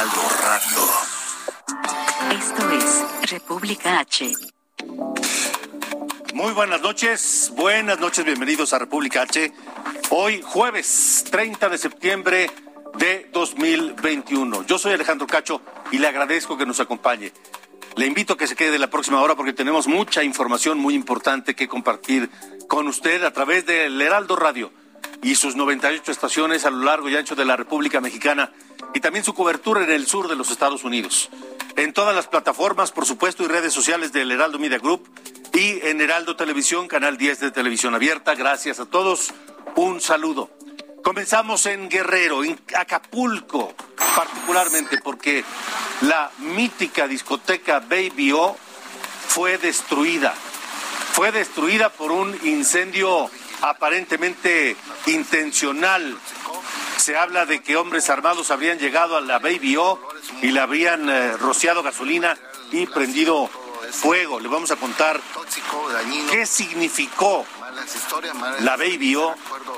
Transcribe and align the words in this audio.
Heraldo 0.00 0.22
Radio. 0.42 0.80
Esto 2.40 2.70
es 2.70 3.30
República 3.30 4.00
H. 4.00 4.32
Muy 6.32 6.52
buenas 6.54 6.80
noches, 6.80 7.52
buenas 7.54 8.00
noches, 8.00 8.24
bienvenidos 8.24 8.72
a 8.72 8.78
República 8.78 9.20
H. 9.20 9.52
Hoy 10.08 10.40
jueves 10.42 11.26
30 11.30 11.68
de 11.68 11.76
septiembre 11.76 12.50
de 12.96 13.28
2021. 13.30 14.64
Yo 14.64 14.78
soy 14.78 14.94
Alejandro 14.94 15.26
Cacho 15.26 15.60
y 15.90 15.98
le 15.98 16.06
agradezco 16.06 16.56
que 16.56 16.64
nos 16.64 16.80
acompañe. 16.80 17.34
Le 17.96 18.06
invito 18.06 18.32
a 18.32 18.38
que 18.38 18.46
se 18.46 18.56
quede 18.56 18.78
la 18.78 18.88
próxima 18.88 19.20
hora 19.20 19.36
porque 19.36 19.52
tenemos 19.52 19.86
mucha 19.86 20.24
información 20.24 20.78
muy 20.78 20.94
importante 20.94 21.54
que 21.54 21.68
compartir 21.68 22.30
con 22.68 22.88
usted 22.88 23.22
a 23.22 23.34
través 23.34 23.66
del 23.66 24.00
Heraldo 24.00 24.34
Radio 24.36 24.72
y 25.22 25.34
sus 25.34 25.56
98 25.56 26.10
estaciones 26.10 26.64
a 26.64 26.70
lo 26.70 26.84
largo 26.84 27.10
y 27.10 27.16
ancho 27.16 27.36
de 27.36 27.44
la 27.44 27.56
República 27.56 28.00
Mexicana 28.00 28.50
y 28.94 29.00
también 29.00 29.24
su 29.24 29.34
cobertura 29.34 29.84
en 29.84 29.90
el 29.90 30.06
sur 30.06 30.28
de 30.28 30.36
los 30.36 30.50
Estados 30.50 30.84
Unidos. 30.84 31.30
En 31.76 31.92
todas 31.92 32.14
las 32.14 32.26
plataformas, 32.26 32.92
por 32.92 33.06
supuesto, 33.06 33.44
y 33.44 33.48
redes 33.48 33.72
sociales 33.72 34.12
del 34.12 34.30
Heraldo 34.30 34.58
Media 34.58 34.78
Group 34.78 35.08
y 35.52 35.86
en 35.86 36.00
Heraldo 36.00 36.36
Televisión, 36.36 36.88
Canal 36.88 37.16
10 37.16 37.40
de 37.40 37.50
Televisión 37.50 37.94
Abierta. 37.94 38.34
Gracias 38.34 38.80
a 38.80 38.86
todos. 38.86 39.32
Un 39.76 40.00
saludo. 40.00 40.50
Comenzamos 41.02 41.64
en 41.66 41.88
Guerrero, 41.88 42.44
en 42.44 42.60
Acapulco, 42.76 43.74
particularmente 44.14 45.00
porque 45.02 45.44
la 46.02 46.30
mítica 46.38 47.08
discoteca 47.08 47.80
Baby 47.80 48.32
O 48.32 48.56
fue 49.28 49.56
destruida. 49.58 50.34
Fue 51.12 51.32
destruida 51.32 51.88
por 51.88 52.12
un 52.12 52.36
incendio 52.42 53.30
aparentemente 53.62 54.76
intencional. 55.06 56.18
Se 57.00 57.16
habla 57.16 57.46
de 57.46 57.62
que 57.62 57.78
hombres 57.78 58.10
armados 58.10 58.50
habrían 58.50 58.78
llegado 58.78 59.16
a 59.16 59.22
la 59.22 59.38
Baby 59.38 59.74
O 59.78 59.98
y 60.42 60.50
le 60.50 60.60
habrían 60.60 61.08
eh, 61.08 61.34
rociado 61.38 61.82
gasolina 61.82 62.36
y 62.72 62.84
prendido 62.84 63.48
fuego. 63.90 64.38
Le 64.38 64.48
vamos 64.48 64.70
a 64.70 64.76
contar 64.76 65.18
qué 66.30 66.44
significó 66.44 67.46
la 68.60 68.76
Baby 68.76 69.16
O 69.16 69.34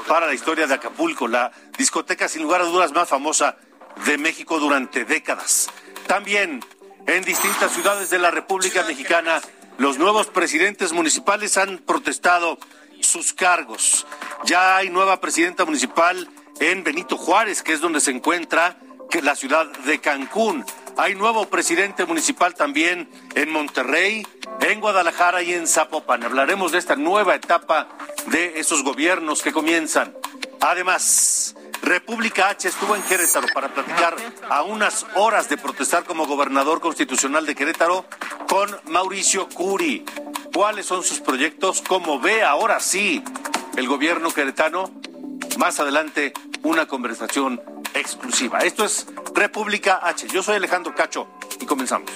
para 0.08 0.26
la 0.26 0.34
historia 0.34 0.66
de 0.66 0.74
Acapulco, 0.74 1.28
la 1.28 1.52
discoteca 1.78 2.26
sin 2.26 2.42
lugar 2.42 2.62
a 2.62 2.64
dudas 2.64 2.90
más 2.90 3.08
famosa 3.08 3.56
de 4.04 4.18
México 4.18 4.58
durante 4.58 5.04
décadas. 5.04 5.70
También 6.08 6.64
en 7.06 7.22
distintas 7.22 7.72
ciudades 7.72 8.10
de 8.10 8.18
la 8.18 8.32
República 8.32 8.82
Mexicana, 8.82 9.40
los 9.78 9.96
nuevos 9.96 10.26
presidentes 10.26 10.92
municipales 10.92 11.56
han 11.56 11.78
protestado 11.78 12.58
sus 13.00 13.32
cargos. 13.32 14.08
Ya 14.44 14.76
hay 14.76 14.90
nueva 14.90 15.20
presidenta 15.20 15.64
municipal 15.64 16.28
en 16.70 16.84
Benito 16.84 17.16
Juárez, 17.16 17.62
que 17.62 17.72
es 17.72 17.80
donde 17.80 18.00
se 18.00 18.12
encuentra 18.12 18.76
la 19.20 19.34
ciudad 19.34 19.66
de 19.84 20.00
Cancún. 20.00 20.64
Hay 20.96 21.14
nuevo 21.14 21.46
presidente 21.46 22.06
municipal 22.06 22.54
también 22.54 23.10
en 23.34 23.50
Monterrey, 23.50 24.26
en 24.60 24.80
Guadalajara 24.80 25.42
y 25.42 25.52
en 25.52 25.66
Zapopan. 25.66 26.22
Hablaremos 26.22 26.72
de 26.72 26.78
esta 26.78 26.96
nueva 26.96 27.34
etapa 27.34 27.88
de 28.26 28.60
esos 28.60 28.84
gobiernos 28.84 29.42
que 29.42 29.52
comienzan. 29.52 30.14
Además, 30.60 31.56
República 31.82 32.48
H 32.48 32.68
estuvo 32.68 32.94
en 32.94 33.02
Querétaro 33.02 33.48
para 33.52 33.74
platicar 33.74 34.16
a 34.48 34.62
unas 34.62 35.04
horas 35.16 35.48
de 35.48 35.58
protestar 35.58 36.04
como 36.04 36.26
gobernador 36.26 36.80
constitucional 36.80 37.44
de 37.44 37.56
Querétaro 37.56 38.04
con 38.48 38.70
Mauricio 38.84 39.48
Curi. 39.48 40.04
¿Cuáles 40.54 40.86
son 40.86 41.02
sus 41.02 41.20
proyectos? 41.20 41.82
¿Cómo 41.82 42.20
ve 42.20 42.44
ahora 42.44 42.78
sí 42.78 43.22
el 43.76 43.88
gobierno 43.88 44.30
queretano? 44.30 44.90
Más 45.62 45.78
adelante, 45.78 46.32
una 46.64 46.86
conversación 46.86 47.62
exclusiva. 47.94 48.58
Esto 48.58 48.84
es 48.84 49.06
República 49.32 50.00
H. 50.02 50.26
Yo 50.26 50.42
soy 50.42 50.56
Alejandro 50.56 50.92
Cacho 50.92 51.28
y 51.60 51.66
comenzamos. 51.66 52.10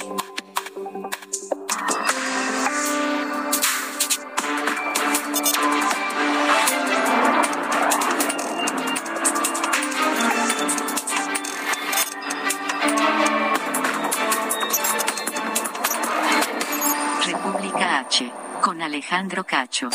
República 17.24 18.00
H. 18.00 18.32
Con 18.60 18.82
Alejandro 18.82 19.44
Cacho. 19.44 19.88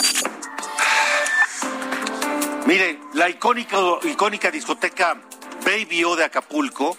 Mire, 2.66 3.00
la 3.14 3.28
icónica, 3.28 4.52
discoteca 4.52 5.18
Baby 5.66 6.04
O 6.04 6.16
de 6.16 6.24
Acapulco 6.24 6.96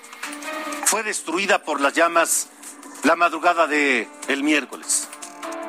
fue 0.87 1.03
destruida 1.03 1.63
por 1.63 1.81
las 1.81 1.95
llamas 1.95 2.49
la 3.05 3.17
madrugada 3.17 3.67
de 3.67 4.09
el 4.29 4.43
miércoles. 4.43 5.09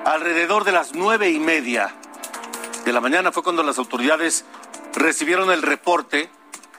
Alrededor 0.06 0.64
de 0.64 0.72
las 0.72 0.94
nueve 0.94 1.30
y 1.30 1.40
media 1.40 1.94
de 2.84 2.92
la 2.92 3.02
mañana 3.02 3.32
fue 3.32 3.44
cuando 3.44 3.64
las 3.64 3.78
autoridades 3.78 4.46
recibieron 4.96 5.52
el 5.52 5.62
reporte, 5.62 6.30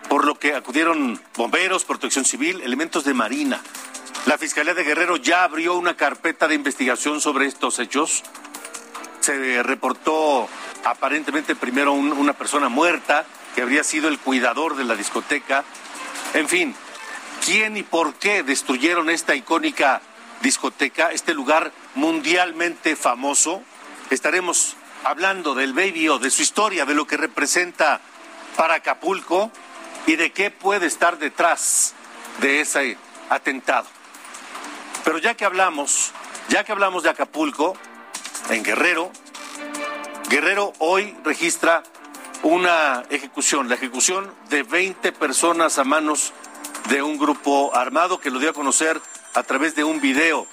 por 0.09 0.27
lo 0.27 0.35
que 0.35 0.55
acudieron 0.55 1.21
bomberos, 1.37 1.85
protección 1.85 2.25
civil, 2.25 2.61
elementos 2.63 3.05
de 3.05 3.15
marina. 3.15 3.63
La 4.27 4.39
Fiscalía 4.39 4.75
de 4.75 4.85
Guerrero 4.85 5.17
ya 5.17 5.45
abrió 5.45 5.75
una 5.75 5.97
carpeta 5.97 6.49
de 6.49 6.57
investigación 6.57 7.21
sobre 7.21 7.47
estos 7.47 7.79
hechos. 7.79 8.23
Se 9.21 9.63
reportó 9.63 10.49
aparentemente 10.85 11.55
primero 11.55 11.93
un- 11.93 12.13
una 12.13 12.33
persona 12.33 12.69
muerta 12.69 13.25
que 13.55 13.63
habría 13.63 13.85
sido 13.85 14.09
el 14.09 14.19
cuidador 14.19 14.77
de 14.77 14.85
la 14.85 14.95
discoteca. 14.97 15.65
En 16.35 16.49
fin, 16.49 16.75
¿quién 17.45 17.77
y 17.77 17.83
por 17.83 18.15
qué 18.15 18.43
destruyeron 18.43 19.11
esta 19.11 19.35
icónica 19.35 20.01
discoteca, 20.43 21.11
este 21.13 21.35
lugar 21.35 21.73
mundialmente 21.95 22.97
famoso? 22.97 23.63
Estaremos 24.11 24.77
hablando 25.05 25.55
del 25.55 25.73
Baby 25.73 26.09
O, 26.09 26.19
de 26.19 26.31
su 26.31 26.43
historia, 26.43 26.85
de 26.85 26.95
lo 26.95 27.07
que 27.07 27.17
representa 27.17 28.01
para 28.57 28.75
Acapulco 28.77 29.51
y 30.07 30.17
de 30.17 30.33
qué 30.33 30.51
puede 30.51 30.87
estar 30.87 31.19
detrás 31.19 31.95
de 32.41 32.61
ese 32.61 32.99
atentado. 33.31 33.87
Pero 35.05 35.19
ya 35.19 35.35
que 35.35 35.45
hablamos, 35.45 36.13
ya 36.49 36.65
que 36.65 36.73
hablamos 36.73 37.03
de 37.03 37.11
Acapulco, 37.11 37.77
en 38.51 38.63
Guerrero, 38.63 39.11
Guerrero 40.29 40.73
hoy 40.79 41.17
registra 41.23 41.83
una 42.43 43.05
ejecución, 43.11 43.69
la 43.69 43.75
ejecución 43.75 44.33
de 44.49 44.63
20 44.63 45.13
personas 45.13 45.79
a 45.79 45.85
manos 45.85 46.33
de 46.89 47.03
un 47.03 47.19
grupo 47.19 47.75
armado 47.75 48.19
que 48.19 48.31
lo 48.31 48.39
dio 48.39 48.51
a 48.51 48.53
conocer 48.55 49.01
a 49.35 49.43
través 49.43 49.75
de 49.75 49.85
un 49.85 50.01
video 50.01 50.47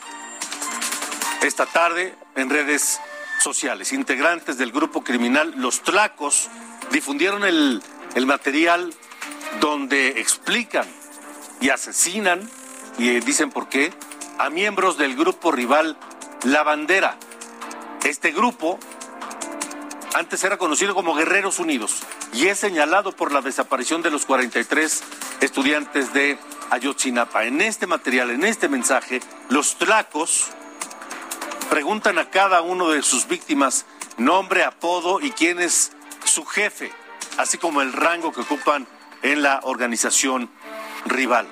esta 1.42 1.66
tarde 1.66 2.16
en 2.36 2.50
redes 2.50 3.00
sociales. 3.40 3.94
Integrantes 3.94 4.58
del 4.58 4.72
grupo 4.72 5.04
criminal 5.04 5.54
Los 5.58 5.82
Tlacos 5.82 6.50
difundieron 6.92 7.44
el, 7.44 7.82
el 8.16 8.26
material 8.26 8.94
donde 9.60 10.20
explican 10.20 10.88
y 11.62 11.70
asesinan, 11.70 12.50
y 12.98 13.10
eh, 13.10 13.22
dicen 13.22 13.52
por 13.52 13.70
qué, 13.70 13.94
a 14.38 14.50
miembros 14.50 14.98
del 14.98 15.16
grupo 15.16 15.52
rival 15.52 15.98
La 16.44 16.64
Bandera. 16.64 17.18
Este 18.04 18.32
grupo 18.32 18.80
antes 20.14 20.44
era 20.44 20.58
conocido 20.58 20.94
como 20.94 21.16
Guerreros 21.16 21.60
Unidos 21.60 22.02
y 22.34 22.48
es 22.48 22.60
señalado 22.60 23.12
por 23.12 23.32
la 23.32 23.42
desaparición 23.42 24.02
de 24.02 24.12
los 24.12 24.26
43 24.26 25.04
estudiantes 25.42 26.14
de 26.14 26.38
Ayotzinapa. 26.70 27.46
En 27.46 27.62
este 27.62 27.88
material, 27.88 28.32
en 28.32 28.44
este 28.44 28.70
mensaje, 28.70 29.22
los 29.50 29.78
tlacos 29.78 30.48
preguntan 31.70 32.18
a 32.18 32.30
cada 32.30 32.62
uno 32.62 32.90
de 32.90 33.02
sus 33.02 33.28
víctimas 33.28 33.86
nombre, 34.18 34.64
apodo 34.64 35.20
y 35.22 35.32
quién 35.32 35.60
es 35.60 35.94
su 36.26 36.46
jefe, 36.46 36.92
así 37.38 37.58
como 37.58 37.82
el 37.82 37.94
rango 37.94 38.32
que 38.32 38.42
ocupan 38.42 38.88
en 39.22 39.42
la 39.42 39.62
organización 39.64 40.50
rival. 41.06 41.48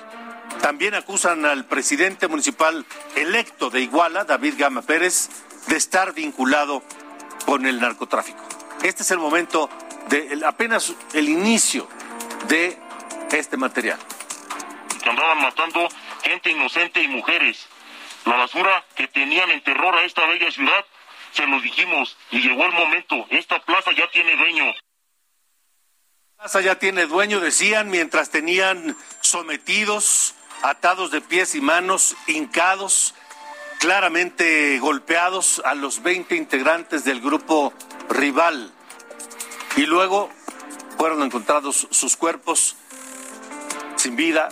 También 0.60 0.94
acusan 0.94 1.46
al 1.46 1.64
presidente 1.64 2.28
municipal 2.28 2.84
electo 3.16 3.70
de 3.70 3.80
Iguala, 3.80 4.24
David 4.24 4.54
Gama 4.58 4.82
Pérez, 4.82 5.30
de 5.68 5.76
estar 5.76 6.12
vinculado 6.12 6.82
con 7.46 7.66
el 7.66 7.80
narcotráfico. 7.80 8.49
Este 8.82 9.02
es 9.02 9.10
el 9.10 9.18
momento 9.18 9.68
de 10.08 10.32
el- 10.32 10.44
apenas 10.44 10.94
el 11.12 11.28
inicio 11.28 11.88
de 12.48 12.78
este 13.32 13.56
material. 13.56 13.98
Que 15.02 15.08
andaban 15.10 15.40
matando 15.42 15.88
gente 16.22 16.50
inocente 16.50 17.02
y 17.02 17.08
mujeres. 17.08 17.66
La 18.24 18.36
basura 18.36 18.84
que 18.96 19.08
tenían 19.08 19.50
en 19.50 19.62
terror 19.62 19.94
a 19.94 20.02
esta 20.04 20.26
bella 20.26 20.50
ciudad, 20.50 20.84
se 21.32 21.46
los 21.46 21.62
dijimos 21.62 22.16
y 22.30 22.40
llegó 22.40 22.64
el 22.64 22.72
momento. 22.72 23.26
Esta 23.30 23.62
plaza 23.64 23.92
ya 23.96 24.10
tiene 24.10 24.36
dueño. 24.36 24.64
Plaza 26.36 26.60
ya 26.60 26.78
tiene 26.78 27.06
dueño, 27.06 27.40
decían, 27.40 27.90
mientras 27.90 28.30
tenían 28.30 28.96
sometidos, 29.20 30.34
atados 30.62 31.10
de 31.10 31.20
pies 31.20 31.54
y 31.54 31.60
manos, 31.60 32.16
hincados, 32.26 33.14
claramente 33.78 34.78
golpeados 34.78 35.62
a 35.64 35.74
los 35.74 36.02
20 36.02 36.36
integrantes 36.36 37.04
del 37.04 37.20
grupo 37.20 37.72
rival. 38.10 38.70
Y 39.76 39.86
luego 39.86 40.28
fueron 40.98 41.22
encontrados 41.22 41.88
sus 41.90 42.16
cuerpos 42.16 42.76
sin 43.96 44.16
vida 44.16 44.50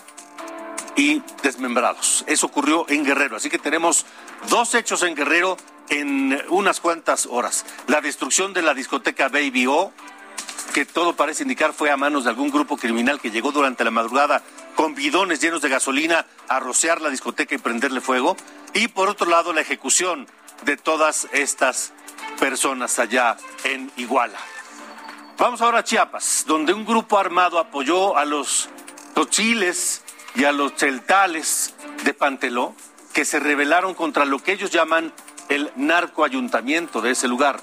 y 0.96 1.22
desmembrados. 1.43 2.25
Eso 2.26 2.46
ocurrió 2.46 2.87
en 2.88 3.05
Guerrero. 3.05 3.37
Así 3.37 3.50
que 3.50 3.58
tenemos 3.58 4.06
dos 4.49 4.75
hechos 4.75 5.02
en 5.02 5.14
Guerrero 5.14 5.56
en 5.90 6.43
unas 6.49 6.81
cuantas 6.81 7.26
horas. 7.26 7.64
La 7.87 8.00
destrucción 8.00 8.52
de 8.52 8.62
la 8.62 8.75
discoteca 8.75 9.28
Baby 9.28 9.66
O, 9.66 9.93
que 10.75 10.84
todo 10.84 11.16
parece 11.16 11.43
indicar 11.43 11.72
fue 11.72 11.90
a 11.90 11.96
manos 11.96 12.25
de 12.25 12.31
algún 12.31 12.50
grupo 12.50 12.76
criminal 12.76 13.20
que 13.20 13.31
llegó 13.31 13.52
durante 13.52 13.84
la 13.84 13.90
madrugada 13.90 14.43
con 14.75 14.94
bidones 14.94 15.40
llenos 15.40 15.62
de 15.62 15.69
gasolina 15.69 16.26
a 16.49 16.60
rociar 16.60 17.00
la 17.00 17.10
discoteca 17.10 17.55
y 17.55 17.58
prenderle 17.58 18.00
fuego. 18.00 18.37
Y 18.75 18.88
por 18.88 19.08
otro 19.08 19.28
lado, 19.28 19.52
la 19.52 19.60
ejecución 19.60 20.26
de 20.64 20.76
todas 20.76 21.28
estas 21.32 21.93
personas 22.38 22.99
allá 22.99 23.37
en 23.64 23.90
Iguala. 23.96 24.38
Vamos 25.37 25.61
ahora 25.61 25.81
a 25.81 25.85
Chiapas, 25.85 26.44
donde 26.46 26.73
un 26.73 26.85
grupo 26.85 27.19
armado 27.19 27.58
apoyó 27.58 28.17
a 28.17 28.25
los 28.25 28.69
tochiles 29.14 30.02
y 30.35 30.44
a 30.44 30.52
los 30.52 30.75
cheltales 30.75 31.75
de 32.05 32.14
Panteló, 32.14 32.75
que 33.12 33.25
se 33.25 33.38
rebelaron 33.38 33.94
contra 33.94 34.25
lo 34.25 34.38
que 34.38 34.52
ellos 34.52 34.70
llaman 34.70 35.12
el 35.49 35.70
narcoayuntamiento 35.76 37.00
de 37.00 37.12
ese 37.12 37.29
lugar. 37.29 37.61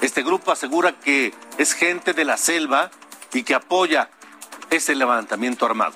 Este 0.00 0.22
grupo 0.22 0.52
asegura 0.52 0.92
que 0.92 1.34
es 1.58 1.72
gente 1.74 2.12
de 2.12 2.24
la 2.24 2.36
selva 2.36 2.90
y 3.32 3.42
que 3.42 3.54
apoya 3.54 4.10
ese 4.70 4.94
levantamiento 4.94 5.66
armado. 5.66 5.94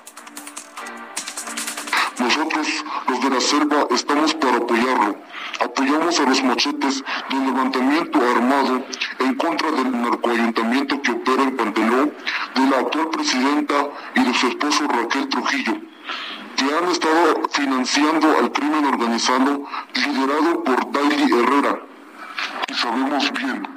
Nosotros, 2.17 2.67
los 3.07 3.21
de 3.21 3.29
la 3.29 3.41
selva, 3.41 3.87
estamos 3.91 4.33
para 4.33 4.57
apoyarlo. 4.57 5.26
Apoyamos 5.59 6.19
a 6.19 6.23
los 6.23 6.43
machetes 6.43 7.03
del 7.29 7.45
levantamiento 7.45 8.19
armado 8.19 8.83
en 9.19 9.35
contra 9.35 9.71
del 9.71 10.01
narcoayuntamiento 10.01 11.01
que 11.01 11.11
opera 11.11 11.43
en 11.43 11.57
Panteló, 11.57 12.11
de 12.55 12.69
la 12.69 12.79
actual 12.79 13.09
presidenta 13.09 13.75
y 14.15 14.23
de 14.23 14.33
su 14.33 14.47
esposo 14.47 14.87
Raquel 14.87 15.27
Trujillo, 15.29 15.77
que 16.55 16.65
han 16.65 16.89
estado 16.91 17.41
financiando 17.51 18.37
al 18.37 18.51
crimen 18.51 18.85
organizado 18.85 19.63
liderado 19.93 20.63
por 20.63 20.91
Daily 20.91 21.33
Herrera. 21.33 21.79
Y 22.67 22.73
sabemos 22.73 23.31
bien 23.33 23.67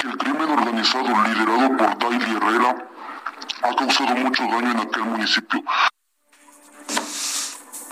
que 0.00 0.08
el 0.08 0.16
crimen 0.16 0.50
organizado 0.50 1.08
liderado 1.08 1.76
por 1.76 1.98
Daily 1.98 2.36
Herrera 2.36 2.76
ha 3.62 3.74
causado 3.74 4.14
mucho 4.16 4.42
daño 4.44 4.70
en 4.70 4.78
aquel 4.78 5.04
municipio. 5.04 5.62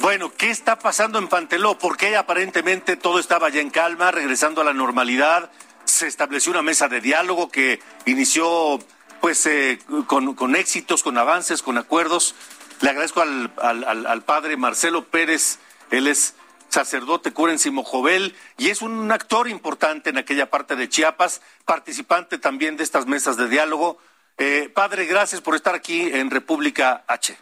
Bueno, 0.04 0.30
¿qué 0.36 0.50
está 0.50 0.78
pasando 0.78 1.18
en 1.18 1.28
Panteló? 1.28 1.78
Porque 1.78 2.14
aparentemente 2.14 2.94
todo 2.94 3.18
estaba 3.18 3.48
ya 3.48 3.62
en 3.62 3.70
calma, 3.70 4.10
regresando 4.10 4.60
a 4.60 4.64
la 4.64 4.74
normalidad. 4.74 5.50
Se 5.86 6.06
estableció 6.06 6.52
una 6.52 6.60
mesa 6.60 6.88
de 6.88 7.00
diálogo 7.00 7.48
que 7.48 7.80
inició 8.04 8.80
pues 9.22 9.46
eh, 9.46 9.78
con, 10.06 10.34
con, 10.34 10.56
éxitos, 10.56 11.02
con 11.02 11.16
avances, 11.16 11.62
con 11.62 11.78
acuerdos. 11.78 12.34
Le 12.82 12.90
agradezco 12.90 13.22
al, 13.22 13.50
al, 13.56 14.06
al, 14.06 14.22
padre 14.24 14.58
Marcelo 14.58 15.06
Pérez, 15.06 15.58
él 15.90 16.06
es 16.06 16.34
sacerdote 16.68 17.32
cura 17.32 17.52
en 17.52 17.58
Simojovel 17.58 18.36
y 18.58 18.68
es 18.68 18.82
un 18.82 19.10
actor 19.10 19.48
importante 19.48 20.10
en 20.10 20.18
aquella 20.18 20.50
parte 20.50 20.76
de 20.76 20.90
Chiapas, 20.90 21.40
participante 21.64 22.36
también 22.36 22.76
de 22.76 22.84
estas 22.84 23.06
mesas 23.06 23.38
de 23.38 23.48
diálogo. 23.48 23.96
Eh, 24.36 24.70
padre, 24.74 25.06
gracias 25.06 25.40
por 25.40 25.54
estar 25.54 25.74
aquí 25.74 26.02
en 26.02 26.30
República 26.30 27.04
H. 27.06 27.38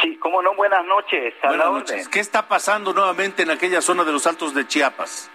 Sí, 0.00 0.16
cómo 0.18 0.42
no, 0.42 0.54
buenas 0.54 0.84
noches. 0.84 1.34
A 1.42 1.48
buenas 1.48 1.66
la 1.66 1.72
noches. 1.72 1.90
orden. 1.92 2.10
¿Qué 2.10 2.20
está 2.20 2.46
pasando 2.46 2.92
nuevamente 2.92 3.42
en 3.42 3.50
aquella 3.50 3.80
zona 3.80 4.04
de 4.04 4.12
los 4.12 4.26
Altos 4.26 4.54
de 4.54 4.66
Chiapas? 4.66 5.30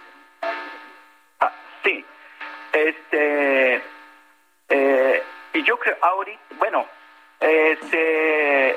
Ah, 1.40 1.52
sí, 1.84 2.04
este, 2.72 3.82
eh, 4.68 5.22
y 5.52 5.62
yo 5.64 5.78
creo 5.78 5.96
ahorita, 6.00 6.40
bueno, 6.58 6.86
este, 7.40 8.76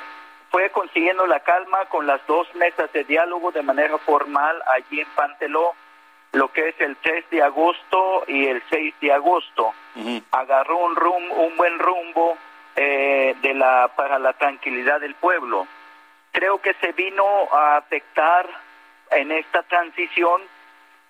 fue 0.49 0.69
consiguiendo 0.71 1.25
la 1.25 1.39
calma 1.39 1.85
con 1.85 2.05
las 2.05 2.25
dos 2.27 2.53
mesas 2.55 2.91
de 2.91 3.03
diálogo 3.05 3.51
de 3.51 3.61
manera 3.61 3.97
formal 3.99 4.61
allí 4.67 4.99
en 5.01 5.07
Panteló, 5.15 5.73
lo 6.33 6.51
que 6.51 6.69
es 6.69 6.75
el 6.79 6.95
3 6.97 7.29
de 7.29 7.43
agosto 7.43 8.23
y 8.27 8.47
el 8.47 8.61
6 8.69 8.95
de 9.01 9.11
agosto. 9.13 9.73
Agarró 10.31 10.77
un, 10.77 10.95
rum, 10.95 11.23
un 11.31 11.55
buen 11.57 11.77
rumbo 11.79 12.37
eh, 12.75 13.35
de 13.41 13.53
la, 13.53 13.91
para 13.95 14.19
la 14.19 14.33
tranquilidad 14.33 14.99
del 14.99 15.15
pueblo. 15.15 15.67
Creo 16.31 16.61
que 16.61 16.73
se 16.75 16.91
vino 16.93 17.25
a 17.51 17.77
afectar 17.77 18.47
en 19.11 19.31
esta 19.31 19.63
transición 19.63 20.41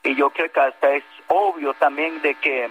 y 0.03 0.15
yo 0.15 0.31
creo 0.31 0.51
que 0.51 0.59
hasta 0.59 0.95
es 0.95 1.03
obvio 1.27 1.73
también 1.75 2.21
de 2.21 2.35
que 2.35 2.69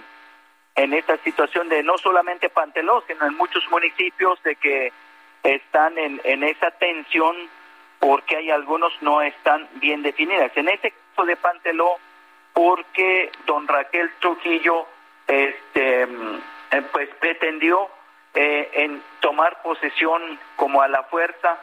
en 0.75 0.93
esta 0.93 1.17
situación 1.17 1.69
de 1.69 1.83
no 1.83 1.97
solamente 1.97 2.49
Panteló, 2.49 3.03
sino 3.07 3.25
en 3.25 3.35
muchos 3.35 3.63
municipios 3.69 4.41
de 4.43 4.55
que 4.55 4.91
están 5.43 5.97
en, 5.97 6.21
en 6.23 6.43
esa 6.43 6.71
tensión 6.71 7.35
porque 7.99 8.37
hay 8.37 8.49
algunos 8.49 8.91
no 9.01 9.21
están 9.21 9.69
bien 9.75 10.01
definidas. 10.01 10.51
En 10.55 10.67
este 10.69 10.91
caso 10.91 11.25
de 11.25 11.35
Panteló, 11.35 11.97
porque 12.53 13.31
don 13.45 13.67
Raquel 13.67 14.11
Trujillo 14.19 14.87
este, 15.27 16.07
mm, 16.07 16.39
eh, 16.71 16.81
pues 16.91 17.09
pretendió 17.19 17.89
eh, 18.33 18.69
en 18.73 19.03
tomar 19.19 19.61
posesión 19.61 20.39
como 20.55 20.81
a 20.81 20.87
la 20.87 21.03
fuerza, 21.03 21.57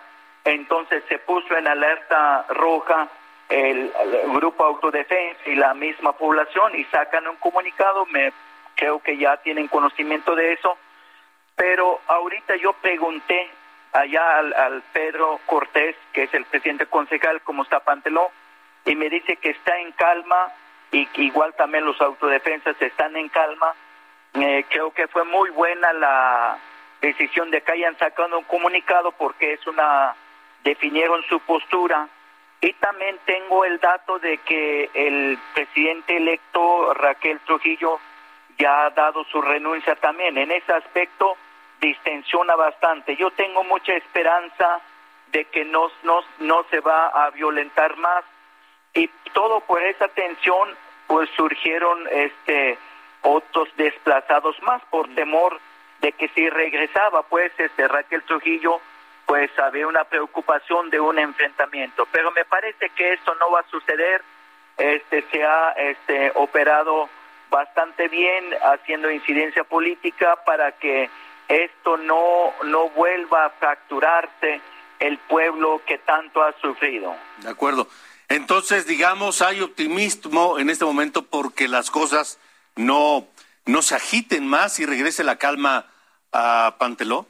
entonces 0.45 1.03
se 1.09 1.19
puso 1.19 1.57
en 1.57 1.67
alerta 1.67 2.45
roja 2.49 3.09
el, 3.49 3.93
el 4.23 4.33
grupo 4.33 4.65
autodefensa 4.65 5.41
y 5.47 5.55
la 5.55 5.75
misma 5.75 6.13
población 6.13 6.75
y 6.77 6.85
sacan 6.85 7.27
un 7.27 7.37
comunicado, 7.37 8.07
me 8.07 8.33
creo 8.75 9.01
que 9.01 9.17
ya 9.17 9.37
tienen 9.39 9.69
conocimiento 9.69 10.35
de 10.35 10.53
eso, 10.53 10.77
pero 11.57 12.01
ahorita 12.07 12.57
yo 12.57 12.73
pregunté 12.75 13.51
allá 13.93 14.39
al, 14.39 14.55
al 14.55 14.83
Pedro 14.93 15.41
Cortés, 15.47 15.97
que 16.13 16.25
es 16.25 16.35
el 16.35 16.45
presidente 16.45 16.87
concejal, 16.87 17.41
como 17.43 17.63
está 17.63 17.81
Panteló, 17.81 18.31
y 18.85 18.95
me 18.95 19.09
dice 19.11 19.37
que 19.37 19.51
está 19.51 19.77
en 19.79 19.93
calma 19.93 20.53
y 20.91 21.07
que 21.07 21.23
igual 21.23 21.55
también 21.55 21.85
los 21.85 22.01
autodefensas 22.01 22.81
están 22.81 23.17
en 23.17 23.29
calma. 23.29 23.75
Eh, 24.35 24.65
creo 24.69 24.93
que 24.93 25.09
fue 25.09 25.25
muy 25.25 25.51
buena 25.51 25.93
la 25.93 26.59
decisión 27.01 27.51
de 27.51 27.61
que 27.63 27.73
hayan 27.73 27.97
sacado 27.99 28.39
un 28.39 28.45
comunicado 28.45 29.13
porque 29.13 29.55
es 29.55 29.67
una 29.67 30.15
definieron 30.65 31.23
su 31.25 31.41
postura 31.41 32.09
y 32.61 32.73
también 32.75 33.17
tengo 33.25 33.65
el 33.65 33.79
dato 33.79 34.19
de 34.19 34.39
que 34.39 34.91
el 34.93 35.39
presidente 35.55 36.17
electo 36.17 36.93
Raquel 36.95 37.39
Trujillo 37.41 38.01
ya 38.59 38.87
ha 38.87 38.91
dado 38.91 39.25
su 39.25 39.41
renuncia 39.41 39.95
también. 39.95 40.37
En 40.37 40.51
ese 40.51 40.73
aspecto 40.73 41.37
distensiona 41.81 42.57
bastante. 42.57 43.15
Yo 43.17 43.31
tengo 43.31 43.63
mucha 43.63 43.95
esperanza 43.95 44.81
de 45.31 45.45
que 45.45 45.65
no, 45.65 45.91
no, 46.03 46.21
no 46.41 46.65
se 46.71 46.81
va 46.81 47.09
a 47.09 47.31
violentar 47.31 47.97
más 47.97 48.25
y 48.95 49.09
todo 49.33 49.61
por 49.61 49.83
esa 49.83 50.09
tensión 50.09 50.77
pues 51.07 51.31
surgieron 51.37 52.07
este 52.11 52.77
otros 53.23 53.69
desplazados 53.77 54.61
más 54.63 54.83
por 54.91 55.13
temor 55.15 55.59
de 56.01 56.13
que 56.13 56.29
si 56.29 56.49
regresaba 56.49 57.23
pues 57.25 57.53
este 57.59 57.89
Raquel 57.89 58.23
Trujillo 58.23 58.81
pues 59.27 59.51
había 59.59 59.87
una 59.87 60.05
preocupación 60.05 60.89
de 60.89 60.99
un 60.99 61.19
enfrentamiento. 61.19 62.09
Pero 62.11 62.31
me 62.31 62.47
parece 62.47 62.89
que 62.91 63.13
esto 63.13 63.35
no 63.35 63.51
va 63.51 63.61
a 63.61 63.71
suceder. 63.71 64.23
Este 64.79 65.23
se 65.31 65.45
ha 65.45 65.73
este 65.73 66.33
operado 66.35 67.11
bastante 67.51 68.09
bien 68.09 68.45
haciendo 68.63 69.11
incidencia 69.11 69.65
política 69.65 70.39
para 70.47 70.73
que 70.73 71.11
esto 71.49 71.99
no 71.99 72.55
no 72.65 72.89
vuelva 72.91 73.47
a 73.47 73.51
fracturarse 73.51 74.63
el 74.99 75.19
pueblo 75.19 75.83
que 75.87 75.99
tanto 75.99 76.43
ha 76.43 76.53
sufrido. 76.61 77.15
De 77.39 77.51
acuerdo. 77.51 77.89
Entonces, 78.29 78.87
digamos, 78.87 79.41
hay 79.41 79.61
optimismo 79.63 80.59
en 80.59 80.69
este 80.71 80.85
momento 80.85 81.23
porque 81.23 81.67
las 81.67 81.91
cosas 81.91 82.39
no, 82.77 83.27
no 83.67 83.83
se 83.83 83.95
agiten 83.95 84.47
más 84.47 84.79
y 84.81 84.87
regrese 84.87 85.25
la 85.25 85.37
calma 85.37 85.87
a 86.33 86.77
Panteló. 86.79 87.27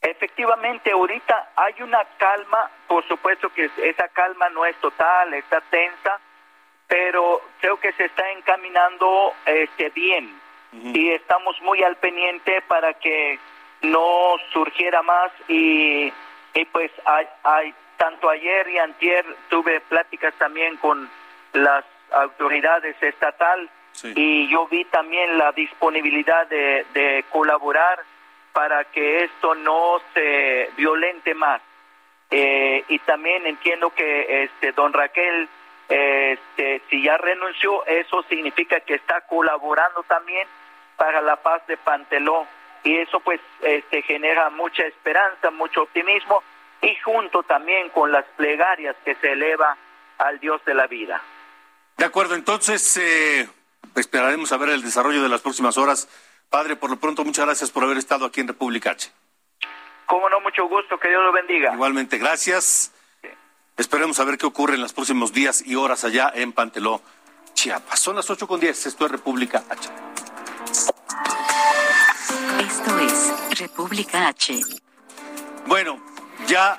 Efectivamente, 0.00 0.92
ahorita 0.92 1.52
hay 1.56 1.82
una 1.82 2.04
calma, 2.18 2.70
por 2.86 3.06
supuesto 3.08 3.52
que 3.52 3.70
esa 3.82 4.08
calma 4.08 4.48
no 4.50 4.64
es 4.64 4.76
total, 4.76 5.34
está 5.34 5.60
tensa, 5.62 6.20
pero 6.86 7.42
creo 7.60 7.78
que 7.80 7.92
se 7.92 8.04
está 8.04 8.30
encaminando 8.30 9.34
este 9.44 9.90
bien 9.90 10.40
y 10.72 11.10
estamos 11.10 11.60
muy 11.62 11.82
al 11.82 11.96
pendiente 11.96 12.62
para 12.68 12.94
que 12.94 13.38
no 13.82 14.36
surgiera 14.52 15.02
más 15.02 15.32
y, 15.48 16.12
y 16.54 16.64
pues 16.72 16.90
hay, 17.04 17.26
hay, 17.42 17.74
tanto 17.96 18.30
ayer 18.30 18.68
y 18.68 18.78
antier 18.78 19.24
tuve 19.48 19.80
pláticas 19.80 20.32
también 20.34 20.76
con 20.76 21.10
las 21.52 21.84
autoridades 22.12 22.96
y 24.14 24.48
yo 24.48 24.66
vi 24.68 24.84
también 24.86 25.38
la 25.38 25.52
disponibilidad 25.52 26.46
de, 26.46 26.86
de 26.94 27.24
colaborar 27.30 28.00
para 28.52 28.84
que 28.84 29.24
esto 29.24 29.54
no 29.54 30.00
se 30.14 30.70
violente 30.76 31.34
más. 31.34 31.62
Eh, 32.30 32.84
y 32.88 32.98
también 33.00 33.46
entiendo 33.46 33.90
que 33.90 34.42
este 34.44 34.72
don 34.72 34.92
Raquel 34.92 35.48
este 35.88 36.82
si 36.90 37.02
ya 37.02 37.16
renunció 37.16 37.86
eso 37.86 38.22
significa 38.24 38.80
que 38.80 38.96
está 38.96 39.22
colaborando 39.22 40.02
también 40.02 40.46
para 40.96 41.22
la 41.22 41.36
paz 41.36 41.66
de 41.66 41.76
Panteló. 41.76 42.46
Y 42.84 42.98
eso 42.98 43.20
pues 43.20 43.40
este 43.62 44.02
genera 44.02 44.50
mucha 44.50 44.84
esperanza 44.84 45.50
mucho 45.50 45.82
optimismo 45.82 46.42
y 46.82 46.94
junto 46.96 47.42
también 47.44 47.88
con 47.90 48.12
las 48.12 48.24
plegarias 48.36 48.94
que 49.04 49.14
se 49.16 49.32
eleva 49.32 49.76
al 50.18 50.38
Dios 50.38 50.62
de 50.64 50.74
la 50.74 50.86
vida. 50.86 51.22
De 51.96 52.04
acuerdo 52.04 52.34
entonces 52.34 52.96
eh, 52.98 53.48
esperaremos 53.94 54.52
a 54.52 54.56
ver 54.56 54.70
el 54.70 54.82
desarrollo 54.82 55.22
de 55.22 55.28
las 55.28 55.40
próximas 55.40 55.78
horas 55.78 56.08
padre 56.50 56.76
por 56.76 56.90
lo 56.90 56.96
pronto 56.98 57.24
muchas 57.24 57.46
gracias 57.46 57.70
por 57.70 57.84
haber 57.84 57.98
estado 57.98 58.24
aquí 58.24 58.40
en 58.40 58.48
República 58.48 58.90
H 58.90 59.10
Cómo 60.08 60.30
no, 60.30 60.40
mucho 60.40 60.66
gusto, 60.66 60.98
que 60.98 61.08
Dios 61.08 61.22
lo 61.22 61.32
bendiga. 61.32 61.74
Igualmente, 61.74 62.16
gracias. 62.16 62.92
Esperemos 63.76 64.18
a 64.18 64.24
ver 64.24 64.38
qué 64.38 64.46
ocurre 64.46 64.74
en 64.74 64.80
los 64.80 64.94
próximos 64.94 65.34
días 65.34 65.62
y 65.66 65.74
horas 65.74 66.02
allá 66.02 66.32
en 66.34 66.54
Panteló, 66.54 67.02
Chiapas. 67.52 68.00
Son 68.00 68.16
las 68.16 68.28
8 68.30 68.48
con 68.48 68.58
10, 68.58 68.86
esto 68.86 69.04
es 69.04 69.12
República 69.12 69.62
H. 69.68 69.90
Esto 72.58 72.98
es 73.00 73.58
República 73.60 74.28
H. 74.28 74.58
Bueno, 75.66 76.02
ya 76.46 76.78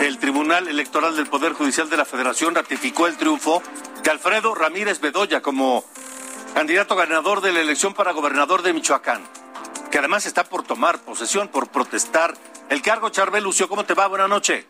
el 0.00 0.18
Tribunal 0.18 0.66
Electoral 0.66 1.14
del 1.14 1.28
Poder 1.28 1.52
Judicial 1.52 1.88
de 1.88 1.98
la 1.98 2.04
Federación 2.04 2.56
ratificó 2.56 3.06
el 3.06 3.16
triunfo 3.16 3.62
de 4.02 4.10
Alfredo 4.10 4.56
Ramírez 4.56 5.00
Bedoya 5.00 5.40
como 5.40 5.84
candidato 6.56 6.96
ganador 6.96 7.42
de 7.42 7.52
la 7.52 7.60
elección 7.60 7.92
para 7.92 8.12
gobernador 8.12 8.62
de 8.62 8.72
Michoacán, 8.72 9.22
que 9.92 9.98
además 9.98 10.24
está 10.24 10.44
por 10.44 10.66
tomar 10.66 10.96
posesión, 11.04 11.48
por 11.48 11.70
protestar 11.70 12.32
el 12.70 12.80
cargo, 12.80 13.10
Charbel 13.10 13.44
Lucio, 13.44 13.68
¿cómo 13.68 13.84
te 13.84 13.92
va? 13.92 14.06
Buenas 14.06 14.30
noches. 14.30 14.64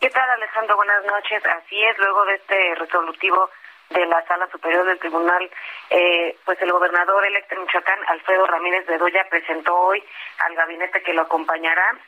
¿Qué 0.00 0.08
tal, 0.08 0.30
Alejandro? 0.30 0.76
Buenas 0.76 1.04
noches. 1.04 1.44
Así 1.44 1.84
es, 1.84 1.98
luego 1.98 2.24
de 2.24 2.36
este 2.36 2.74
resolutivo 2.76 3.50
de 3.90 4.06
la 4.06 4.26
Sala 4.26 4.48
Superior 4.50 4.86
del 4.86 4.98
Tribunal, 4.98 5.50
eh, 5.90 6.34
pues 6.46 6.56
el 6.62 6.72
gobernador 6.72 7.26
electo 7.26 7.54
de 7.54 7.60
Michoacán, 7.60 7.98
Alfredo 8.06 8.46
Ramírez 8.46 8.86
Bedoya, 8.86 9.28
presentó 9.28 9.76
hoy 9.76 10.02
al 10.38 10.54
gabinete 10.54 11.02
que 11.02 11.12
lo 11.12 11.22
acompañará, 11.22 11.98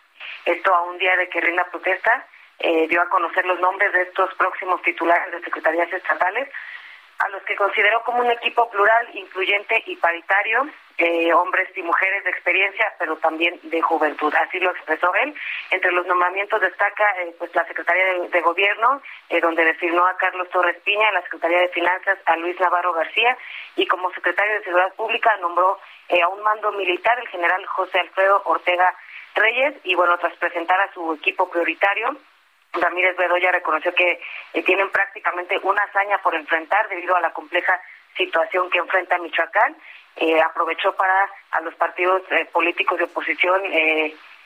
esto 0.47 0.75
a 0.75 0.81
un 0.81 0.97
día 0.97 1.15
de 1.19 1.29
que 1.29 1.43
rinda 1.43 1.67
protesta, 1.71 2.27
eh, 2.59 2.89
dio 2.89 3.03
a 3.03 3.09
conocer 3.11 3.45
los 3.45 3.61
nombres 3.61 3.93
de 3.93 4.01
estos 4.01 4.33
próximos 4.37 4.81
titulares 4.81 5.31
de 5.31 5.43
secretarías 5.43 5.93
estatales, 5.93 6.49
a 7.19 7.29
los 7.29 7.43
que 7.45 7.57
consideró 7.57 8.03
como 8.03 8.21
un 8.21 8.31
equipo 8.31 8.69
plural, 8.71 9.09
incluyente 9.15 9.83
y 9.87 9.97
paritario, 9.97 10.69
eh, 10.99 11.33
hombres 11.33 11.69
y 11.77 11.83
mujeres 11.83 12.23
de 12.25 12.31
experiencia, 12.31 12.93
pero 12.99 13.17
también 13.17 13.59
de 13.63 13.81
juventud. 13.83 14.33
Así 14.35 14.61
lo 14.61 14.71
expresó 14.71 15.13
él. 15.15 15.35
Entre 15.71 15.91
los 15.93 16.07
nombramientos 16.07 16.61
destaca 16.61 17.05
eh, 17.23 17.35
pues 17.39 17.55
la 17.55 17.67
Secretaría 17.67 18.29
de, 18.29 18.41
Gobierno, 18.41 19.01
eh, 19.29 19.41
donde 19.41 19.65
designó 19.65 20.07
a 20.07 20.17
Carlos 20.17 20.49
Torres 20.51 20.77
Piña, 20.85 21.11
la 21.13 21.23
Secretaría 21.23 21.61
de 21.61 21.69
Finanzas 21.69 22.19
a 22.27 22.37
Luis 22.37 22.59
Navarro 22.61 22.93
García, 22.93 23.37
y 23.77 23.87
como 23.87 24.13
secretario 24.13 24.55
de 24.55 24.65
Seguridad 24.65 24.95
Pública 24.95 25.37
nombró 25.41 25.79
a 26.23 26.29
un 26.29 26.43
mando 26.43 26.71
militar 26.73 27.19
el 27.19 27.29
general 27.29 27.65
José 27.67 27.99
Alfredo 27.99 28.43
Ortega 28.45 28.95
Reyes, 29.35 29.75
y 29.83 29.95
bueno, 29.95 30.17
tras 30.19 30.37
presentar 30.37 30.81
a 30.81 30.93
su 30.93 31.15
equipo 31.15 31.51
prioritario, 31.51 32.17
Ramírez 32.75 33.17
Bedoya 33.17 33.53
reconoció 33.53 33.95
que 33.95 34.21
eh, 34.53 34.63
tienen 34.63 34.91
prácticamente 34.91 35.59
una 35.63 35.83
hazaña 35.83 36.19
por 36.19 36.35
enfrentar 36.35 36.89
debido 36.89 37.17
a 37.17 37.21
la 37.21 37.33
compleja 37.33 37.81
situación 38.17 38.71
que 38.71 38.79
enfrenta 38.79 39.19
Michoacán. 39.19 39.77
Eh, 40.17 40.41
aprovechó 40.41 40.95
para 40.95 41.29
a 41.51 41.61
los 41.61 41.75
partidos 41.75 42.23
eh, 42.31 42.45
políticos 42.53 42.99
de 42.99 43.05
oposición 43.05 43.63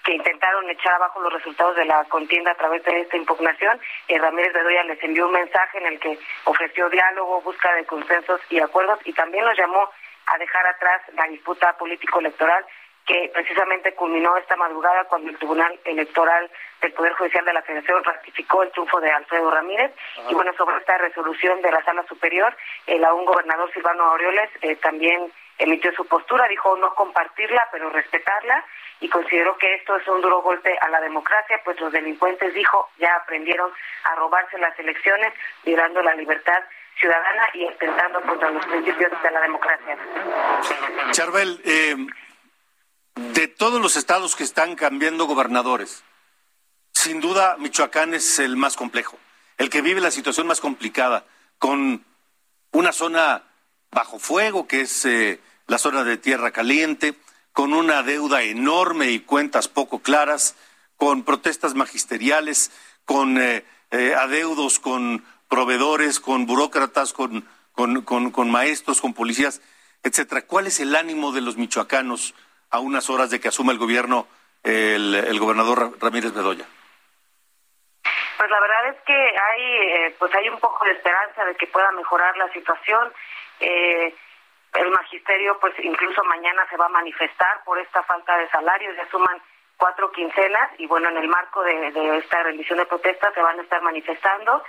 que 0.05 0.15
intentaron 0.15 0.71
echar 0.71 0.95
abajo 0.95 1.21
los 1.21 1.33
resultados 1.33 1.77
de 1.77 1.85
la 1.85 2.05
contienda 2.05 2.53
a 2.53 2.55
través 2.55 2.83
de 2.85 3.01
esta 3.01 3.17
impugnación. 3.19 3.79
Ramírez 4.09 4.55
Bedoya 4.55 4.85
les 4.85 5.03
envió 5.03 5.27
un 5.27 5.33
mensaje 5.33 5.77
en 5.79 5.87
el 5.87 6.01
que 6.01 6.19
ofreció 6.45 6.89
diálogo, 6.89 7.43
búsqueda 7.43 7.75
de 7.75 7.85
consensos 7.85 8.41
y 8.49 8.61
acuerdos 8.61 9.01
y 9.05 9.13
también 9.13 9.45
los 9.45 9.59
llamó 9.59 9.91
a 10.27 10.39
dejar 10.39 10.67
atrás 10.67 11.03
la 11.15 11.27
disputa 11.27 11.77
político-electoral 11.77 12.65
que 13.09 13.31
precisamente 13.33 13.95
culminó 13.95 14.37
esta 14.37 14.55
madrugada 14.57 15.05
cuando 15.05 15.31
el 15.31 15.39
Tribunal 15.39 15.81
Electoral 15.85 16.51
del 16.83 16.93
Poder 16.93 17.15
Judicial 17.15 17.43
de 17.47 17.55
la 17.55 17.63
Federación 17.63 18.05
ratificó 18.05 18.63
el 18.63 18.71
triunfo 18.71 19.01
de 19.01 19.11
Alfredo 19.11 19.51
Ramírez. 19.51 19.93
Y 20.29 20.35
bueno, 20.35 20.53
sobre 20.59 20.77
esta 20.77 20.99
resolución 20.99 21.63
de 21.63 21.73
la 21.73 21.83
Sala 21.85 22.05
Superior, 22.07 22.55
el 22.87 23.03
aún 23.03 23.25
gobernador 23.25 23.73
Silvano 23.73 24.05
Aureoles 24.05 24.51
eh, 24.61 24.77
también 24.77 25.33
emitió 25.57 25.91
su 25.93 26.07
postura, 26.07 26.47
dijo 26.49 26.77
no 26.77 26.95
compartirla, 26.95 27.67
pero 27.73 27.89
respetarla, 27.89 28.63
y 29.01 29.09
consideró 29.09 29.57
que 29.57 29.75
esto 29.77 29.97
es 29.97 30.07
un 30.07 30.21
duro 30.21 30.43
golpe 30.43 30.77
a 30.79 30.91
la 30.91 31.01
democracia, 31.01 31.63
pues 31.65 31.81
los 31.81 31.91
delincuentes, 31.91 32.53
dijo, 32.53 32.91
ya 32.99 33.17
aprendieron 33.17 33.73
a 34.05 34.15
robarse 34.17 34.59
las 34.59 34.79
elecciones, 34.79 35.33
violando 35.65 36.03
la 36.03 36.15
libertad 36.15 36.63
ciudadana 37.01 37.49
y 37.55 37.67
atentando 37.67 38.21
contra 38.21 38.51
los 38.51 38.65
principios 38.67 39.11
de 39.23 39.31
la 39.31 39.41
democracia. 39.41 39.97
Charbel, 41.13 41.61
eh, 41.65 41.97
de 43.35 43.49
todos 43.49 43.81
los 43.81 43.97
estados 43.97 44.37
que 44.37 44.45
están 44.45 44.77
cambiando 44.77 45.27
gobernadores, 45.27 46.05
sin 46.93 47.21
duda 47.21 47.57
Michoacán 47.59 48.15
es 48.15 48.39
el 48.39 48.57
más 48.57 48.77
complejo, 48.77 49.19
el 49.57 49.71
que 49.71 49.83
vive 49.83 50.01
la 50.01 50.11
situación 50.11 50.47
más 50.47 50.61
complicada, 50.61 51.27
con 51.59 52.05
una 52.73 52.93
zona 52.93 53.45
bajo 53.91 54.19
fuego, 54.19 54.67
que 54.67 54.83
es 54.83 55.05
eh, 55.05 55.41
la 55.67 55.79
zona 55.79 56.05
de 56.05 56.17
Tierra 56.17 56.53
Caliente, 56.53 57.15
con 57.53 57.75
una 57.75 58.03
deuda 58.03 58.43
enorme 58.43 59.11
y 59.11 59.21
cuentas 59.21 59.67
poco 59.67 60.01
claras, 60.01 60.55
con 60.97 61.25
protestas 61.25 61.75
magisteriales, 61.75 62.71
con 63.05 63.39
eh, 63.39 63.65
eh, 63.91 64.15
adeudos 64.15 64.79
con 64.79 65.25
proveedores, 65.49 66.21
con 66.21 66.47
burócratas, 66.47 67.13
con, 67.13 67.47
con 67.73 68.51
maestros, 68.51 69.01
con 69.01 69.15
policías, 69.15 69.61
etcétera. 70.03 70.43
¿Cuál 70.43 70.67
es 70.67 70.79
el 70.79 70.95
ánimo 70.95 71.33
de 71.33 71.41
los 71.41 71.57
michoacanos? 71.57 72.35
A 72.71 72.81
unas 72.81 73.09
horas 73.11 73.31
de 73.31 73.41
que 73.41 73.49
asuma 73.49 73.73
el 73.73 73.79
gobierno 73.79 74.27
el, 74.63 75.39
gobernador 75.39 75.93
Ramírez 76.01 76.33
Bedoya? 76.33 76.67
Pues 78.37 78.51
la 78.51 78.61
verdad 78.61 78.89
es 78.89 78.97
que 79.05 79.15
hay, 79.15 79.63
eh, 79.63 80.17
pues 80.19 80.35
hay 80.35 80.49
un 80.49 80.59
poco 80.61 80.85
de 80.85 80.93
esperanza 80.93 81.45
de 81.45 81.55
que 81.57 81.67
pueda 81.67 81.91
mejorar 81.93 82.37
la 82.37 82.53
situación. 82.53 83.13
Eh, 83.61 84.15
el 84.75 84.91
magisterio, 84.91 85.59
pues 85.61 85.75
incluso 85.83 86.23
mañana 86.25 86.67
se 86.69 86.77
va 86.77 86.87
a 86.87 86.91
manifestar 86.91 87.65
por 87.65 87.79
esta 87.79 88.03
falta 88.03 88.37
de 88.37 88.49
salarios, 88.51 88.97
ya 88.97 89.09
suman 89.11 89.41
cuatro 89.79 90.11
quincenas 90.13 90.71
y 90.79 90.87
bueno, 90.87 91.09
en 91.09 91.17
el 91.17 91.29
marco 91.29 91.63
de, 91.63 92.19
esta 92.19 92.43
rendición 92.43 92.79
de 92.79 92.87
protesta 92.87 93.33
se 93.33 93.41
van 93.41 93.59
a 93.59 93.63
estar 93.63 93.81
manifestando. 93.81 94.63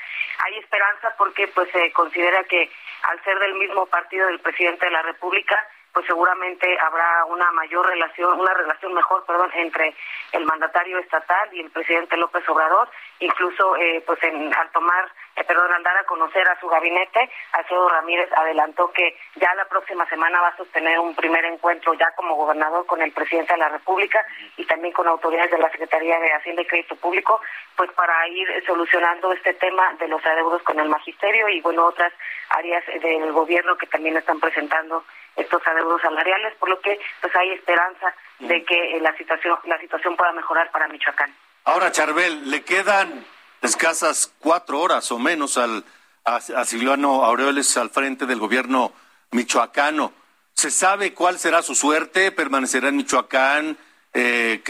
Hay 0.45 0.57
esperanza 0.57 1.13
porque 1.17 1.47
pues 1.47 1.69
se 1.71 1.91
considera 1.91 2.43
que 2.45 2.71
al 3.03 3.21
ser 3.23 3.37
del 3.39 3.55
mismo 3.55 3.87
partido 3.87 4.27
del 4.27 4.39
presidente 4.39 4.85
de 4.85 4.91
la 4.91 5.01
República, 5.01 5.57
pues 5.93 6.05
seguramente 6.05 6.77
habrá 6.79 7.25
una 7.25 7.51
mayor 7.51 7.87
relación, 7.87 8.39
una 8.39 8.53
relación 8.53 8.93
mejor, 8.93 9.25
perdón, 9.25 9.49
entre 9.53 9.95
el 10.31 10.45
mandatario 10.45 10.99
estatal 10.99 11.49
y 11.51 11.61
el 11.61 11.71
presidente 11.71 12.17
López 12.17 12.47
Obrador, 12.47 12.89
incluso 13.19 13.75
eh, 13.77 14.03
pues 14.05 14.21
en, 14.23 14.53
al 14.55 14.69
tomar, 14.71 15.09
eh, 15.35 15.43
perdón, 15.43 15.73
al 15.73 15.83
dar 15.83 15.97
a 15.97 16.03
conocer 16.05 16.47
a 16.47 16.59
su 16.59 16.67
gabinete, 16.67 17.29
Alfredo 17.53 17.89
Ramírez 17.89 18.29
adelantó 18.33 18.91
que 18.91 19.17
ya 19.35 19.53
la 19.55 19.65
próxima 19.65 20.05
semana 20.07 20.41
va 20.41 20.49
a 20.49 20.57
sostener 20.57 20.99
un 20.99 21.15
primer 21.15 21.43
encuentro 21.45 21.93
ya 21.95 22.11
como 22.15 22.35
gobernador 22.35 22.85
con 22.85 23.01
el 23.01 23.11
presidente 23.11 23.53
de 23.53 23.59
la 23.59 23.69
República 23.69 24.23
y 24.57 24.65
también 24.65 24.93
con 24.93 25.07
autoridades 25.07 25.51
de 25.51 25.57
la 25.57 25.71
Secretaría 25.71 26.19
de 26.19 26.33
Hacienda 26.33 26.61
y 26.61 26.67
Crédito 26.67 26.95
Público, 26.97 27.41
pues 27.75 27.91
para 27.93 28.27
ir 28.27 28.47
solucionando 28.65 29.31
este 29.33 29.53
tema 29.55 29.93
de 29.99 30.07
los 30.07 30.23
adeudos 30.25 30.61
con 30.63 30.79
el 30.79 30.89
magisterio 30.89 31.49
y 31.49 31.61
bueno, 31.61 31.85
otras 31.85 32.13
áreas 32.49 32.85
del 33.01 33.31
gobierno 33.31 33.77
que 33.77 33.87
también 33.87 34.17
están 34.17 34.39
presentando 34.39 35.03
estos 35.35 35.65
adeudos 35.65 36.01
salariales, 36.01 36.55
por 36.59 36.69
lo 36.69 36.79
que 36.81 36.99
pues 37.21 37.35
hay 37.35 37.51
esperanza 37.51 38.13
de 38.39 38.63
que 38.63 38.97
eh, 38.97 39.01
la 39.01 39.15
situación 39.17 39.57
la 39.65 39.79
situación 39.79 40.15
pueda 40.15 40.31
mejorar 40.33 40.71
para 40.71 40.87
Michoacán. 40.87 41.33
Ahora, 41.65 41.91
Charbel, 41.91 42.49
le 42.49 42.63
quedan 42.63 43.25
escasas 43.61 44.33
cuatro 44.39 44.79
horas 44.79 45.11
o 45.11 45.19
menos 45.19 45.57
al 45.57 45.83
a, 46.25 46.65
Silvano 46.65 47.23
Aureoles 47.23 47.75
al 47.77 47.89
frente 47.89 48.25
del 48.25 48.39
gobierno 48.39 48.93
michoacano. 49.31 50.13
¿Se 50.53 50.71
sabe 50.71 51.13
cuál 51.13 51.39
será 51.39 51.61
su 51.61 51.75
suerte? 51.75 52.31
¿Permanecerá 52.31 52.89
en 52.89 52.97
Michoacán? 52.97 53.77
Eh, 54.13 54.61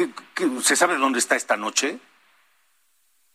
se 0.62 0.76
sabe 0.76 0.98
dónde 0.98 1.20
está 1.20 1.36
esta 1.36 1.58
noche? 1.58 1.98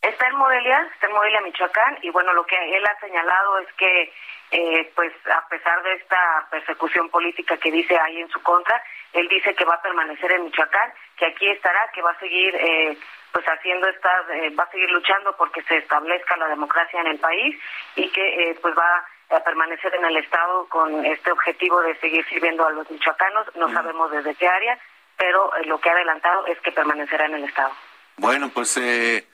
Está 0.05 0.27
en 0.27 0.37
Morelia, 0.37 0.87
está 0.93 1.07
en 1.07 1.15
Morelia, 1.15 1.41
Michoacán, 1.41 1.99
y 2.03 2.11
bueno, 2.11 2.35
lo 2.35 2.45
que 2.45 2.57
él 2.57 2.85
ha 2.85 3.01
señalado 3.01 3.59
es 3.61 3.73
que 3.73 4.13
eh, 4.51 4.93
pues 4.95 5.13
a 5.33 5.49
pesar 5.49 5.83
de 5.83 5.95
esta 5.95 6.47
persecución 6.51 7.09
política 7.09 7.57
que 7.57 7.71
dice 7.71 7.99
hay 7.99 8.21
en 8.21 8.29
su 8.29 8.43
contra, 8.43 8.83
él 9.15 9.27
dice 9.29 9.55
que 9.55 9.65
va 9.65 9.77
a 9.77 9.83
permanecer 9.83 10.31
en 10.33 10.45
Michoacán, 10.45 10.93
que 11.17 11.25
aquí 11.25 11.49
estará, 11.49 11.91
que 11.95 12.03
va 12.03 12.11
a 12.11 12.19
seguir 12.19 12.55
eh, 12.55 12.99
pues 13.33 13.47
haciendo 13.47 13.89
estas, 13.89 14.27
va 14.59 14.65
a 14.65 14.71
seguir 14.71 14.91
luchando 14.91 15.35
porque 15.37 15.63
se 15.63 15.79
establezca 15.79 16.37
la 16.37 16.49
democracia 16.49 17.01
en 17.01 17.07
el 17.07 17.19
país 17.19 17.59
y 17.97 18.11
que 18.11 18.59
pues 18.61 18.75
va 18.77 19.07
a 19.31 19.41
permanecer 19.41 19.95
en 19.95 20.05
el 20.05 20.19
estado 20.19 20.69
con 20.69 21.05
este 21.07 21.33
objetivo 21.33 21.81
de 21.81 21.97
seguir 21.97 22.25
sirviendo 22.27 22.67
a 22.67 22.71
los 22.71 22.89
michoacanos. 22.91 23.57
No 23.57 23.73
sabemos 23.73 24.11
desde 24.11 24.35
qué 24.35 24.47
área, 24.47 24.79
pero 25.17 25.51
lo 25.65 25.81
que 25.81 25.89
ha 25.89 25.95
adelantado 25.95 26.47
es 26.47 26.61
que 26.61 26.71
permanecerá 26.73 27.25
en 27.27 27.35
el 27.35 27.45
estado. 27.45 27.73
Bueno, 28.17 28.51
pues 28.55 28.77
eh, 28.77 29.27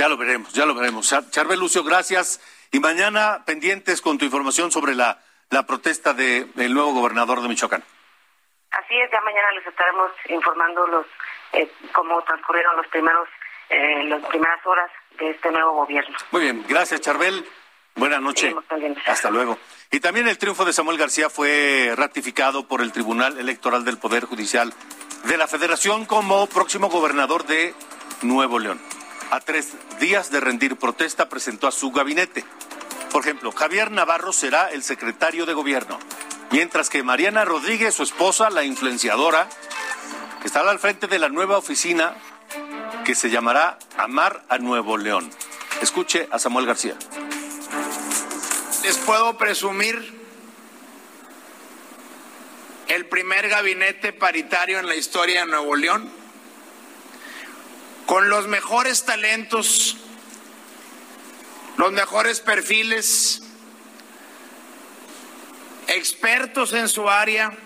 ya 0.00 0.08
lo 0.08 0.16
veremos, 0.16 0.50
ya 0.54 0.64
lo 0.64 0.74
veremos. 0.74 1.14
Charbel 1.30 1.60
Lucio, 1.60 1.84
gracias. 1.84 2.40
Y 2.72 2.80
mañana 2.80 3.42
pendientes 3.44 4.00
con 4.00 4.16
tu 4.16 4.24
información 4.24 4.72
sobre 4.72 4.94
la, 4.94 5.18
la 5.50 5.66
protesta 5.66 6.14
del 6.14 6.72
nuevo 6.72 6.94
gobernador 6.94 7.42
de 7.42 7.48
Michoacán. 7.48 7.84
Así 8.70 8.98
es, 8.98 9.10
ya 9.12 9.20
mañana 9.20 9.52
les 9.52 9.66
estaremos 9.66 10.10
informando 10.30 10.86
los 10.86 11.06
eh, 11.52 11.70
cómo 11.92 12.22
transcurrieron 12.22 12.76
los 12.78 12.86
primeros 12.86 13.28
eh, 13.68 14.04
las 14.04 14.24
primeras 14.24 14.64
horas 14.64 14.90
de 15.18 15.32
este 15.32 15.50
nuevo 15.50 15.72
gobierno. 15.72 16.16
Muy 16.30 16.42
bien, 16.44 16.64
gracias 16.66 17.02
Charbel. 17.02 17.44
Buenas 17.96 18.22
noches. 18.22 18.54
Hasta 19.04 19.30
luego. 19.30 19.58
Y 19.90 20.00
también 20.00 20.28
el 20.28 20.38
triunfo 20.38 20.64
de 20.64 20.72
Samuel 20.72 20.96
García 20.96 21.28
fue 21.28 21.92
ratificado 21.94 22.66
por 22.66 22.80
el 22.80 22.92
Tribunal 22.92 23.38
Electoral 23.38 23.84
del 23.84 23.98
Poder 23.98 24.24
Judicial 24.24 24.72
de 25.24 25.36
la 25.36 25.46
Federación 25.46 26.06
como 26.06 26.46
próximo 26.46 26.88
gobernador 26.88 27.44
de 27.44 27.74
Nuevo 28.22 28.58
León. 28.58 28.80
A 29.30 29.38
tres 29.38 29.68
días 30.00 30.32
de 30.32 30.40
rendir 30.40 30.74
protesta 30.76 31.28
presentó 31.28 31.68
a 31.68 31.72
su 31.72 31.92
gabinete. 31.92 32.44
Por 33.12 33.22
ejemplo, 33.22 33.52
Javier 33.52 33.92
Navarro 33.92 34.32
será 34.32 34.70
el 34.70 34.82
secretario 34.82 35.46
de 35.46 35.54
gobierno, 35.54 36.00
mientras 36.50 36.90
que 36.90 37.04
Mariana 37.04 37.44
Rodríguez, 37.44 37.94
su 37.94 38.02
esposa, 38.02 38.50
la 38.50 38.64
influenciadora, 38.64 39.48
estará 40.44 40.70
al 40.70 40.80
frente 40.80 41.06
de 41.06 41.20
la 41.20 41.28
nueva 41.28 41.58
oficina 41.58 42.16
que 43.04 43.14
se 43.14 43.30
llamará 43.30 43.78
Amar 43.96 44.44
a 44.48 44.58
Nuevo 44.58 44.96
León. 44.96 45.30
Escuche 45.80 46.28
a 46.32 46.40
Samuel 46.40 46.66
García. 46.66 46.96
Les 48.82 48.98
puedo 48.98 49.38
presumir 49.38 50.20
el 52.88 53.06
primer 53.06 53.48
gabinete 53.48 54.12
paritario 54.12 54.80
en 54.80 54.88
la 54.88 54.96
historia 54.96 55.40
de 55.40 55.46
Nuevo 55.46 55.76
León 55.76 56.19
con 58.10 58.28
los 58.28 58.48
mejores 58.48 59.04
talentos, 59.04 59.96
los 61.76 61.92
mejores 61.92 62.40
perfiles, 62.40 63.40
expertos 65.86 66.72
en 66.72 66.88
su 66.88 67.08
área, 67.08 67.56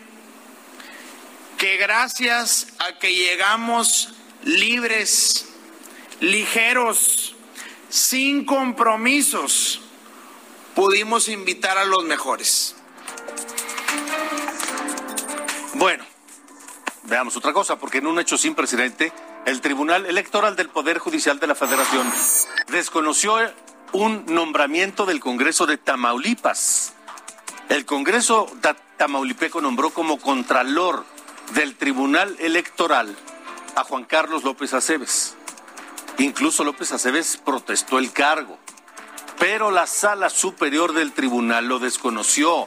que 1.56 1.78
gracias 1.78 2.66
a 2.78 2.98
que 2.98 3.14
llegamos 3.14 4.12
libres, 4.42 5.48
ligeros, 6.20 7.34
sin 7.88 8.44
compromisos, 8.44 9.80
pudimos 10.74 11.28
invitar 11.28 11.78
a 11.78 11.86
los 11.86 12.04
mejores. 12.04 12.76
Bueno, 15.72 16.04
veamos 17.04 17.34
otra 17.34 17.54
cosa, 17.54 17.78
porque 17.78 17.96
en 17.96 18.08
un 18.08 18.18
hecho 18.18 18.36
sin 18.36 18.54
precedente, 18.54 19.10
el 19.46 19.60
Tribunal 19.60 20.06
Electoral 20.06 20.56
del 20.56 20.68
Poder 20.68 20.98
Judicial 20.98 21.38
de 21.38 21.46
la 21.46 21.54
Federación 21.54 22.10
desconoció 22.68 23.36
un 23.92 24.24
nombramiento 24.26 25.06
del 25.06 25.20
Congreso 25.20 25.66
de 25.66 25.76
Tamaulipas. 25.76 26.94
El 27.68 27.84
Congreso 27.84 28.50
Tamaulipeco 28.96 29.60
nombró 29.60 29.90
como 29.90 30.18
Contralor 30.18 31.04
del 31.52 31.76
Tribunal 31.76 32.36
Electoral 32.38 33.14
a 33.76 33.84
Juan 33.84 34.04
Carlos 34.04 34.44
López 34.44 34.72
Aceves. 34.72 35.36
Incluso 36.18 36.64
López 36.64 36.92
Aceves 36.92 37.36
protestó 37.44 37.98
el 37.98 38.12
cargo, 38.12 38.58
pero 39.38 39.70
la 39.70 39.86
Sala 39.86 40.30
Superior 40.30 40.94
del 40.94 41.12
Tribunal 41.12 41.66
lo 41.66 41.78
desconoció 41.78 42.66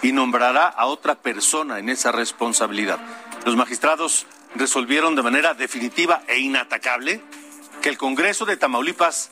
y 0.00 0.12
nombrará 0.12 0.68
a 0.68 0.86
otra 0.86 1.16
persona 1.16 1.78
en 1.80 1.88
esa 1.88 2.12
responsabilidad. 2.12 2.98
Los 3.44 3.56
magistrados 3.56 4.26
resolvieron 4.54 5.14
de 5.14 5.22
manera 5.22 5.54
definitiva 5.54 6.22
e 6.26 6.38
inatacable 6.38 7.20
que 7.82 7.88
el 7.88 7.98
Congreso 7.98 8.44
de 8.44 8.56
Tamaulipas 8.56 9.30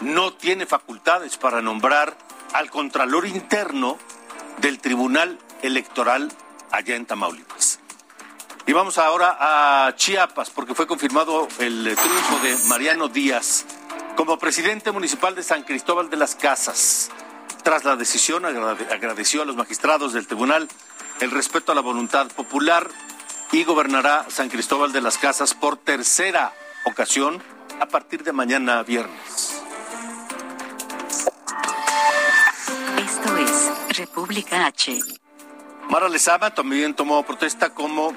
no 0.00 0.32
tiene 0.34 0.66
facultades 0.66 1.36
para 1.36 1.62
nombrar 1.62 2.16
al 2.52 2.70
Contralor 2.70 3.26
Interno 3.26 3.98
del 4.58 4.78
Tribunal 4.78 5.38
Electoral 5.62 6.30
allá 6.70 6.96
en 6.96 7.06
Tamaulipas. 7.06 7.80
Y 8.66 8.72
vamos 8.72 8.98
ahora 8.98 9.36
a 9.86 9.94
Chiapas, 9.94 10.50
porque 10.50 10.74
fue 10.74 10.86
confirmado 10.86 11.46
el 11.58 11.84
triunfo 11.84 12.38
de 12.42 12.56
Mariano 12.68 13.08
Díaz 13.08 13.64
como 14.16 14.38
presidente 14.38 14.90
municipal 14.90 15.34
de 15.34 15.42
San 15.42 15.62
Cristóbal 15.62 16.10
de 16.10 16.16
las 16.16 16.34
Casas. 16.34 17.10
Tras 17.62 17.84
la 17.84 17.96
decisión, 17.96 18.44
agradeció 18.44 19.42
a 19.42 19.44
los 19.44 19.56
magistrados 19.56 20.12
del 20.12 20.26
tribunal 20.26 20.68
el 21.20 21.30
respeto 21.30 21.72
a 21.72 21.74
la 21.74 21.80
voluntad 21.80 22.26
popular 22.28 22.88
y 23.52 23.64
gobernará 23.64 24.26
San 24.28 24.48
Cristóbal 24.48 24.92
de 24.92 25.00
las 25.00 25.18
Casas 25.18 25.54
por 25.54 25.76
tercera 25.76 26.52
ocasión 26.84 27.42
a 27.80 27.86
partir 27.86 28.22
de 28.22 28.32
mañana 28.32 28.82
viernes. 28.82 29.62
Esto 32.98 33.36
es 33.36 33.98
República 33.98 34.66
H. 34.66 34.98
Mara 35.88 36.08
Lezama 36.08 36.52
también 36.54 36.94
tomó 36.94 37.22
protesta 37.22 37.70
como... 37.70 38.14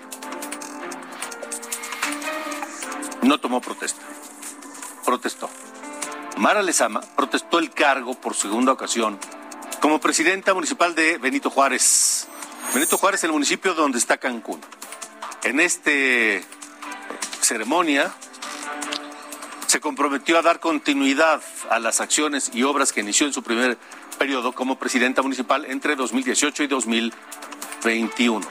No 3.22 3.40
tomó 3.40 3.62
protesta, 3.62 4.02
protestó. 5.06 5.50
Mara 6.38 6.64
Lezama 6.64 7.02
protestó 7.16 7.60
el 7.60 7.70
cargo 7.70 8.16
por 8.16 8.34
segunda 8.34 8.72
ocasión 8.72 9.20
como 9.82 10.00
presidenta 10.00 10.54
municipal 10.54 10.96
de 10.96 11.18
Benito 11.18 11.50
Juárez. 11.50 12.28
Benito 12.74 12.98
Juárez 12.98 13.22
es 13.22 13.24
el 13.26 13.32
municipio 13.32 13.74
donde 13.74 13.98
está 13.98 14.18
Cancún 14.18 14.62
en 15.44 15.60
esta 15.60 15.92
ceremonia 17.42 18.14
se 19.68 19.80
comprometió 19.80 20.38
a 20.38 20.42
dar 20.42 20.60
continuidad 20.60 21.42
a 21.70 21.80
las 21.80 22.02
acciones 22.02 22.52
y 22.54 22.64
obras 22.64 22.92
que 22.92 23.02
inició 23.02 23.28
en 23.28 23.34
su 23.34 23.44
primer 23.44 23.78
periodo 24.18 24.52
como 24.52 24.78
presidenta 24.78 25.22
municipal 25.22 25.66
entre 25.66 25.96
2018 25.96 26.64
y 26.64 26.68
2021. 26.68 28.48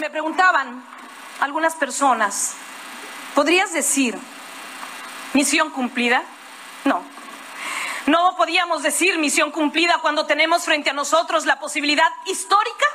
Me 0.00 0.10
preguntaban 0.10 0.82
algunas 1.40 1.74
personas, 1.74 2.54
¿podrías 3.34 3.72
decir 3.72 4.16
misión 5.34 5.70
cumplida? 5.70 6.22
No, 6.84 7.02
no 8.06 8.34
podíamos 8.36 8.82
decir 8.82 9.18
misión 9.18 9.50
cumplida 9.50 9.98
cuando 10.00 10.26
tenemos 10.26 10.64
frente 10.64 10.90
a 10.90 10.94
nosotros 10.94 11.46
la 11.46 11.58
posibilidad 11.58 12.08
histórica 12.26 12.86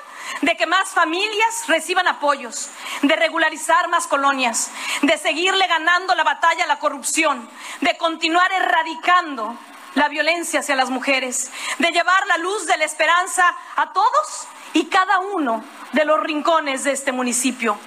de 0.42 0.56
que 0.58 0.66
más 0.66 0.90
familias 0.90 1.68
reciban 1.68 2.08
apoyos, 2.08 2.70
de 3.02 3.16
regularizar 3.16 3.88
más 3.90 4.08
colonias, 4.08 4.72
de 5.02 5.18
seguirle 5.18 5.68
ganando 5.68 6.16
la 6.16 6.24
batalla 6.24 6.64
a 6.64 6.68
la 6.68 6.80
corrupción, 6.80 7.48
de 7.82 7.98
continuar 7.98 8.52
erradicando 8.52 9.58
la 9.94 10.10
violencia 10.10 10.60
hacia 10.60 10.76
las 10.76 10.90
mujeres, 10.90 11.52
de 11.80 11.92
llevar 11.92 12.28
la 12.28 12.38
luz 12.38 12.66
de 12.66 12.78
la 12.78 12.86
esperanza 12.86 13.44
a 13.76 13.94
todos 13.94 14.48
y 14.74 14.86
cada 14.86 15.20
uno 15.20 15.64
de 15.94 16.06
los 16.06 16.20
rincones 16.20 16.84
de 16.84 16.92
este 16.92 17.12
municipio. 17.12 17.78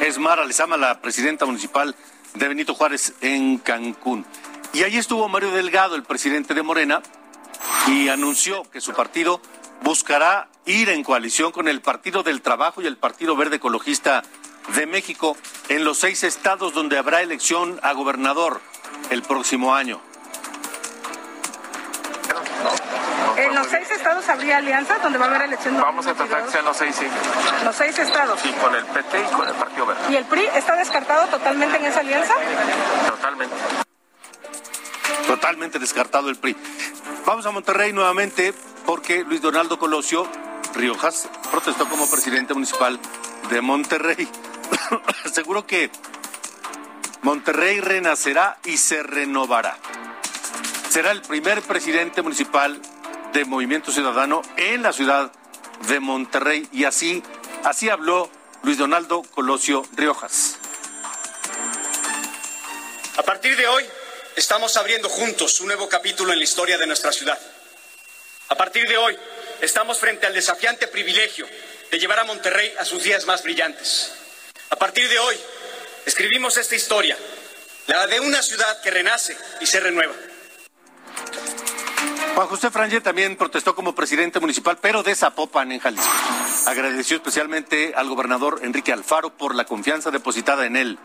Es 0.00 0.18
Mara 0.18 0.44
Lezama, 0.44 0.76
la 0.76 1.00
presidenta 1.00 1.46
municipal 1.46 1.94
de 2.34 2.48
Benito 2.48 2.74
Juárez 2.74 3.14
en 3.20 3.58
Cancún. 3.58 4.24
Y 4.76 4.84
ahí 4.84 4.98
estuvo 4.98 5.26
Mario 5.26 5.52
Delgado, 5.52 5.96
el 5.96 6.02
presidente 6.02 6.52
de 6.52 6.62
Morena, 6.62 7.00
y 7.86 8.10
anunció 8.10 8.62
que 8.70 8.82
su 8.82 8.92
partido 8.92 9.40
buscará 9.80 10.48
ir 10.66 10.90
en 10.90 11.02
coalición 11.02 11.50
con 11.50 11.66
el 11.66 11.80
Partido 11.80 12.22
del 12.22 12.42
Trabajo 12.42 12.82
y 12.82 12.86
el 12.86 12.98
Partido 12.98 13.36
Verde 13.36 13.56
Ecologista 13.56 14.22
de 14.74 14.84
México 14.84 15.34
en 15.70 15.82
los 15.82 15.96
seis 15.96 16.24
estados 16.24 16.74
donde 16.74 16.98
habrá 16.98 17.22
elección 17.22 17.80
a 17.82 17.94
gobernador 17.94 18.60
el 19.08 19.22
próximo 19.22 19.74
año. 19.74 19.98
¿En 23.38 23.54
los 23.54 23.66
seis 23.68 23.90
estados 23.90 24.28
habría 24.28 24.58
alianza 24.58 24.98
donde 24.98 25.18
va 25.18 25.24
a 25.24 25.28
haber 25.28 25.42
elección? 25.44 25.80
Vamos 25.80 26.06
a 26.06 26.12
tratar 26.12 26.44
que 26.44 26.50
sean 26.50 26.66
los 26.66 26.76
seis, 26.76 26.94
sí. 26.94 27.06
¿Los 27.64 27.76
seis 27.76 27.98
estados? 27.98 28.38
Sí, 28.40 28.52
con 28.60 28.74
el 28.74 28.84
PT 28.84 29.20
y 29.20 29.34
con 29.34 29.48
el 29.48 29.54
Partido 29.54 29.86
Verde. 29.86 30.02
¿Y 30.10 30.16
el 30.16 30.26
PRI 30.26 30.46
está 30.54 30.76
descartado 30.76 31.26
totalmente 31.28 31.78
en 31.78 31.86
esa 31.86 32.00
alianza? 32.00 32.34
Totalmente. 33.08 33.85
Totalmente 35.26 35.78
descartado 35.78 36.28
el 36.28 36.36
PRI. 36.36 36.56
Vamos 37.24 37.46
a 37.46 37.50
Monterrey 37.50 37.92
nuevamente 37.92 38.54
porque 38.84 39.24
Luis 39.24 39.42
Donaldo 39.42 39.78
Colosio 39.78 40.28
Riojas 40.74 41.28
protestó 41.50 41.88
como 41.88 42.08
presidente 42.08 42.54
municipal 42.54 42.98
de 43.50 43.60
Monterrey. 43.60 44.28
Seguro 45.32 45.66
que 45.66 45.90
Monterrey 47.22 47.80
renacerá 47.80 48.58
y 48.64 48.76
se 48.76 49.02
renovará. 49.02 49.76
será 50.88 51.10
el 51.10 51.22
primer 51.22 51.60
presidente 51.62 52.22
municipal 52.22 52.80
de 53.32 53.44
Movimiento 53.44 53.90
Ciudadano 53.90 54.42
en 54.56 54.82
la 54.82 54.92
ciudad 54.92 55.32
de 55.88 56.00
Monterrey 56.00 56.68
y 56.72 56.84
así 56.84 57.22
así 57.64 57.88
habló 57.88 58.30
Luis 58.62 58.78
Donaldo 58.78 59.22
Colosio 59.34 59.82
Riojas. 59.96 60.58
A 63.18 63.22
partir 63.22 63.56
de 63.56 63.66
hoy 63.66 63.84
estamos 64.36 64.76
abriendo 64.76 65.08
juntos 65.08 65.60
un 65.60 65.68
nuevo 65.68 65.88
capítulo 65.88 66.32
en 66.32 66.38
la 66.38 66.44
historia 66.44 66.76
de 66.76 66.86
nuestra 66.86 67.10
ciudad. 67.10 67.38
A 68.48 68.54
partir 68.54 68.86
de 68.86 68.98
hoy 68.98 69.16
estamos 69.62 69.98
frente 69.98 70.26
al 70.26 70.34
desafiante 70.34 70.86
privilegio 70.86 71.46
de 71.90 71.98
llevar 71.98 72.20
a 72.20 72.24
Monterrey 72.24 72.72
a 72.78 72.84
sus 72.84 73.02
días 73.02 73.24
más 73.26 73.42
brillantes. 73.42 74.12
A 74.68 74.76
partir 74.76 75.08
de 75.08 75.18
hoy 75.18 75.36
escribimos 76.04 76.58
esta 76.58 76.76
historia, 76.76 77.16
la 77.86 78.06
de 78.06 78.20
una 78.20 78.42
ciudad 78.42 78.80
que 78.82 78.90
renace 78.90 79.36
y 79.60 79.66
se 79.66 79.80
renueva. 79.80 80.14
Juan 82.34 82.48
José 82.48 82.70
Franje 82.70 83.00
también 83.00 83.36
protestó 83.36 83.74
como 83.74 83.94
presidente 83.94 84.40
municipal, 84.40 84.76
pero 84.78 85.02
de 85.02 85.14
Zapopan, 85.14 85.72
en 85.72 85.80
Jalisco. 85.80 86.12
Agradeció 86.66 87.16
especialmente 87.16 87.94
al 87.96 88.10
gobernador 88.10 88.60
Enrique 88.62 88.92
Alfaro 88.92 89.30
por 89.38 89.54
la 89.54 89.64
confianza 89.64 90.10
depositada 90.10 90.66
en 90.66 90.76
él. 90.76 90.98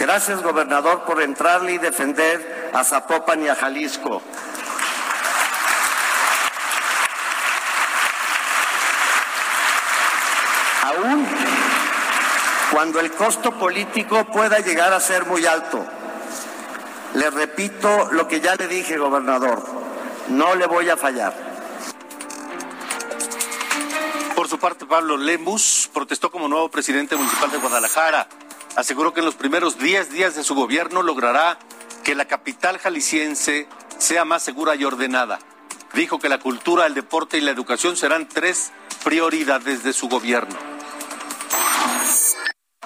Gracias, 0.00 0.42
gobernador, 0.42 1.04
por 1.04 1.20
entrarle 1.20 1.74
y 1.74 1.78
defender 1.78 2.70
a 2.72 2.82
Zapopan 2.82 3.44
y 3.44 3.48
a 3.48 3.54
Jalisco. 3.54 4.22
Aún 10.82 11.26
cuando 12.72 12.98
el 12.98 13.12
costo 13.12 13.52
político 13.52 14.24
pueda 14.24 14.60
llegar 14.60 14.94
a 14.94 15.00
ser 15.00 15.26
muy 15.26 15.44
alto. 15.44 15.84
Le 17.12 17.28
repito 17.28 18.08
lo 18.12 18.26
que 18.26 18.40
ya 18.40 18.54
le 18.54 18.68
dije, 18.68 18.96
gobernador, 18.96 19.62
no 20.28 20.54
le 20.54 20.66
voy 20.66 20.88
a 20.88 20.96
fallar. 20.96 21.34
Por 24.34 24.48
su 24.48 24.58
parte, 24.58 24.86
Pablo 24.86 25.18
Lemus 25.18 25.90
protestó 25.92 26.30
como 26.30 26.48
nuevo 26.48 26.70
presidente 26.70 27.16
municipal 27.16 27.50
de 27.50 27.58
Guadalajara. 27.58 28.26
Aseguró 28.76 29.12
que 29.12 29.20
en 29.20 29.26
los 29.26 29.34
primeros 29.34 29.78
10 29.78 30.10
días 30.10 30.34
de 30.34 30.44
su 30.44 30.54
gobierno 30.54 31.02
logrará 31.02 31.58
que 32.04 32.14
la 32.14 32.26
capital 32.26 32.78
jalisciense 32.78 33.68
sea 33.98 34.24
más 34.24 34.42
segura 34.42 34.74
y 34.74 34.84
ordenada. 34.84 35.38
Dijo 35.92 36.18
que 36.18 36.28
la 36.28 36.38
cultura, 36.38 36.86
el 36.86 36.94
deporte 36.94 37.36
y 37.36 37.40
la 37.40 37.50
educación 37.50 37.96
serán 37.96 38.28
tres 38.28 38.72
prioridades 39.02 39.82
de 39.82 39.92
su 39.92 40.08
gobierno. 40.08 40.56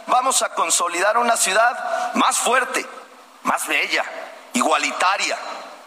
Vamos 0.07 0.42
a 0.42 0.55
consolidar 0.55 1.18
una 1.18 1.37
ciudad 1.37 2.14
más 2.14 2.38
fuerte, 2.38 2.87
más 3.42 3.66
bella, 3.66 4.05
igualitaria, 4.55 5.37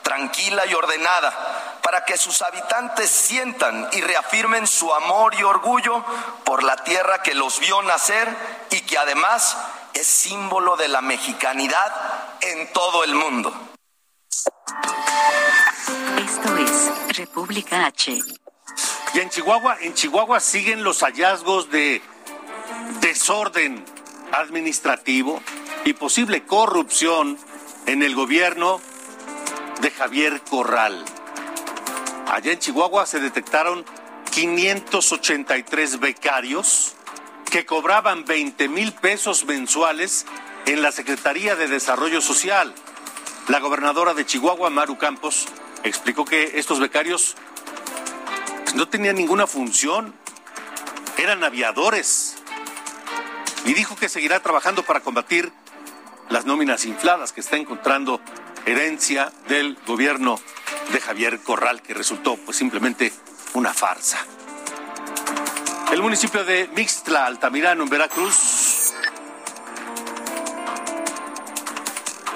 tranquila 0.03 0.65
y 0.65 0.73
ordenada, 0.73 1.79
para 1.81 2.05
que 2.05 2.17
sus 2.17 2.41
habitantes 2.41 3.09
sientan 3.09 3.89
y 3.93 4.01
reafirmen 4.01 4.67
su 4.67 4.93
amor 4.93 5.33
y 5.35 5.43
orgullo 5.43 6.03
por 6.43 6.63
la 6.63 6.75
tierra 6.77 7.21
que 7.23 7.33
los 7.33 7.59
vio 7.59 7.81
nacer 7.83 8.27
y 8.69 8.81
que 8.81 8.97
además 8.97 9.57
es 9.97 10.05
símbolo 10.05 10.77
de 10.77 10.87
la 10.87 11.01
mexicanidad 11.01 11.91
en 12.41 12.71
todo 12.71 13.03
el 13.03 13.15
mundo. 13.15 13.51
Esto 16.23 16.57
es 16.57 17.17
República 17.17 17.87
H. 17.87 18.19
Y 19.15 19.19
en 19.19 19.29
Chihuahua, 19.29 19.77
en 19.81 19.95
Chihuahua 19.95 20.39
siguen 20.39 20.83
los 20.83 21.01
hallazgos 21.01 21.71
de 21.71 22.01
desorden 23.01 23.83
administrativo 24.33 25.41
y 25.83 25.93
posible 25.93 26.45
corrupción 26.45 27.39
en 27.87 28.03
el 28.03 28.13
gobierno 28.13 28.79
de 29.81 29.89
Javier 29.89 30.41
Corral. 30.47 31.03
Allá 32.27 32.51
en 32.51 32.59
Chihuahua 32.59 33.07
se 33.07 33.19
detectaron 33.19 33.83
583 34.31 35.99
becarios 35.99 36.96
que 37.49 37.65
cobraban 37.65 38.25
20 38.25 38.69
mil 38.69 38.93
pesos 38.93 39.45
mensuales 39.45 40.25
en 40.65 40.81
la 40.81 40.91
Secretaría 40.91 41.55
de 41.55 41.67
Desarrollo 41.67 42.21
Social. 42.21 42.73
La 43.47 43.59
gobernadora 43.59 44.13
de 44.13 44.25
Chihuahua, 44.25 44.69
Maru 44.69 44.97
Campos, 44.97 45.47
explicó 45.83 46.25
que 46.25 46.59
estos 46.59 46.79
becarios 46.79 47.35
no 48.75 48.87
tenían 48.87 49.15
ninguna 49.15 49.47
función, 49.47 50.13
eran 51.17 51.43
aviadores. 51.43 52.35
Y 53.65 53.73
dijo 53.73 53.95
que 53.95 54.09
seguirá 54.09 54.39
trabajando 54.41 54.83
para 54.83 54.99
combatir 54.99 55.51
las 56.29 56.45
nóminas 56.45 56.85
infladas 56.85 57.31
que 57.31 57.41
está 57.41 57.57
encontrando 57.57 58.21
herencia 58.65 59.31
del 59.47 59.77
gobierno 59.87 60.39
de 60.91 60.99
Javier 60.99 61.39
Corral, 61.39 61.81
que 61.81 61.93
resultó 61.93 62.35
pues 62.37 62.57
simplemente 62.57 63.13
una 63.53 63.73
farsa. 63.73 64.25
El 65.91 66.01
municipio 66.01 66.43
de 66.43 66.69
Mixtla, 66.75 67.25
Altamirano, 67.25 67.83
en 67.83 67.89
Veracruz, 67.89 68.93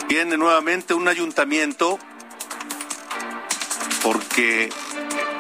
tiene 0.07 0.37
nuevamente 0.37 0.93
un 0.93 1.07
ayuntamiento 1.09 1.99
porque 4.01 4.71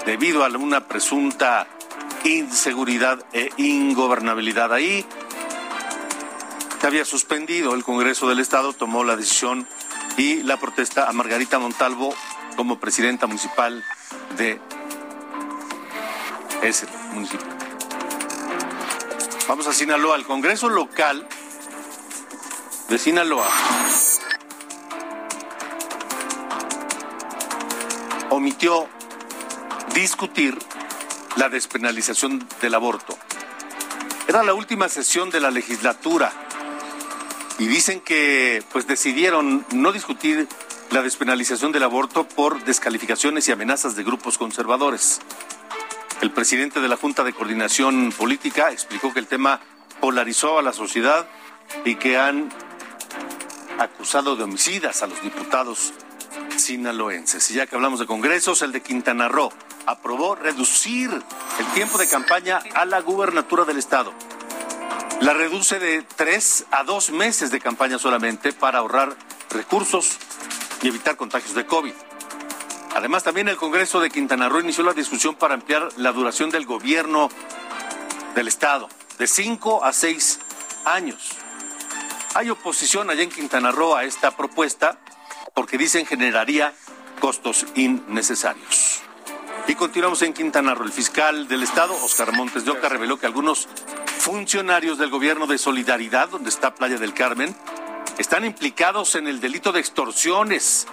debido 0.05 0.43
a 0.43 0.49
una 0.49 0.87
presunta 0.87 1.67
inseguridad 2.25 3.23
e 3.31 3.49
ingobernabilidad 3.55 4.73
ahí, 4.73 5.05
se 6.81 6.87
había 6.87 7.05
suspendido 7.05 7.73
el 7.75 7.83
Congreso 7.83 8.27
del 8.27 8.39
Estado, 8.39 8.73
tomó 8.73 9.05
la 9.05 9.15
decisión 9.15 9.65
y 10.17 10.43
la 10.43 10.57
protesta 10.57 11.07
a 11.07 11.13
Margarita 11.13 11.59
Montalvo 11.59 12.13
como 12.57 12.77
presidenta 12.77 13.25
municipal 13.25 13.83
de 14.37 14.59
ese 16.61 16.87
municipio. 17.13 17.60
Vamos 19.47 19.67
a 19.67 19.73
Sinaloa, 19.73 20.15
el 20.15 20.25
Congreso 20.25 20.69
local 20.69 21.27
de 22.87 22.97
Sinaloa 22.97 23.47
omitió 28.29 28.87
discutir 29.93 30.57
la 31.35 31.49
despenalización 31.49 32.47
del 32.61 32.75
aborto. 32.75 33.17
Era 34.27 34.43
la 34.43 34.53
última 34.53 34.87
sesión 34.87 35.29
de 35.29 35.41
la 35.41 35.51
legislatura 35.51 36.31
y 37.59 37.67
dicen 37.67 37.99
que 37.99 38.63
pues 38.71 38.87
decidieron 38.87 39.65
no 39.73 39.91
discutir 39.91 40.47
la 40.91 41.01
despenalización 41.01 41.71
del 41.71 41.83
aborto 41.83 42.27
por 42.27 42.63
descalificaciones 42.63 43.47
y 43.47 43.51
amenazas 43.51 43.95
de 43.95 44.03
grupos 44.03 44.37
conservadores. 44.37 45.19
El 46.21 46.29
presidente 46.29 46.79
de 46.79 46.87
la 46.87 46.97
Junta 46.97 47.23
de 47.23 47.33
Coordinación 47.33 48.11
Política 48.11 48.71
explicó 48.71 49.11
que 49.11 49.19
el 49.19 49.25
tema 49.25 49.59
polarizó 49.99 50.59
a 50.59 50.61
la 50.61 50.71
sociedad 50.71 51.27
y 51.83 51.95
que 51.95 52.15
han 52.15 52.49
acusado 53.79 54.35
de 54.35 54.43
homicidas 54.43 55.01
a 55.01 55.07
los 55.07 55.19
diputados 55.23 55.93
sinaloenses. 56.57 57.49
Y 57.49 57.55
ya 57.55 57.65
que 57.65 57.75
hablamos 57.75 57.99
de 57.99 58.05
congresos, 58.05 58.61
el 58.61 58.71
de 58.71 58.83
Quintana 58.83 59.29
Roo 59.29 59.51
aprobó 59.87 60.35
reducir 60.35 61.09
el 61.11 61.65
tiempo 61.73 61.97
de 61.97 62.07
campaña 62.07 62.61
a 62.75 62.85
la 62.85 63.01
gubernatura 63.01 63.65
del 63.65 63.79
estado. 63.79 64.13
La 65.21 65.33
reduce 65.33 65.79
de 65.79 66.03
tres 66.03 66.65
a 66.69 66.83
dos 66.83 67.09
meses 67.09 67.49
de 67.49 67.59
campaña 67.59 67.97
solamente 67.97 68.53
para 68.53 68.77
ahorrar 68.77 69.15
recursos 69.49 70.17
y 70.83 70.87
evitar 70.87 71.17
contagios 71.17 71.55
de 71.55 71.65
COVID. 71.65 71.93
Además, 72.93 73.23
también 73.23 73.47
el 73.47 73.57
Congreso 73.57 73.99
de 73.99 74.09
Quintana 74.09 74.49
Roo 74.49 74.59
inició 74.59 74.83
la 74.83 74.93
discusión 74.93 75.35
para 75.35 75.53
ampliar 75.53 75.89
la 75.97 76.11
duración 76.11 76.49
del 76.49 76.65
gobierno 76.65 77.29
del 78.35 78.47
Estado 78.47 78.89
de 79.17 79.27
cinco 79.27 79.83
a 79.83 79.93
seis 79.93 80.39
años. 80.83 81.31
Hay 82.33 82.49
oposición 82.49 83.09
allá 83.09 83.23
en 83.23 83.29
Quintana 83.29 83.71
Roo 83.71 83.95
a 83.95 84.03
esta 84.03 84.35
propuesta 84.35 84.99
porque 85.53 85.77
dicen 85.77 86.05
generaría 86.05 86.73
costos 87.19 87.65
innecesarios. 87.75 89.01
Y 89.67 89.75
continuamos 89.75 90.21
en 90.23 90.33
Quintana 90.33 90.73
Roo. 90.73 90.85
El 90.85 90.91
fiscal 90.91 91.47
del 91.47 91.63
Estado, 91.63 91.95
Oscar 92.03 92.33
Montes 92.33 92.65
de 92.65 92.71
Oca, 92.71 92.89
reveló 92.89 93.19
que 93.19 93.25
algunos 93.25 93.69
funcionarios 94.17 94.97
del 94.97 95.09
gobierno 95.09 95.47
de 95.47 95.57
Solidaridad, 95.57 96.29
donde 96.29 96.49
está 96.49 96.73
Playa 96.73 96.97
del 96.97 97.13
Carmen, 97.13 97.55
están 98.17 98.43
implicados 98.43 99.15
en 99.15 99.27
el 99.27 99.39
delito 99.39 99.71
de 99.71 99.79
extorsiones. 99.79 100.87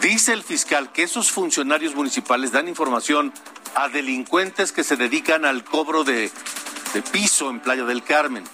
Dice 0.00 0.32
el 0.32 0.42
fiscal 0.42 0.92
que 0.92 1.02
esos 1.02 1.30
funcionarios 1.30 1.94
municipales 1.94 2.52
dan 2.52 2.68
información 2.68 3.32
a 3.74 3.88
delincuentes 3.88 4.72
que 4.72 4.82
se 4.82 4.96
dedican 4.96 5.44
al 5.44 5.62
cobro 5.62 6.04
de, 6.04 6.30
de 6.94 7.02
piso 7.02 7.50
en 7.50 7.60
Playa 7.60 7.84
del 7.84 8.02
Carmen 8.02 8.44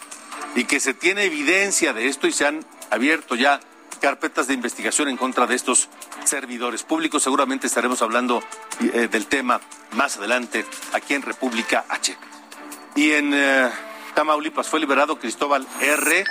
y 0.56 0.64
que 0.64 0.80
se 0.80 0.92
tiene 0.92 1.24
evidencia 1.24 1.92
de 1.92 2.09
esto 2.09 2.26
y 2.26 2.32
se 2.32 2.46
han 2.46 2.64
abierto 2.90 3.37
ya 3.37 3.61
carpetas 4.00 4.48
de 4.48 4.54
investigación 4.54 5.09
en 5.09 5.16
contra 5.16 5.46
de 5.46 5.54
estos 5.54 5.88
servidores 6.24 6.82
públicos. 6.82 7.22
Seguramente 7.22 7.68
estaremos 7.68 8.02
hablando 8.02 8.42
eh, 8.80 9.09
del 9.11 9.26
tema 9.26 9.61
más 9.92 10.16
adelante 10.16 10.66
aquí 10.92 11.14
en 11.14 11.22
República 11.22 11.85
H. 11.88 12.16
Y 12.96 13.12
en 13.12 13.32
eh, 13.32 13.70
Tamaulipas 14.14 14.68
fue 14.68 14.80
liberado 14.80 15.18
Cristóbal 15.18 15.66
R., 15.80 16.24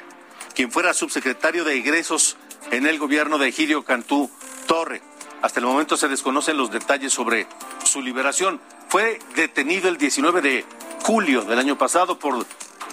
quien 0.54 0.72
fuera 0.72 0.94
subsecretario 0.94 1.64
de 1.64 1.78
egresos 1.78 2.38
en 2.72 2.86
el 2.86 2.98
gobierno 2.98 3.38
de 3.38 3.48
Egidio 3.48 3.84
Cantú 3.84 4.30
Torre. 4.66 5.02
Hasta 5.42 5.60
el 5.60 5.66
momento 5.66 5.98
se 5.98 6.08
desconocen 6.08 6.58
los 6.58 6.72
detalles 6.72 7.14
sobre 7.14 7.48
su 7.84 8.02
liberación. 8.02 8.60
Fue 8.90 9.20
detenido 9.36 9.90
el 9.90 9.98
19 9.98 10.42
de 10.42 10.66
julio 11.04 11.44
del 11.44 11.60
año 11.60 11.78
pasado 11.78 12.18
por 12.18 12.46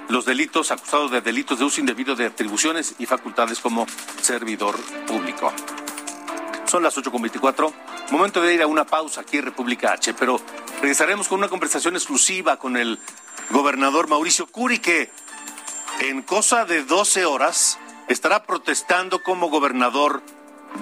los 0.09 0.25
delitos 0.25 0.71
acusados 0.71 1.11
de 1.11 1.21
delitos 1.21 1.59
de 1.59 1.65
uso 1.65 1.81
indebido 1.81 2.15
de 2.15 2.27
atribuciones 2.27 2.95
y 2.99 3.07
facultades 3.07 3.59
como 3.61 3.87
servidor 4.21 4.77
público. 5.07 5.53
Son 6.67 6.83
las 6.83 6.97
8.24. 6.97 7.73
Momento 8.11 8.43
de 8.43 8.55
ir 8.55 8.63
a 8.63 8.67
una 8.67 8.85
pausa 8.85 9.23
aquí 9.23 9.39
en 9.39 9.45
República 9.45 9.93
H, 9.93 10.15
pero 10.15 10.41
regresaremos 10.81 11.29
con 11.29 11.39
una 11.39 11.49
conversación 11.49 11.95
exclusiva 11.95 12.59
con 12.59 12.77
el 12.77 12.99
gobernador 13.51 14.09
Mauricio 14.09 14.47
Curi, 14.47 14.79
que 14.79 15.11
en 16.01 16.23
cosa 16.23 16.65
de 16.65 16.85
12 16.85 17.25
horas 17.25 17.79
estará 18.09 18.45
protestando 18.45 19.23
como 19.23 19.49
gobernador 19.49 20.23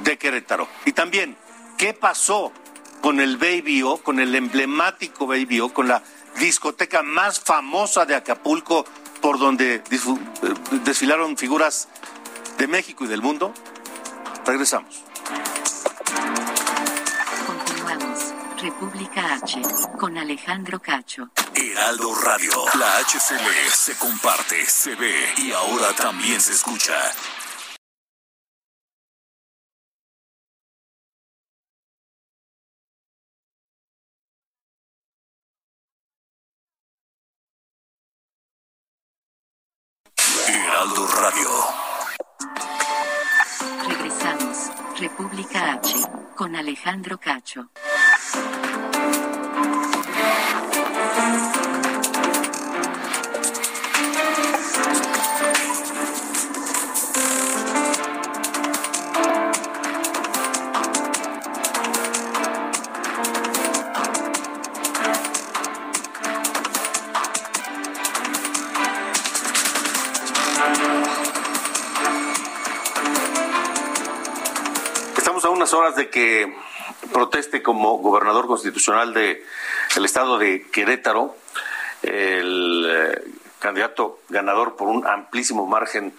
de 0.04 0.18
Querétaro. 0.18 0.68
Y 0.84 0.92
también, 0.92 1.36
¿qué 1.76 1.94
pasó 1.94 2.52
con 3.00 3.20
el 3.20 3.36
Baby 3.36 3.82
O, 3.82 3.98
con 3.98 4.20
el 4.20 4.34
emblemático 4.34 5.26
Baby 5.26 5.60
O, 5.60 5.72
con 5.72 5.88
la 5.88 6.02
discoteca 6.38 7.02
más 7.02 7.40
famosa 7.40 8.06
de 8.06 8.14
Acapulco, 8.14 8.84
por 9.20 9.38
donde 9.38 9.82
desfilaron 10.84 11.36
figuras 11.36 11.88
de 12.58 12.66
México 12.66 13.04
y 13.04 13.08
del 13.08 13.22
mundo? 13.22 13.52
Regresamos. 14.46 15.02
Continuamos. 17.46 18.34
República 18.60 19.34
H 19.34 19.62
con 19.98 20.16
Alejandro 20.18 20.80
Cacho. 20.80 21.30
Heraldo 21.54 22.14
Radio. 22.14 22.52
La 22.78 22.98
HCL 22.98 23.70
se 23.70 23.96
comparte, 23.96 24.64
se 24.66 24.94
ve 24.94 25.14
y 25.38 25.52
ahora 25.52 25.92
también 25.94 26.40
se 26.40 26.52
escucha. 26.52 26.94
Radio. 41.20 41.50
Regresamos. 43.86 44.70
República 44.98 45.72
H 45.74 46.00
con 46.34 46.56
Alejandro 46.56 47.18
Cacho. 47.20 47.68
Horas 75.90 75.96
de 75.96 76.10
que 76.10 76.54
proteste 77.12 77.62
como 77.62 77.98
gobernador 77.98 78.46
constitucional 78.46 79.12
de 79.12 79.44
el 79.96 80.04
estado 80.04 80.38
de 80.38 80.66
Querétaro 80.70 81.36
el 82.02 82.86
eh, 82.88 83.24
candidato 83.58 84.20
ganador 84.28 84.76
por 84.76 84.88
un 84.88 85.06
amplísimo 85.06 85.66
margen 85.66 86.14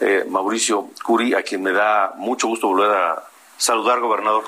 eh, 0.00 0.24
Mauricio 0.28 0.88
Curi, 1.04 1.34
a 1.34 1.42
quien 1.42 1.62
me 1.62 1.72
da 1.72 2.14
mucho 2.16 2.48
gusto 2.48 2.68
volver 2.68 2.90
a 2.90 3.22
saludar, 3.58 4.00
gobernador. 4.00 4.44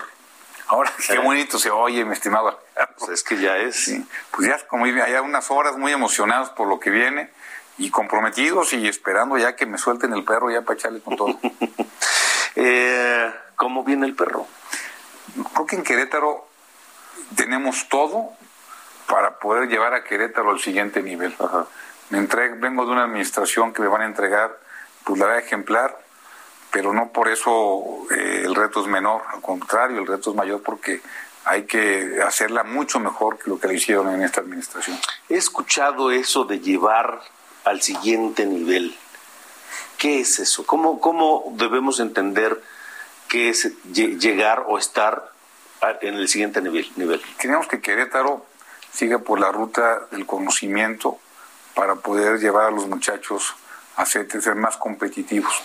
Ahora, 0.66 0.90
qué 1.06 1.18
bonito 1.18 1.58
se 1.58 1.70
oye, 1.70 2.04
mi 2.04 2.14
estimado. 2.14 2.58
Pues 2.98 3.10
es 3.10 3.22
que 3.22 3.38
ya 3.38 3.58
es. 3.58 3.76
Sí, 3.76 4.06
pues 4.30 4.48
ya, 4.48 4.66
como 4.66 4.86
hay 4.86 5.12
unas 5.22 5.50
horas 5.50 5.76
muy 5.76 5.92
emocionados 5.92 6.48
por 6.50 6.66
lo 6.66 6.80
que 6.80 6.90
viene 6.90 7.30
y 7.76 7.90
comprometidos 7.90 8.72
y 8.72 8.88
esperando 8.88 9.36
ya 9.36 9.54
que 9.54 9.66
me 9.66 9.76
suelten 9.76 10.14
el 10.14 10.24
perro 10.24 10.50
ya 10.50 10.62
para 10.62 10.78
echarle 10.78 11.00
con 11.00 11.16
todo. 11.16 11.38
eh, 12.56 13.30
¿Cómo 13.56 13.84
viene 13.84 14.06
el 14.06 14.16
perro? 14.16 14.46
Creo 15.52 15.66
que 15.66 15.76
en 15.76 15.82
Querétaro 15.82 16.46
tenemos 17.36 17.88
todo 17.88 18.30
para 19.06 19.38
poder 19.38 19.68
llevar 19.68 19.94
a 19.94 20.04
Querétaro 20.04 20.50
al 20.50 20.60
siguiente 20.60 21.02
nivel. 21.02 21.34
Me 22.10 22.18
entrego, 22.18 22.56
vengo 22.58 22.84
de 22.84 22.92
una 22.92 23.04
administración 23.04 23.72
que 23.72 23.82
me 23.82 23.88
van 23.88 24.02
a 24.02 24.06
entregar 24.06 24.58
pues 25.04 25.18
la 25.18 25.26
verdad 25.26 25.44
ejemplar, 25.44 25.98
pero 26.70 26.92
no 26.92 27.10
por 27.10 27.28
eso 27.28 28.06
eh, 28.10 28.42
el 28.44 28.54
reto 28.54 28.80
es 28.80 28.86
menor, 28.86 29.22
al 29.32 29.40
contrario, 29.40 29.98
el 29.98 30.06
reto 30.06 30.30
es 30.30 30.36
mayor 30.36 30.62
porque 30.62 31.02
hay 31.44 31.64
que 31.64 32.20
hacerla 32.24 32.62
mucho 32.62 33.00
mejor 33.00 33.38
que 33.38 33.50
lo 33.50 33.58
que 33.58 33.68
le 33.68 33.74
hicieron 33.74 34.08
en 34.10 34.22
esta 34.22 34.40
administración. 34.40 34.98
He 35.28 35.36
escuchado 35.36 36.10
eso 36.10 36.44
de 36.44 36.60
llevar 36.60 37.20
al 37.64 37.82
siguiente 37.82 38.46
nivel. 38.46 38.96
¿Qué 39.98 40.20
es 40.20 40.38
eso? 40.38 40.64
¿Cómo, 40.66 41.00
cómo 41.00 41.52
debemos 41.56 42.00
entender 42.00 42.62
qué 43.32 43.48
es 43.48 43.72
llegar 43.94 44.64
o 44.68 44.76
estar 44.76 45.32
en 46.02 46.16
el 46.16 46.28
siguiente 46.28 46.60
nivel? 46.60 46.86
nivel? 46.96 47.22
Queremos 47.38 47.66
que 47.66 47.80
Querétaro 47.80 48.44
siga 48.92 49.20
por 49.20 49.40
la 49.40 49.50
ruta 49.50 50.02
del 50.10 50.26
conocimiento 50.26 51.18
para 51.74 51.94
poder 51.94 52.40
llevar 52.40 52.66
a 52.66 52.70
los 52.70 52.86
muchachos 52.88 53.54
a 53.96 54.04
ser, 54.04 54.30
ser 54.30 54.54
más 54.54 54.76
competitivos 54.76 55.62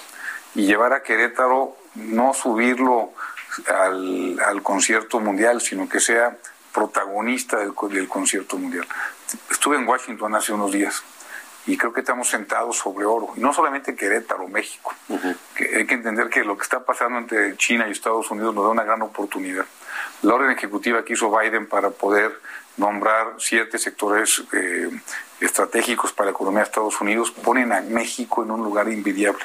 y 0.56 0.66
llevar 0.66 0.94
a 0.94 1.04
Querétaro, 1.04 1.76
no 1.96 2.34
subirlo 2.34 3.12
al, 3.68 4.40
al 4.40 4.64
concierto 4.64 5.20
mundial, 5.20 5.60
sino 5.60 5.90
que 5.90 6.00
sea 6.00 6.38
protagonista 6.74 7.58
del, 7.58 7.74
del 7.90 8.08
concierto 8.08 8.58
mundial. 8.58 8.88
Estuve 9.52 9.76
en 9.76 9.86
Washington 9.86 10.36
hace 10.36 10.54
unos 10.54 10.72
días 10.72 11.04
y 11.68 11.78
creo 11.78 11.92
que 11.92 12.00
estamos 12.00 12.30
sentados 12.30 12.78
sobre 12.78 13.06
oro, 13.06 13.34
y 13.36 13.42
no 13.42 13.54
solamente 13.54 13.92
en 13.92 13.98
Querétaro, 13.98 14.48
México. 14.48 14.94
que 15.54 15.76
hay 15.76 15.86
que 15.86 15.96
entender 15.96 16.30
que 16.30 16.44
lo 16.44 16.58
que 16.58 16.64
está 16.64 16.84
pasando 16.84 17.20
entre 17.20 17.58
China 17.58 17.88
y 17.88 17.92
Estados 17.92 18.32
Unidos 18.32 18.56
nos 18.56 18.64
da 18.64 18.72
una 18.72 18.84
gran 18.84 19.02
oportunidad. 19.02 19.66
La 20.22 20.34
orden 20.34 20.52
ejecutiva 20.52 21.04
que 21.04 21.14
hizo 21.14 21.30
Biden 21.30 21.68
para 21.68 21.90
poder 21.90 22.40
nombrar 22.78 23.36
siete 23.38 23.78
sectores 23.78 24.44
eh, 24.54 24.90
estratégicos 25.42 26.14
para 26.14 26.28
la 26.28 26.32
economía 26.32 26.60
de 26.60 26.66
Estados 26.66 27.02
Unidos 27.02 27.32
ponen 27.32 27.74
a 27.74 27.82
México 27.82 28.44
en 28.44 28.52
un 28.52 28.64
lugar 28.64 28.88
invidiable. 28.88 29.44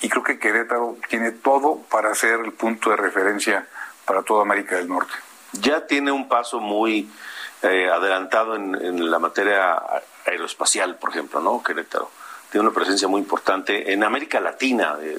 Y 0.00 0.08
creo 0.08 0.24
que 0.24 0.38
Querétaro 0.38 0.96
tiene 1.08 1.30
todo 1.30 1.82
para 1.90 2.14
ser 2.14 2.40
el 2.40 2.52
punto 2.52 2.90
de 2.90 2.96
referencia 2.96 3.66
para 4.04 4.22
toda 4.22 4.42
América 4.42 4.76
del 4.76 4.88
Norte. 4.88 5.12
Ya 5.52 5.86
tiene 5.86 6.10
un 6.10 6.28
paso 6.28 6.60
muy 6.60 7.10
eh, 7.62 7.88
adelantado 7.90 8.56
en, 8.56 8.74
en, 8.74 9.10
la 9.10 9.18
materia 9.18 9.80
aeroespacial, 10.26 10.96
por 10.96 11.10
ejemplo, 11.10 11.40
¿no? 11.40 11.62
Querétaro. 11.62 12.10
Tiene 12.50 12.66
una 12.66 12.74
presencia 12.74 13.08
muy 13.08 13.20
importante 13.20 13.92
en 13.92 14.02
América 14.02 14.40
Latina 14.40 14.96
eh, 15.00 15.18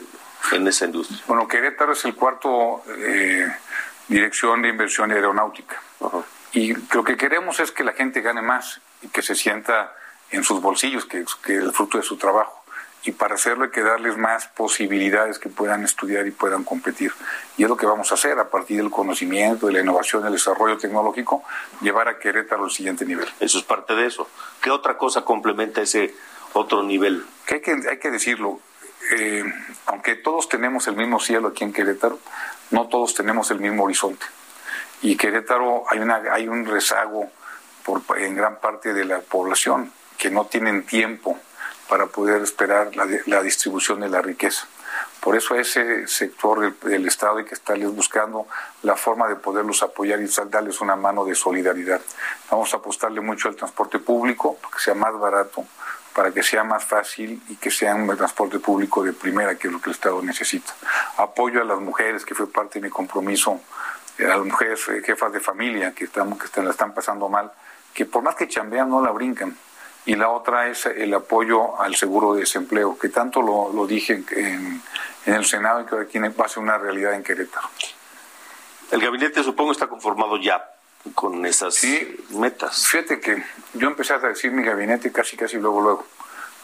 en 0.51 0.67
esa 0.67 0.85
industria. 0.85 1.19
Bueno, 1.27 1.47
Querétaro 1.47 1.93
es 1.93 2.03
el 2.05 2.15
cuarto 2.15 2.83
eh, 2.87 3.47
dirección 4.07 4.61
de 4.61 4.69
inversión 4.69 5.11
aeronáutica. 5.11 5.81
Y 6.53 6.73
lo 6.93 7.03
que 7.03 7.15
queremos 7.15 7.59
es 7.59 7.71
que 7.71 7.83
la 7.83 7.93
gente 7.93 8.21
gane 8.21 8.41
más 8.41 8.81
y 9.01 9.07
que 9.07 9.21
se 9.21 9.35
sienta 9.35 9.95
en 10.31 10.43
sus 10.43 10.61
bolsillos, 10.61 11.05
que, 11.05 11.23
que 11.43 11.55
el 11.55 11.71
fruto 11.71 11.97
de 11.97 12.03
su 12.03 12.17
trabajo. 12.17 12.60
Y 13.03 13.11
para 13.11 13.35
hacerlo 13.35 13.65
hay 13.65 13.71
que 13.71 13.81
darles 13.81 14.17
más 14.17 14.47
posibilidades 14.47 15.39
que 15.39 15.49
puedan 15.49 15.83
estudiar 15.83 16.27
y 16.27 16.31
puedan 16.31 16.63
competir. 16.63 17.11
Y 17.57 17.63
es 17.63 17.69
lo 17.69 17.75
que 17.75 17.85
vamos 17.85 18.11
a 18.11 18.15
hacer 18.15 18.37
a 18.37 18.49
partir 18.49 18.77
del 18.77 18.91
conocimiento, 18.91 19.67
de 19.67 19.73
la 19.73 19.81
innovación, 19.81 20.23
del 20.23 20.33
desarrollo 20.33 20.77
tecnológico, 20.77 21.43
llevar 21.81 22.07
a 22.07 22.19
Querétaro 22.19 22.65
al 22.65 22.71
siguiente 22.71 23.05
nivel. 23.05 23.27
Eso 23.39 23.57
es 23.57 23.63
parte 23.63 23.95
de 23.95 24.05
eso. 24.05 24.27
¿Qué 24.61 24.69
otra 24.69 24.97
cosa 24.97 25.25
complementa 25.25 25.81
ese 25.81 26.13
otro 26.53 26.83
nivel? 26.83 27.25
Que 27.45 27.55
hay 27.55 27.61
que, 27.61 27.71
hay 27.89 27.97
que 27.97 28.11
decirlo, 28.11 28.59
eh, 29.17 29.43
aunque 29.87 30.15
todos 30.15 30.47
tenemos 30.47 30.87
el 30.87 30.95
mismo 30.95 31.19
cielo 31.19 31.47
aquí 31.47 31.63
en 31.63 31.73
Querétaro, 31.73 32.19
no 32.69 32.87
todos 32.87 33.15
tenemos 33.15 33.49
el 33.49 33.59
mismo 33.59 33.83
horizonte 33.83 34.25
y 35.01 35.15
Querétaro 35.17 35.83
hay, 35.89 35.99
una, 35.99 36.21
hay 36.31 36.47
un 36.47 36.65
rezago 36.65 37.29
por, 37.83 38.03
en 38.19 38.35
gran 38.35 38.59
parte 38.59 38.93
de 38.93 39.05
la 39.05 39.19
población 39.19 39.91
que 40.17 40.29
no 40.29 40.45
tienen 40.45 40.85
tiempo 40.85 41.39
para 41.91 42.05
poder 42.05 42.41
esperar 42.41 42.95
la, 42.95 43.05
la 43.25 43.43
distribución 43.43 43.99
de 43.99 44.07
la 44.07 44.21
riqueza. 44.21 44.65
Por 45.19 45.35
eso 45.35 45.55
a 45.55 45.59
ese 45.59 46.07
sector 46.07 46.73
del, 46.79 47.05
Estado 47.05 47.39
hay 47.39 47.43
que 47.43 47.53
estarles 47.53 47.93
buscando 47.93 48.47
la 48.81 48.95
forma 48.95 49.27
de 49.27 49.35
poderlos 49.35 49.83
apoyar 49.83 50.21
y 50.21 50.29
darles 50.49 50.79
una 50.79 50.95
mano 50.95 51.25
de 51.25 51.35
solidaridad. 51.35 51.99
Vamos 52.49 52.73
a 52.73 52.77
apostarle 52.77 53.19
mucho 53.19 53.49
al 53.49 53.57
transporte 53.57 53.99
público, 53.99 54.55
para 54.55 54.73
que 54.73 54.79
sea 54.81 54.93
más 54.93 55.19
barato, 55.19 55.65
para 56.15 56.31
que 56.31 56.41
sea 56.43 56.63
más 56.63 56.85
fácil 56.85 57.43
y 57.49 57.57
que 57.57 57.69
sea 57.69 57.93
un 57.93 58.07
transporte 58.15 58.59
público 58.59 59.03
de 59.03 59.11
primera, 59.11 59.55
que 59.55 59.67
es 59.67 59.73
lo 59.73 59.81
que 59.81 59.89
el 59.89 59.95
Estado 59.97 60.21
necesita. 60.21 60.73
Apoyo 61.17 61.61
a 61.61 61.65
las 61.65 61.81
mujeres, 61.81 62.23
que 62.23 62.33
fue 62.33 62.49
parte 62.49 62.79
de 62.79 62.85
mi 62.85 62.89
compromiso 62.89 63.59
a 64.17 64.23
las 64.23 64.45
mujeres 64.45 64.79
jefas 65.05 65.33
de 65.33 65.41
familia 65.41 65.93
que, 65.93 66.05
están, 66.05 66.39
que 66.39 66.63
la 66.63 66.69
están 66.69 66.93
pasando 66.93 67.27
mal, 67.27 67.51
que 67.93 68.05
por 68.05 68.23
más 68.23 68.35
que 68.35 68.47
chambean 68.47 68.89
no 68.89 69.03
la 69.03 69.11
brincan. 69.11 69.57
Y 70.05 70.15
la 70.15 70.29
otra 70.29 70.67
es 70.67 70.85
el 70.87 71.13
apoyo 71.13 71.79
al 71.79 71.95
seguro 71.95 72.33
de 72.33 72.41
desempleo, 72.41 72.97
que 72.97 73.09
tanto 73.09 73.41
lo, 73.41 73.71
lo 73.71 73.85
dije 73.85 74.23
en, 74.31 74.81
en 75.25 75.33
el 75.33 75.45
Senado 75.45 75.81
y 75.81 75.85
que 75.85 76.05
tiene, 76.05 76.29
va 76.29 76.45
a 76.45 76.49
ser 76.49 76.63
una 76.63 76.77
realidad 76.77 77.13
en 77.13 77.23
Querétaro. 77.23 77.69
El 78.91 78.99
gabinete 78.99 79.43
supongo 79.43 79.71
está 79.71 79.87
conformado 79.87 80.37
ya 80.37 80.63
con 81.15 81.45
esas 81.45 81.79
metas. 82.31 82.87
Fíjate 82.87 83.19
que 83.19 83.43
yo 83.73 83.87
empecé 83.87 84.13
a 84.13 84.19
decir 84.19 84.51
mi 84.51 84.63
gabinete 84.63 85.11
casi, 85.11 85.37
casi 85.37 85.57
luego, 85.57 85.81
luego. 85.81 86.05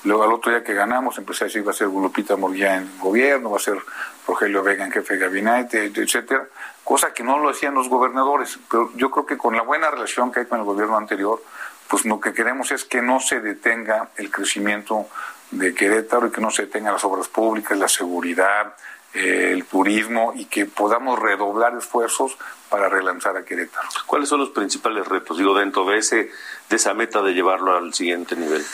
Luego 0.03 0.23
al 0.23 0.31
otro 0.31 0.51
día 0.51 0.63
que 0.63 0.73
ganamos 0.73 1.17
empecé 1.17 1.45
a 1.45 1.47
decir 1.47 1.67
va 1.67 1.71
a 1.71 1.73
ser 1.73 1.87
Lupita 1.87 2.35
Morguía 2.35 2.75
en 2.75 2.99
gobierno, 2.99 3.49
va 3.49 3.57
a 3.57 3.59
ser 3.59 3.79
Rogelio 4.27 4.61
Vega 4.61 4.85
en 4.85 4.91
jefe 4.91 5.15
de 5.15 5.19
gabinete, 5.21 5.85
etcétera, 5.85 6.47
cosa 6.83 7.13
que 7.13 7.23
no 7.23 7.39
lo 7.39 7.49
hacían 7.49 7.73
los 7.73 7.89
gobernadores. 7.89 8.59
Pero 8.69 8.91
yo 8.95 9.09
creo 9.09 9.25
que 9.25 9.37
con 9.37 9.55
la 9.55 9.63
buena 9.63 9.89
relación 9.89 10.31
que 10.31 10.41
hay 10.41 10.45
con 10.45 10.59
el 10.59 10.65
gobierno 10.65 10.97
anterior, 10.97 11.41
pues 11.87 12.05
lo 12.05 12.19
que 12.19 12.33
queremos 12.33 12.71
es 12.71 12.83
que 12.83 13.01
no 13.01 13.19
se 13.19 13.39
detenga 13.39 14.09
el 14.17 14.29
crecimiento 14.31 15.07
de 15.51 15.73
Querétaro 15.73 16.27
y 16.27 16.31
que 16.31 16.41
no 16.41 16.51
se 16.51 16.63
detengan 16.63 16.93
las 16.93 17.03
obras 17.03 17.27
públicas, 17.27 17.77
la 17.77 17.87
seguridad, 17.87 18.75
eh, 19.13 19.51
el 19.53 19.65
turismo 19.65 20.33
y 20.35 20.45
que 20.45 20.65
podamos 20.65 21.17
redoblar 21.19 21.75
esfuerzos 21.77 22.37
para 22.69 22.89
relanzar 22.89 23.37
a 23.37 23.45
Querétaro. 23.45 23.87
¿Cuáles 24.05 24.27
son 24.27 24.39
los 24.39 24.49
principales 24.49 25.07
retos, 25.07 25.37
digo, 25.37 25.57
dentro 25.57 25.85
de, 25.85 25.97
ese, 25.99 26.31
de 26.69 26.75
esa 26.75 26.93
meta 26.93 27.21
de 27.21 27.33
llevarlo 27.33 27.75
al 27.77 27.93
siguiente 27.93 28.35
nivel? 28.35 28.65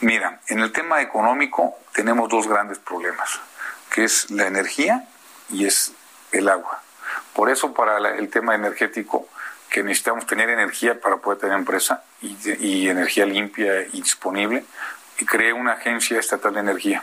Mira, 0.00 0.40
en 0.48 0.60
el 0.60 0.70
tema 0.70 1.02
económico 1.02 1.74
tenemos 1.92 2.28
dos 2.28 2.46
grandes 2.46 2.78
problemas, 2.78 3.40
que 3.90 4.04
es 4.04 4.30
la 4.30 4.46
energía 4.46 5.08
y 5.50 5.66
es 5.66 5.92
el 6.30 6.48
agua. 6.48 6.82
Por 7.32 7.50
eso 7.50 7.74
para 7.74 7.98
el 8.16 8.28
tema 8.28 8.54
energético, 8.54 9.28
que 9.70 9.82
necesitamos 9.82 10.26
tener 10.26 10.50
energía 10.50 11.00
para 11.00 11.16
poder 11.16 11.40
tener 11.40 11.58
empresa 11.58 12.04
y, 12.24 12.66
y 12.66 12.88
energía 12.88 13.26
limpia 13.26 13.82
y 13.92 14.00
disponible, 14.00 14.64
y 15.18 15.24
creé 15.24 15.52
una 15.52 15.72
agencia 15.72 16.18
estatal 16.18 16.54
de 16.54 16.60
energía, 16.60 17.02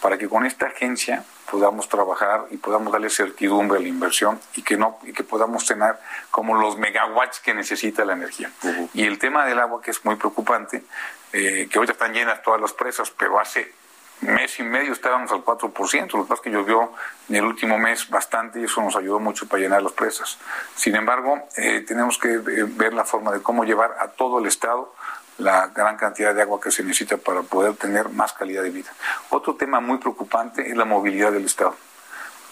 para 0.00 0.16
que 0.16 0.28
con 0.28 0.46
esta 0.46 0.66
agencia 0.66 1.24
podamos 1.50 1.88
trabajar 1.88 2.46
y 2.50 2.58
podamos 2.58 2.92
darle 2.92 3.08
certidumbre 3.08 3.78
a 3.78 3.80
la 3.80 3.88
inversión 3.88 4.38
y 4.54 4.62
que 4.62 4.76
no 4.76 4.98
y 5.02 5.12
que 5.12 5.24
podamos 5.24 5.64
tener 5.64 5.96
como 6.30 6.54
los 6.54 6.76
megawatts 6.76 7.40
que 7.40 7.54
necesita 7.54 8.04
la 8.04 8.12
energía. 8.12 8.50
Y 8.92 9.04
el 9.04 9.18
tema 9.18 9.46
del 9.46 9.58
agua 9.58 9.80
que 9.80 9.90
es 9.90 10.04
muy 10.04 10.16
preocupante, 10.16 10.84
eh, 11.32 11.68
que 11.70 11.78
hoy 11.78 11.86
están 11.88 12.12
llenas 12.12 12.42
todas 12.42 12.60
las 12.60 12.72
presas, 12.72 13.10
pero 13.10 13.40
hace 13.40 13.72
mes 14.20 14.58
y 14.58 14.62
medio 14.62 14.92
estábamos 14.92 15.30
al 15.32 15.44
4%, 15.44 16.12
lo 16.12 16.24
que 16.24 16.28
pasa 16.28 16.34
es 16.34 16.40
que 16.40 16.50
llovió 16.50 16.92
en 17.28 17.36
el 17.36 17.44
último 17.44 17.78
mes 17.78 18.08
bastante 18.08 18.60
y 18.60 18.64
eso 18.64 18.82
nos 18.82 18.96
ayudó 18.96 19.20
mucho 19.20 19.46
para 19.46 19.62
llenar 19.62 19.82
las 19.82 19.92
presas. 19.92 20.38
Sin 20.74 20.96
embargo, 20.96 21.48
eh, 21.56 21.84
tenemos 21.86 22.18
que 22.18 22.34
eh, 22.34 22.40
ver 22.40 22.94
la 22.94 23.04
forma 23.04 23.32
de 23.32 23.42
cómo 23.42 23.64
llevar 23.64 23.96
a 24.00 24.08
todo 24.08 24.38
el 24.38 24.46
Estado 24.46 24.94
la 25.38 25.68
gran 25.68 25.96
cantidad 25.96 26.34
de 26.34 26.42
agua 26.42 26.60
que 26.60 26.70
se 26.70 26.82
necesita 26.82 27.16
para 27.16 27.42
poder 27.42 27.74
tener 27.76 28.08
más 28.08 28.32
calidad 28.32 28.62
de 28.62 28.70
vida. 28.70 28.90
Otro 29.30 29.54
tema 29.54 29.80
muy 29.80 29.98
preocupante 29.98 30.68
es 30.68 30.76
la 30.76 30.84
movilidad 30.84 31.32
del 31.32 31.44
Estado. 31.44 31.76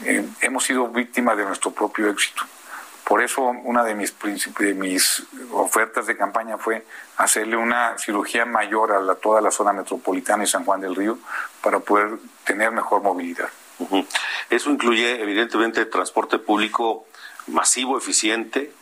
Eh, 0.05 0.25
hemos 0.41 0.65
sido 0.65 0.89
víctimas 0.89 1.37
de 1.37 1.45
nuestro 1.45 1.73
propio 1.73 2.09
éxito. 2.09 2.43
Por 3.07 3.23
eso 3.23 3.43
una 3.43 3.85
de 3.85 3.95
mis, 3.95 4.13
de 4.59 4.75
mis 4.75 5.23
ofertas 5.53 6.09
de 6.09 6.17
campaña 6.17 6.59
fue 6.59 6.85
hacerle 7.17 7.57
una 7.57 7.97
cirugía 7.99 8.45
mayor 8.45 8.93
a 8.93 9.15
toda 9.15 9.41
la 9.41 9.53
zona 9.53 9.73
metropolitana 9.73 10.43
y 10.43 10.49
San 10.49 10.65
Juan 10.65 10.81
del 10.81 10.97
Río 10.97 11.17
para 11.63 11.79
poder 11.79 12.19
tener 12.45 12.73
mejor 12.73 13.03
movilidad. 13.03 13.49
Eso 14.51 14.71
incluye 14.71 15.23
evidentemente 15.23 15.87
transporte 15.87 16.41
público 16.41 17.07
masivo, 17.47 17.97
eficiente, 17.97 18.73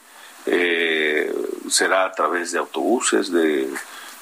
eh, 0.46 1.30
será 1.68 2.06
a 2.06 2.12
través 2.12 2.52
de 2.52 2.58
autobuses, 2.58 3.30
de 3.30 3.68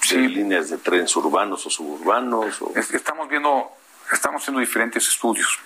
sí. 0.01 0.17
líneas 0.17 0.69
de 0.71 0.79
trenes 0.79 1.15
urbanos 1.15 1.65
o 1.65 1.71
suburbanos? 1.71 2.61
Estamos 2.93 3.29
viendo, 3.29 3.71
estamos 4.13 4.43
haciendo 4.43 4.59
diferentes 4.59 5.07
estudios, 5.07 5.61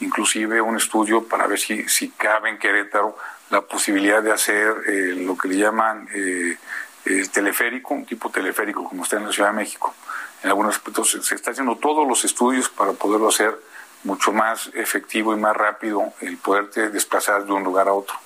inclusive 0.00 0.60
un 0.60 0.76
estudio 0.76 1.24
para 1.24 1.46
ver 1.46 1.58
si, 1.58 1.88
si 1.88 2.10
cabe 2.10 2.50
en 2.50 2.58
Querétaro 2.58 3.16
la 3.50 3.60
posibilidad 3.62 4.22
de 4.22 4.32
hacer 4.32 4.74
eh, 4.86 5.14
lo 5.16 5.36
que 5.36 5.48
le 5.48 5.56
llaman 5.56 6.08
eh, 6.14 6.56
el 7.04 7.30
teleférico, 7.30 7.94
un 7.94 8.06
tipo 8.06 8.30
teleférico 8.30 8.84
como 8.84 9.04
está 9.04 9.16
en 9.16 9.26
la 9.26 9.32
Ciudad 9.32 9.50
de 9.50 9.56
México. 9.56 9.94
En 10.42 10.50
algunos 10.50 10.76
aspectos 10.76 11.18
se 11.22 11.34
está 11.34 11.50
haciendo 11.50 11.76
todos 11.76 12.06
los 12.06 12.24
estudios 12.24 12.68
para 12.68 12.92
poderlo 12.92 13.28
hacer 13.28 13.58
mucho 14.04 14.32
más 14.32 14.70
efectivo 14.74 15.34
y 15.34 15.38
más 15.38 15.56
rápido 15.56 16.14
el 16.20 16.38
poderte 16.38 16.88
desplazar 16.88 17.44
de 17.44 17.52
un 17.52 17.62
lugar 17.62 17.88
a 17.88 17.92
otro. 17.92 18.16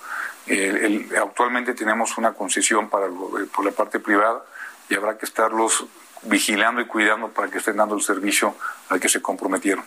actualmente 1.20 1.74
tenemos 1.74 2.16
una 2.16 2.32
concesión 2.32 2.88
para 2.88 3.08
por 3.52 3.64
la 3.64 3.72
parte 3.72 3.98
privada 3.98 4.44
y 4.88 4.94
habrá 4.94 5.18
que 5.18 5.26
estarlos 5.26 5.86
vigilando 6.22 6.80
y 6.80 6.86
cuidando 6.86 7.28
para 7.28 7.50
que 7.50 7.58
estén 7.58 7.76
dando 7.76 7.96
el 7.96 8.02
servicio 8.02 8.54
al 8.88 9.00
que 9.00 9.08
se 9.08 9.20
comprometieron. 9.20 9.84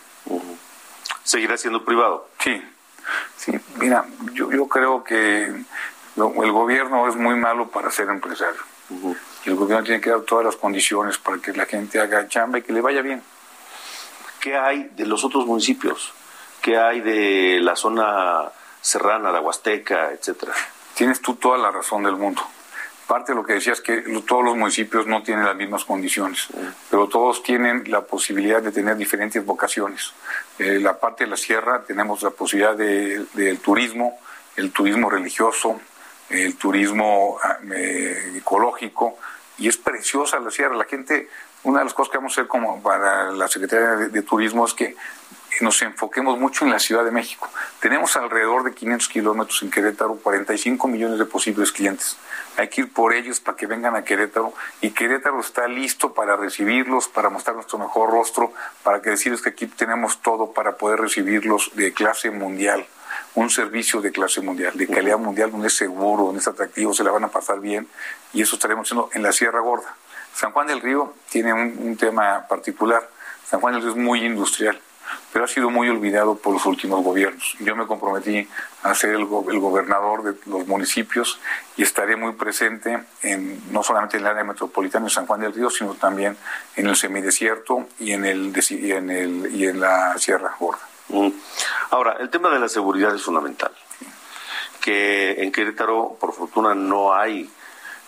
¿Seguirá 1.28 1.58
siendo 1.58 1.84
privado? 1.84 2.26
Sí, 2.38 2.58
sí. 3.36 3.52
Mira, 3.74 4.06
yo, 4.32 4.50
yo 4.50 4.66
creo 4.66 5.04
que 5.04 5.44
el 5.44 6.52
gobierno 6.52 7.06
es 7.06 7.16
muy 7.16 7.36
malo 7.36 7.68
para 7.68 7.90
ser 7.90 8.08
empresario. 8.08 8.62
Y 9.44 9.50
el 9.50 9.54
gobierno 9.54 9.84
tiene 9.84 10.00
que 10.00 10.08
dar 10.08 10.22
todas 10.22 10.46
las 10.46 10.56
condiciones 10.56 11.18
para 11.18 11.36
que 11.36 11.52
la 11.52 11.66
gente 11.66 12.00
haga 12.00 12.26
chamba 12.28 12.60
y 12.60 12.62
que 12.62 12.72
le 12.72 12.80
vaya 12.80 13.02
bien. 13.02 13.22
¿Qué 14.40 14.56
hay 14.56 14.84
de 14.96 15.04
los 15.04 15.22
otros 15.22 15.44
municipios? 15.44 16.14
¿Qué 16.62 16.78
hay 16.78 17.02
de 17.02 17.60
la 17.60 17.76
zona 17.76 18.50
serrana, 18.80 19.30
la 19.30 19.42
Huasteca, 19.42 20.12
etcétera? 20.12 20.54
Tienes 20.94 21.20
tú 21.20 21.34
toda 21.34 21.58
la 21.58 21.70
razón 21.70 22.04
del 22.04 22.16
mundo. 22.16 22.40
Parte 23.08 23.32
de 23.32 23.36
lo 23.36 23.42
que 23.42 23.54
decías 23.54 23.80
que 23.80 24.02
todos 24.26 24.44
los 24.44 24.54
municipios 24.54 25.06
no 25.06 25.22
tienen 25.22 25.46
las 25.46 25.56
mismas 25.56 25.82
condiciones, 25.86 26.46
pero 26.90 27.08
todos 27.08 27.42
tienen 27.42 27.84
la 27.86 28.02
posibilidad 28.02 28.60
de 28.60 28.70
tener 28.70 28.98
diferentes 28.98 29.42
vocaciones. 29.46 30.12
Eh, 30.58 30.78
la 30.78 31.00
parte 31.00 31.24
de 31.24 31.30
la 31.30 31.38
sierra 31.38 31.82
tenemos 31.86 32.22
la 32.22 32.28
posibilidad 32.28 32.76
del 32.76 33.60
turismo, 33.60 34.20
el 34.56 34.72
turismo 34.72 35.08
religioso, 35.08 35.80
el 36.28 36.56
turismo 36.56 37.38
ah, 37.42 37.56
ecológico, 38.34 39.16
y 39.56 39.68
es 39.68 39.78
preciosa 39.78 40.38
la 40.38 40.50
sierra. 40.50 40.76
La 40.76 40.84
gente, 40.84 41.30
una 41.62 41.78
de 41.78 41.86
las 41.86 41.94
cosas 41.94 42.12
que 42.12 42.18
vamos 42.18 42.32
a 42.32 42.42
hacer 42.42 42.46
como 42.46 42.82
para 42.82 43.32
la 43.32 43.48
Secretaría 43.48 44.08
de 44.08 44.22
Turismo 44.22 44.66
es 44.66 44.74
que 44.74 44.94
nos 45.64 45.80
enfoquemos 45.82 46.38
mucho 46.38 46.64
en 46.64 46.70
la 46.70 46.78
Ciudad 46.78 47.04
de 47.04 47.10
México. 47.10 47.48
Tenemos 47.80 48.16
alrededor 48.16 48.64
de 48.64 48.74
500 48.74 49.08
kilómetros 49.08 49.62
en 49.62 49.70
Querétaro, 49.70 50.16
45 50.16 50.88
millones 50.88 51.18
de 51.18 51.24
posibles 51.24 51.72
clientes. 51.72 52.16
Hay 52.56 52.68
que 52.68 52.82
ir 52.82 52.92
por 52.92 53.14
ellos 53.14 53.40
para 53.40 53.56
que 53.56 53.66
vengan 53.66 53.96
a 53.96 54.02
Querétaro 54.02 54.52
y 54.80 54.90
Querétaro 54.90 55.40
está 55.40 55.68
listo 55.68 56.12
para 56.12 56.36
recibirlos, 56.36 57.08
para 57.08 57.30
mostrar 57.30 57.56
nuestro 57.56 57.78
mejor 57.78 58.10
rostro, 58.10 58.52
para 58.82 59.00
que 59.00 59.10
decirles 59.10 59.42
que 59.42 59.50
aquí 59.50 59.66
tenemos 59.66 60.20
todo 60.22 60.52
para 60.52 60.76
poder 60.76 61.00
recibirlos 61.00 61.70
de 61.74 61.92
clase 61.92 62.30
mundial 62.30 62.86
un 63.34 63.50
servicio 63.50 64.00
de 64.00 64.10
clase 64.10 64.40
mundial, 64.40 64.76
de 64.76 64.86
calidad 64.88 65.18
mundial, 65.18 65.50
donde 65.52 65.68
es 65.68 65.76
seguro, 65.76 66.24
donde 66.24 66.40
es 66.40 66.48
atractivo, 66.48 66.92
se 66.92 67.04
la 67.04 67.12
van 67.12 67.24
a 67.24 67.28
pasar 67.28 67.60
bien, 67.60 67.86
y 68.32 68.42
eso 68.42 68.56
estaremos 68.56 68.86
haciendo 68.86 69.10
en 69.12 69.22
la 69.22 69.32
Sierra 69.32 69.60
Gorda. 69.60 69.94
San 70.34 70.50
Juan 70.52 70.66
del 70.66 70.80
Río 70.80 71.14
tiene 71.30 71.52
un, 71.52 71.78
un 71.78 71.96
tema 71.96 72.46
particular. 72.48 73.08
San 73.48 73.60
Juan 73.60 73.74
del 73.74 73.82
Río 73.82 73.92
es 73.92 73.96
muy 73.96 74.24
industrial 74.24 74.80
pero 75.32 75.44
ha 75.44 75.48
sido 75.48 75.70
muy 75.70 75.88
olvidado 75.88 76.36
por 76.36 76.54
los 76.54 76.64
últimos 76.66 77.02
gobiernos. 77.04 77.56
Yo 77.60 77.76
me 77.76 77.86
comprometí 77.86 78.48
a 78.82 78.94
ser 78.94 79.10
el, 79.10 79.24
gobernador 79.26 80.22
de 80.22 80.50
los 80.50 80.66
municipios 80.66 81.38
y 81.76 81.82
estaré 81.82 82.16
muy 82.16 82.32
presente 82.32 83.04
en, 83.22 83.72
no 83.72 83.82
solamente 83.82 84.16
en 84.16 84.24
el 84.24 84.28
área 84.28 84.44
metropolitana 84.44 85.06
de 85.06 85.10
San 85.10 85.26
Juan 85.26 85.40
del 85.40 85.54
Río, 85.54 85.70
sino 85.70 85.94
también 85.94 86.36
en 86.76 86.86
el 86.86 86.96
semidesierto 86.96 87.88
y 87.98 88.12
en, 88.12 88.24
el, 88.24 88.52
y 88.70 88.92
en, 88.92 89.10
el, 89.10 89.54
y 89.54 89.66
en 89.66 89.80
la 89.80 90.16
Sierra 90.18 90.54
Gorda. 90.58 90.86
Mm. 91.08 91.28
Ahora, 91.90 92.16
el 92.20 92.30
tema 92.30 92.50
de 92.50 92.58
la 92.58 92.68
seguridad 92.68 93.14
es 93.14 93.22
fundamental. 93.22 93.72
Que 94.80 95.42
en 95.42 95.52
Querétaro, 95.52 96.16
por 96.20 96.32
fortuna, 96.32 96.74
no 96.74 97.14
hay 97.14 97.50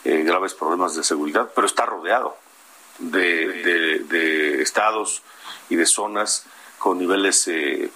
eh, 0.05 0.23
graves 0.23 0.55
problemas 0.55 0.95
de 0.95 1.05
seguridad, 1.05 1.51
pero 1.55 1.67
está 1.67 1.85
rodeado 1.85 2.37
de, 2.99 4.03
de 4.09 4.63
estados 4.63 5.23
y 5.69 5.77
de 5.77 5.87
zonas 5.87 6.47
con 6.81 6.99
niveles 6.99 7.47
eh, 7.47 7.91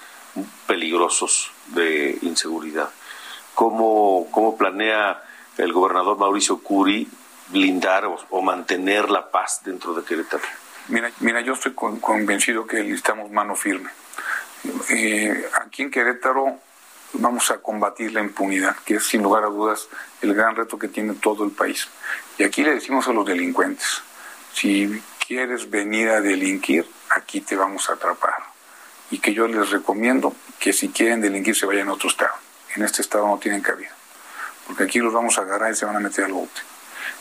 peligrosos 0.66 1.51
de 1.68 2.18
inseguridad. 2.23 2.90
¿Cómo, 3.55 4.29
¿Cómo 4.31 4.57
planea 4.57 5.23
el 5.56 5.73
gobernador 5.73 6.19
Mauricio 6.19 6.59
Curi 6.59 7.09
blindar 7.48 8.04
o, 8.06 8.42
mantener 8.42 9.11
la 9.11 9.31
paz 9.31 9.63
dentro 9.65 9.94
de 9.94 10.04
Querétaro? 10.04 10.42
Mira, 10.88 11.11
mira 11.21 11.40
yo 11.40 11.54
estoy 11.54 11.73
convencido 11.73 12.67
que 12.67 12.92
estamos 12.92 13.31
mano 13.31 13.56
firme. 13.56 13.90
Eh, 14.90 15.48
aquí 15.63 15.83
en 15.83 15.90
Querétaro 15.90 16.59
vamos 17.15 17.50
a 17.50 17.59
combatir 17.59 18.13
la 18.13 18.21
impunidad, 18.21 18.77
que 18.85 18.96
es 18.96 19.06
sin 19.06 19.23
lugar 19.23 19.44
a 19.44 19.46
dudas 19.46 19.88
el 20.21 20.35
gran 20.35 20.56
reto 20.56 20.79
que 20.79 20.88
tiene 20.88 21.15
todo 21.15 21.44
el 21.44 21.52
país. 21.52 21.88
Y 22.37 22.44
aquí 22.44 22.63
le 22.63 22.75
decimos 22.75 23.09
a 23.09 23.13
los 23.15 23.25
delincuentes, 23.25 24.02
si 24.52 25.02
quieres 25.27 25.71
venir 25.71 26.11
a 26.11 26.21
delinquir, 26.21 26.87
aquí 27.09 27.40
te 27.40 27.56
vamos 27.56 27.88
a 27.88 27.94
atrapar 27.94 28.54
y 29.15 29.21
que 29.21 29.33
yo 29.33 29.46
les 29.46 29.71
recomiendo 29.71 30.35
que 30.58 30.73
si 30.73 30.88
quieren 30.88 31.21
delinquir 31.21 31.54
se 31.54 31.67
vayan 31.67 31.88
a 31.88 31.92
otro 31.92 32.08
estado. 32.08 32.33
En 32.75 32.83
este 32.83 33.00
estado 33.00 33.29
no 33.29 33.38
tienen 33.38 33.62
cabida, 33.62 33.94
porque 34.67 34.83
aquí 34.83 34.98
los 34.98 35.12
vamos 35.12 35.38
a 35.38 35.42
agarrar 35.42 35.71
y 35.71 35.77
se 35.77 35.87
van 35.87 35.94
a 35.94 36.00
meter 36.00 36.25
al 36.25 36.33
bote. 36.33 36.60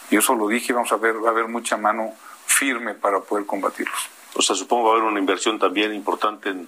Y 0.09 0.17
eso 0.17 0.33
lo 0.33 0.47
dije, 0.47 0.73
vamos 0.73 0.91
a 0.91 0.95
ver, 0.95 1.23
va 1.23 1.27
a 1.27 1.31
haber 1.31 1.47
mucha 1.47 1.77
mano 1.77 2.15
firme 2.47 2.95
para 2.95 3.19
poder 3.19 3.45
combatirlos. 3.45 4.09
O 4.33 4.41
sea, 4.41 4.55
supongo 4.55 4.85
va 4.85 4.89
a 4.89 4.93
haber 4.93 5.03
una 5.03 5.19
inversión 5.19 5.59
también 5.59 5.93
importante 5.93 6.49
en... 6.49 6.67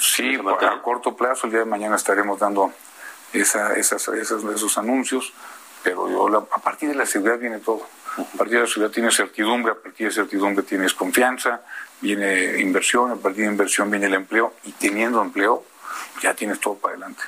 Sí, 0.00 0.34
a 0.34 0.82
corto 0.82 1.14
plazo, 1.14 1.46
el 1.46 1.52
día 1.52 1.60
de 1.60 1.66
mañana 1.66 1.94
estaremos 1.94 2.40
dando 2.40 2.72
esa, 3.32 3.74
esas, 3.74 4.08
esos 4.08 4.76
anuncios, 4.76 5.32
pero 5.84 6.10
yo 6.10 6.48
a 6.52 6.58
partir 6.58 6.88
de 6.88 6.96
la 6.96 7.06
seguridad 7.06 7.38
viene 7.38 7.60
todo. 7.60 7.86
A 8.16 8.36
partir 8.38 8.56
de 8.56 8.60
la 8.60 8.66
seguridad 8.66 8.92
tienes 8.92 9.16
certidumbre, 9.16 9.72
a 9.72 9.74
partir 9.74 10.06
de 10.06 10.12
certidumbre 10.12 10.62
tienes 10.62 10.94
confianza, 10.94 11.62
viene 12.00 12.60
inversión, 12.60 13.10
a 13.10 13.16
partir 13.16 13.44
de 13.44 13.50
inversión 13.50 13.90
viene 13.90 14.06
el 14.06 14.14
empleo, 14.14 14.54
y 14.64 14.72
teniendo 14.72 15.20
empleo 15.20 15.64
ya 16.22 16.34
tienes 16.34 16.60
todo 16.60 16.74
para 16.74 16.94
adelante. 16.94 17.22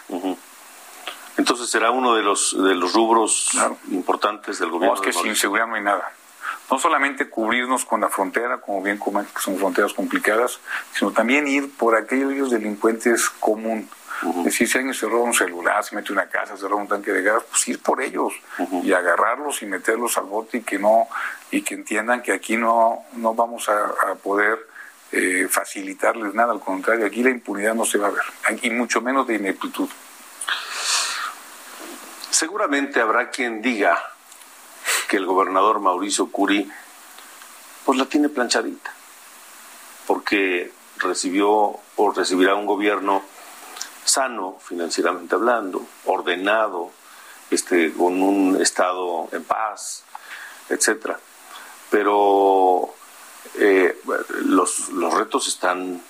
Entonces 1.37 1.69
será 1.69 1.91
uno 1.91 2.15
de 2.15 2.23
los 2.23 2.57
de 2.63 2.75
los 2.75 2.93
rubros 2.93 3.51
importantes 3.91 4.59
del 4.59 4.71
gobierno. 4.71 4.95
No, 4.97 5.01
es 5.03 5.07
que 5.07 5.13
sin 5.13 5.35
seguridad 5.35 5.67
no 5.67 5.75
hay 5.75 5.83
nada. 5.83 6.13
No 6.71 6.79
solamente 6.79 7.29
cubrirnos 7.29 7.85
con 7.85 8.01
la 8.01 8.09
frontera, 8.09 8.61
como 8.61 8.83
bien 8.83 8.99
comentan, 8.99 9.33
que 9.35 9.41
son 9.41 9.59
fronteras 9.59 9.93
complicadas, 9.93 10.61
sino 10.93 11.13
también 11.13 11.47
ir 11.47 11.73
por 11.77 11.95
aquellos 11.97 12.51
delincuentes 12.51 13.29
común. 13.29 13.89
Es 14.23 14.45
decir, 14.45 14.69
si 14.69 14.79
alguien 14.79 14.95
se 14.95 15.07
roba 15.07 15.25
un 15.25 15.35
celular, 15.35 15.85
se 15.85 15.95
mete 15.95 16.13
una 16.13 16.27
casa, 16.27 16.57
se 16.57 16.67
roba 16.67 16.81
un 16.81 16.89
tanque 16.89 17.13
de 17.13 17.23
gas, 17.23 17.43
pues 17.51 17.69
ir 17.69 17.83
por 17.83 18.01
ellos 18.01 18.33
y 18.83 18.93
agarrarlos 18.93 19.63
y 19.63 19.67
meterlos 19.67 20.17
al 20.17 20.25
bote 20.25 20.59
y 20.59 20.63
que 20.63 20.79
no 20.79 21.09
y 21.51 21.63
que 21.63 21.75
entiendan 21.75 22.23
que 22.23 22.33
aquí 22.33 22.57
no 22.57 23.05
no 23.13 23.35
vamos 23.35 23.69
a, 23.69 24.15
poder 24.23 24.59
eh, 25.13 25.47
facilitarles 25.51 26.35
nada, 26.35 26.53
al 26.53 26.61
contrario, 26.61 27.07
aquí 27.07 27.23
la 27.23 27.31
impunidad 27.31 27.75
no 27.75 27.85
se 27.85 27.99
va 27.99 28.09
a 28.09 28.11
ver, 28.11 28.23
aquí 28.49 28.71
mucho 28.71 29.03
menos 29.03 29.27
de 29.27 29.35
ineptitud. 29.35 29.89
Seguramente 32.31 33.01
habrá 33.01 33.31
quien 33.31 33.61
diga 33.61 33.99
que 35.09 35.19
el 35.19 35.27
gobernador 35.27 35.81
Mauricio 35.81 36.31
Curi 36.31 36.71
pues 37.85 37.99
la 37.99 38.07
tiene 38.07 38.29
planchadita, 38.29 38.93
porque 40.07 40.73
recibió 40.99 41.79
o 41.97 42.13
recibirá 42.13 42.55
un 42.55 42.67
gobierno 42.67 43.23
sano 44.07 44.59
financieramente 44.61 45.35
hablando, 45.35 45.87
ordenado, 46.07 46.91
este, 47.51 47.93
con 47.93 48.23
un 48.23 48.61
estado 48.61 49.29
en 49.33 49.45
paz, 49.45 50.05
etcétera. 50.69 51.19
Pero 51.91 52.95
eh, 53.57 54.01
los, 54.45 54.89
los 54.91 55.15
retos 55.15 55.49
están, 55.49 56.01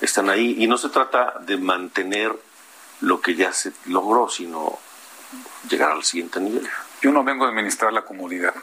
están 0.00 0.30
ahí 0.30 0.62
y 0.62 0.66
no 0.66 0.78
se 0.78 0.88
trata 0.88 1.34
de 1.40 1.56
mantener 1.56 2.32
lo 3.00 3.20
que 3.20 3.34
ya 3.34 3.52
se 3.52 3.72
logró, 3.86 4.28
sino 4.28 4.78
llegar 5.68 5.92
al 5.92 6.04
siguiente 6.04 6.40
nivel. 6.40 6.68
Yo 7.02 7.12
no 7.12 7.24
vengo 7.24 7.44
a 7.44 7.48
administrar 7.48 7.92
la 7.92 8.02
comunidad. 8.02 8.54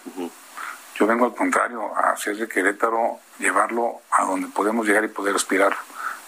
Yo 0.95 1.07
vengo 1.07 1.26
al 1.26 1.36
contrario, 1.36 1.95
a 1.95 2.12
hacer 2.12 2.36
de 2.36 2.47
Querétaro, 2.47 3.20
llevarlo 3.39 4.01
a 4.12 4.26
donde 4.26 4.47
podemos 4.47 4.86
llegar 4.86 5.03
y 5.03 5.09
poder 5.09 5.36
aspirar. 5.36 5.76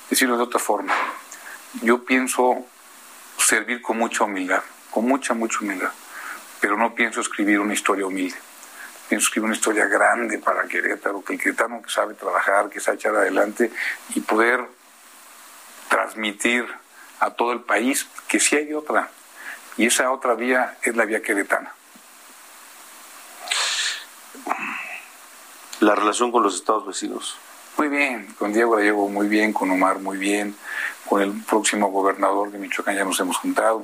Decirlo 0.10 0.38
de 0.38 0.44
otra 0.44 0.60
forma, 0.60 0.94
yo 1.82 2.04
pienso 2.04 2.66
servir 3.38 3.82
con 3.82 3.98
mucha 3.98 4.24
humildad, 4.24 4.64
con 4.92 5.06
mucha, 5.06 5.34
mucha 5.34 5.60
humildad, 5.62 5.92
pero 6.60 6.78
no 6.78 6.94
pienso 6.94 7.22
escribir 7.22 7.60
una 7.60 7.74
historia 7.74 8.06
humilde. 8.06 8.38
Pienso 9.10 9.26
escribir 9.28 9.46
una 9.46 9.56
historia 9.56 9.86
grande 9.86 10.40
para 10.40 10.64
Querétaro, 10.68 11.24
que 11.24 11.34
el 11.34 11.40
querétaro 11.40 11.82
que 11.82 11.90
sabe 11.90 12.14
trabajar, 12.14 12.70
que 12.70 12.80
sabe 12.80 12.98
echar 12.98 13.16
adelante 13.16 13.72
y 14.16 14.22
poder 14.22 14.66
transmitir 15.90 16.66
a 17.20 17.32
todo 17.32 17.52
el 17.52 17.62
país 17.62 18.08
que 18.28 18.40
sí 18.40 18.56
hay 18.56 18.74
otra, 18.74 19.10
y 19.78 19.88
esa 19.88 20.12
otra 20.12 20.36
vía 20.36 20.78
es 20.82 20.96
la 20.96 21.06
vía 21.06 21.22
queretana. 21.22 21.74
La 25.80 25.96
relación 25.96 26.32
con 26.32 26.44
los 26.44 26.56
estados 26.56 26.86
vecinos. 26.86 27.38
Muy 27.76 27.88
bien, 27.88 28.28
con 28.38 28.54
Diego 28.54 28.78
la 28.78 28.84
llevo 28.84 29.10
muy 29.10 29.28
bien, 29.28 29.52
con 29.52 29.72
Omar 29.72 29.98
muy 30.00 30.18
bien, 30.18 30.56
con 31.10 31.22
el 31.22 31.34
próximo 31.44 31.90
gobernador 31.90 32.52
de 32.52 32.60
Michoacán 32.60 32.96
ya 32.96 33.04
nos 33.04 33.20
hemos 33.20 33.38
juntado, 33.38 33.84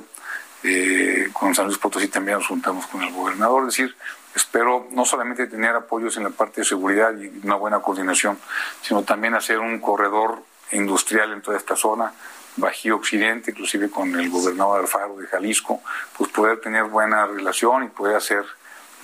eh, 0.62 1.28
con 1.32 1.54
San 1.56 1.66
Luis 1.66 1.78
Potosí 1.78 2.06
también 2.06 2.38
nos 2.38 2.46
juntamos 2.46 2.86
con 2.86 3.02
el 3.02 3.12
gobernador, 3.12 3.62
es 3.62 3.76
decir, 3.76 3.96
espero 4.34 4.86
no 4.92 5.04
solamente 5.04 5.48
tener 5.48 5.74
apoyos 5.74 6.16
en 6.16 6.22
la 6.24 6.30
parte 6.30 6.60
de 6.60 6.66
seguridad 6.66 7.12
y 7.18 7.44
una 7.44 7.56
buena 7.56 7.80
coordinación, 7.80 8.38
sino 8.80 9.02
también 9.02 9.34
hacer 9.34 9.58
un 9.58 9.80
corredor 9.80 10.40
industrial 10.70 11.32
en 11.32 11.42
toda 11.42 11.56
esta 11.56 11.74
zona, 11.74 12.12
Bajío 12.56 12.96
Occidente, 12.96 13.50
inclusive 13.50 13.90
con 13.90 14.18
el 14.18 14.30
gobernador 14.30 14.80
Alfaro 14.80 15.16
de 15.16 15.26
Jalisco, 15.26 15.82
pues 16.16 16.30
poder 16.30 16.60
tener 16.60 16.84
buena 16.84 17.26
relación 17.26 17.84
y 17.84 17.88
poder 17.88 18.16
hacer 18.16 18.44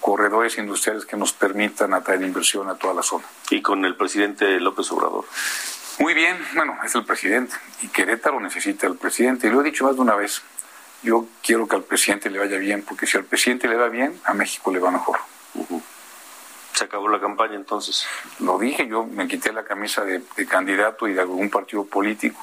corredores 0.01 0.59
industriales 0.59 1.07
que 1.07 1.17
nos 1.17 1.33
permitan 1.33 1.95
atraer 1.95 2.23
inversión 2.23 2.69
a 2.69 2.77
toda 2.77 2.95
la 2.95 3.03
zona. 3.03 3.25
Y 3.51 3.63
con 3.63 3.85
el 3.85 3.97
presidente 3.97 4.61
López 4.61 4.91
Obrador. 4.93 5.25
Muy 5.99 6.13
bien, 6.13 6.37
bueno, 6.55 6.77
es 6.85 6.95
el 6.95 7.05
presidente 7.05 7.57
y 7.83 7.89
Querétaro 7.89 8.39
necesita 8.39 8.87
al 8.87 8.97
presidente. 8.97 9.47
Y 9.47 9.51
lo 9.51 9.61
he 9.61 9.65
dicho 9.65 9.85
más 9.85 9.97
de 9.97 10.03
una 10.03 10.15
vez, 10.15 10.43
yo 11.03 11.27
quiero 11.43 11.67
que 11.67 11.77
al 11.77 11.85
presidente 11.85 12.29
le 12.29 12.39
vaya 12.39 12.59
bien, 12.59 12.83
porque 12.83 13.07
si 13.07 13.17
al 13.17 13.25
presidente 13.25 13.67
le 13.69 13.77
va 13.77 13.89
bien, 13.89 14.21
a 14.25 14.35
México 14.35 14.71
le 14.71 14.79
va 14.79 14.91
mejor. 14.91 15.19
¿Se 16.73 16.85
acabó 16.85 17.09
la 17.09 17.19
campaña 17.19 17.55
entonces? 17.55 18.07
Lo 18.41 18.59
dije, 18.59 18.87
yo 18.87 19.05
me 19.05 19.27
quité 19.27 19.51
la 19.53 19.65
camisa 19.65 20.05
de, 20.05 20.23
candidato 20.47 21.09
y 21.09 21.15
de 21.15 21.23
algún 21.23 21.49
partido 21.49 21.87
político 21.87 22.39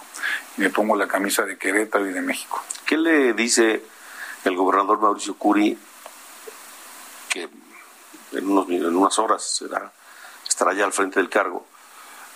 y 0.57 0.61
me 0.61 0.71
pongo 0.71 0.95
la 0.95 1.07
camisa 1.07 1.45
de 1.45 1.55
Querétaro 1.55 2.09
y 2.09 2.13
de 2.13 2.21
México. 2.21 2.63
¿Qué 2.85 2.97
le 2.97 3.33
dice 3.33 3.83
el 4.43 4.55
gobernador 4.55 4.99
Mauricio 4.99 5.35
Curi 5.35 5.77
en, 8.33 8.49
unos, 8.49 8.67
unas 8.67 9.19
horas 9.19 9.43
será, 9.43 9.91
estará 10.47 10.73
ya 10.73 10.85
al 10.85 10.93
frente 10.93 11.19
del 11.19 11.29
cargo 11.29 11.65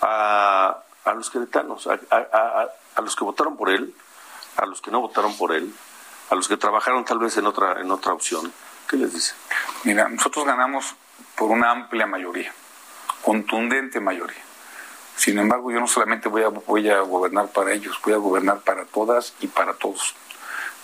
a, 0.00 0.78
a 1.04 1.14
los 1.14 1.30
queretanos, 1.30 1.86
a, 1.86 1.98
a, 2.10 2.68
a 2.94 3.00
los 3.00 3.16
que 3.16 3.24
votaron 3.24 3.56
por 3.56 3.70
él, 3.70 3.94
a 4.56 4.66
los 4.66 4.80
que 4.80 4.90
no 4.90 5.00
votaron 5.00 5.36
por 5.36 5.52
él, 5.52 5.72
a 6.30 6.34
los 6.34 6.48
que 6.48 6.56
trabajaron 6.56 7.04
tal 7.04 7.18
vez 7.18 7.36
en 7.36 7.46
otra, 7.46 7.80
en 7.80 7.90
otra 7.90 8.12
opción? 8.12 8.52
¿Qué 8.88 8.96
les 8.96 9.12
dice? 9.12 9.34
Mira, 9.84 10.08
nosotros 10.08 10.44
ganamos 10.44 10.94
por 11.36 11.50
una 11.50 11.70
amplia 11.70 12.06
mayoría, 12.06 12.52
contundente 13.22 14.00
mayoría. 14.00 14.42
Sin 15.16 15.38
embargo, 15.38 15.70
yo 15.70 15.80
no 15.80 15.86
solamente 15.86 16.28
voy 16.28 16.42
a, 16.42 16.48
voy 16.48 16.88
a 16.88 17.00
gobernar 17.00 17.48
para 17.48 17.72
ellos, 17.72 17.98
voy 18.04 18.14
a 18.14 18.18
gobernar 18.18 18.60
para 18.60 18.84
todas 18.84 19.34
y 19.40 19.48
para 19.48 19.74
todos. 19.74 20.14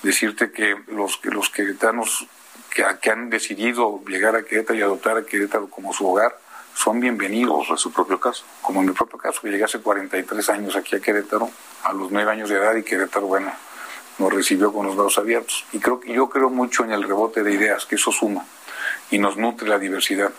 Decirte 0.03 0.53
que 0.53 0.77
los, 0.89 1.25
los 1.25 1.51
queretanos 1.51 2.27
que, 2.75 3.11
han 3.11 3.31
decidido 3.31 4.01
llegar 4.07 4.35
a 4.35 4.43
Querétaro 4.43 4.79
y 4.79 4.83
adoptar 4.83 5.17
a 5.17 5.25
Querétaro 5.25 5.71
como 5.71 5.93
su 5.93 6.07
hogar, 6.07 6.37
son 6.75 6.99
bienvenidos. 6.99 7.71
a 7.71 7.77
su 7.77 7.93
propio 7.93 8.19
caso. 8.19 8.45
Como 8.61 8.81
en 8.81 8.89
mi 8.89 8.93
propio 8.93 9.19
caso, 9.19 9.41
que 9.41 9.51
llegué 9.51 9.65
hace 9.65 9.81
43 9.81 10.49
años 10.51 10.77
aquí 10.77 10.97
a 10.97 11.01
Querétaro, 11.01 11.49
a 11.85 11.93
los 11.93 12.11
9 12.11 12.31
años 12.33 12.51
de 12.51 12.57
edad, 12.57 12.75
y 12.75 12.83
Querétaro, 12.83 13.27
bueno, 13.27 13.53
nos 14.19 14.33
recibió 14.33 14.73
con 14.73 14.87
los 14.87 14.97
brazos 14.97 15.19
abiertos. 15.19 15.65
Y 15.73 15.79
creo 15.79 16.01
que 16.01 16.13
yo 16.13 16.29
creo 16.29 16.51
mucho 16.51 16.85
en 16.85 16.93
el 16.93 17.05
rebote 17.05 17.45
de 17.45 17.53
ideas, 17.53 17.87
que 17.87 17.95
eso 17.95 18.11
suma 18.11 18.45
y 19.11 19.19
nos 19.19 19.37
nutre 19.37 19.69
la 19.69 19.79
diversidad. 19.79 20.33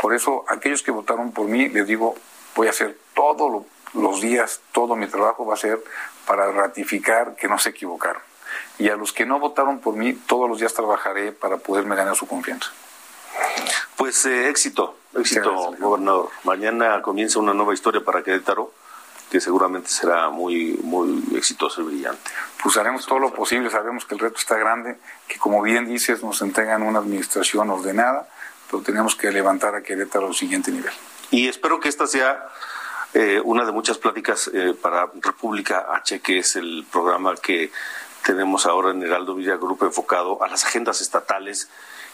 Por 0.00 0.14
eso, 0.14 0.44
aquellos 0.48 0.82
que 0.82 0.90
votaron 0.92 1.32
por 1.32 1.48
mí, 1.48 1.68
les 1.68 1.86
digo, 1.86 2.14
voy 2.54 2.68
a 2.68 2.70
hacer 2.70 2.96
todos 3.14 3.64
los 3.94 4.20
días, 4.20 4.60
todo 4.72 4.96
mi 4.96 5.06
trabajo 5.08 5.44
va 5.44 5.54
a 5.54 5.58
ser 5.58 5.82
para 6.26 6.50
ratificar 6.52 7.34
que 7.34 7.48
no 7.48 7.58
se 7.58 7.70
equivocaron. 7.70 8.22
Y 8.78 8.88
a 8.88 8.96
los 8.96 9.12
que 9.12 9.26
no 9.26 9.38
votaron 9.38 9.80
por 9.80 9.94
mí, 9.94 10.12
todos 10.12 10.48
los 10.48 10.58
días 10.58 10.74
trabajaré 10.74 11.32
para 11.32 11.56
poderme 11.58 11.96
ganar 11.96 12.16
su 12.16 12.26
confianza. 12.26 12.70
Pues 13.96 14.24
eh, 14.26 14.48
éxito, 14.48 14.96
éxito, 15.14 15.74
gobernador. 15.78 16.30
Mañana 16.44 17.02
comienza 17.02 17.38
una 17.38 17.54
nueva 17.54 17.74
historia 17.74 18.02
para 18.02 18.22
Querétaro 18.22 18.72
que 19.30 19.40
seguramente 19.40 19.88
será 19.88 20.28
muy, 20.28 20.78
muy 20.82 21.22
exitoso 21.36 21.82
y 21.82 21.84
brillante. 21.84 22.30
Pues 22.62 22.76
haremos 22.76 23.06
todo 23.06 23.20
lo 23.20 23.32
posible, 23.32 23.70
sabemos 23.70 24.04
que 24.04 24.14
el 24.14 24.20
reto 24.20 24.38
está 24.38 24.56
grande, 24.56 24.98
que 25.28 25.38
como 25.38 25.62
bien 25.62 25.86
dices, 25.86 26.22
nos 26.22 26.42
entregan 26.42 26.82
una 26.82 26.98
administración 26.98 27.70
ordenada, 27.70 28.28
pero 28.68 28.82
tenemos 28.82 29.14
que 29.14 29.30
levantar 29.30 29.74
a 29.76 29.82
Querétaro 29.82 30.26
al 30.26 30.34
siguiente 30.34 30.72
nivel. 30.72 30.92
Y 31.30 31.48
espero 31.48 31.78
que 31.78 31.88
esta 31.88 32.08
sea 32.08 32.48
eh, 33.14 33.40
una 33.44 33.64
de 33.64 33.70
muchas 33.70 33.98
pláticas 33.98 34.50
eh, 34.52 34.74
para 34.80 35.08
República 35.20 35.86
H, 35.92 36.20
que 36.20 36.38
es 36.38 36.56
el 36.56 36.84
programa 36.90 37.36
que 37.36 37.70
tenemos 38.24 38.66
ahora 38.66 38.90
en 38.90 39.02
Heraldo 39.02 39.34
Villa 39.34 39.56
Grupo 39.56 39.84
enfocado 39.84 40.42
a 40.42 40.48
las 40.48 40.64
agendas 40.64 41.00
estatales 41.00 41.68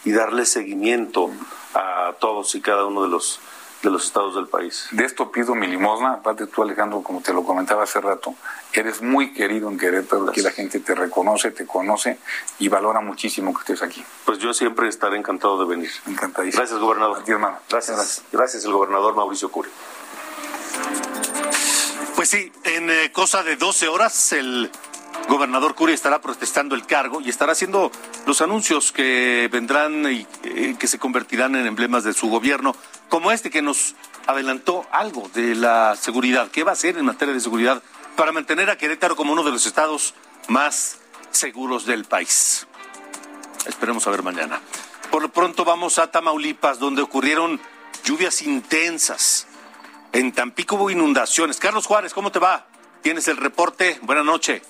y 0.05 0.11
darle 0.11 0.45
seguimiento 0.45 1.31
a 1.73 2.13
todos 2.19 2.55
y 2.55 2.61
cada 2.61 2.85
uno 2.85 3.03
de 3.03 3.09
los 3.09 3.39
de 3.83 3.89
los 3.91 4.05
estados 4.05 4.35
del 4.35 4.47
país. 4.47 4.87
De 4.91 5.05
esto 5.05 5.31
pido 5.31 5.53
mi 5.55 5.67
limosna, 5.67 6.13
aparte 6.13 6.47
tú 6.47 6.63
Alejandro, 6.63 7.03
como 7.03 7.21
te 7.21 7.33
lo 7.33 7.43
comentaba 7.43 7.83
hace 7.83 8.01
rato, 8.01 8.33
eres 8.73 9.01
muy 9.01 9.33
querido 9.33 9.69
en 9.69 9.77
Querétaro, 9.77 10.29
aquí 10.29 10.41
la 10.41 10.51
gente 10.51 10.79
te 10.79 10.95
reconoce, 10.95 11.51
te 11.51 11.65
conoce 11.65 12.17
y 12.59 12.69
valora 12.69 13.01
muchísimo 13.01 13.53
que 13.53 13.59
estés 13.59 13.81
aquí. 13.81 14.03
Pues 14.25 14.39
yo 14.39 14.53
siempre 14.53 14.87
estaré 14.87 15.17
encantado 15.17 15.59
de 15.59 15.75
venir. 15.75 15.91
Encantadísimo. 16.07 16.59
Gracias, 16.59 16.79
gobernador. 16.79 17.23
hermano. 17.27 17.59
Gracias, 17.69 18.23
gracias, 18.31 18.65
el 18.65 18.71
gobernador 18.71 19.15
Mauricio 19.15 19.49
Curi. 19.51 19.69
Pues 22.15 22.29
sí, 22.29 22.51
en 22.63 22.89
eh, 22.89 23.11
cosa 23.11 23.43
de 23.43 23.57
12 23.57 23.87
horas 23.89 24.33
el 24.33 24.71
gobernador 25.27 25.75
Curi 25.75 25.93
estará 25.93 26.21
protestando 26.21 26.75
el 26.75 26.85
cargo 26.85 27.21
y 27.21 27.29
estará 27.29 27.51
haciendo 27.51 27.91
los 28.25 28.41
anuncios 28.41 28.91
que 28.91 29.49
vendrán 29.51 30.11
y 30.11 30.25
eh, 30.43 30.75
que 30.79 30.87
se 30.87 30.99
convertirán 30.99 31.55
en 31.55 31.67
emblemas 31.67 32.03
de 32.03 32.13
su 32.13 32.29
gobierno 32.29 32.75
como 33.09 33.31
este 33.31 33.49
que 33.49 33.61
nos 33.61 33.95
adelantó 34.25 34.85
algo 34.91 35.29
de 35.33 35.55
la 35.55 35.95
seguridad. 35.95 36.49
¿Qué 36.51 36.63
va 36.63 36.71
a 36.71 36.73
hacer 36.73 36.97
en 36.97 37.05
materia 37.05 37.33
de 37.33 37.39
seguridad 37.39 37.81
para 38.15 38.31
mantener 38.31 38.69
a 38.69 38.77
Querétaro 38.77 39.15
como 39.15 39.33
uno 39.33 39.43
de 39.43 39.51
los 39.51 39.65
estados 39.65 40.13
más 40.47 40.99
seguros 41.31 41.85
del 41.85 42.05
país? 42.05 42.67
Esperemos 43.65 44.07
a 44.07 44.11
ver 44.11 44.23
mañana. 44.23 44.61
Por 45.11 45.21
lo 45.21 45.29
pronto 45.29 45.65
vamos 45.65 45.99
a 45.99 46.11
Tamaulipas, 46.11 46.79
donde 46.79 47.01
ocurrieron 47.01 47.59
lluvias 48.03 48.41
intensas. 48.41 49.47
En 50.13 50.31
Tampico 50.31 50.75
hubo 50.75 50.89
inundaciones. 50.89 51.59
Carlos 51.59 51.85
Juárez, 51.85 52.13
¿cómo 52.13 52.31
te 52.31 52.39
va? 52.39 52.67
Tienes 53.01 53.27
el 53.27 53.37
reporte. 53.37 53.99
Buenas 54.01 54.25
noches. 54.25 54.61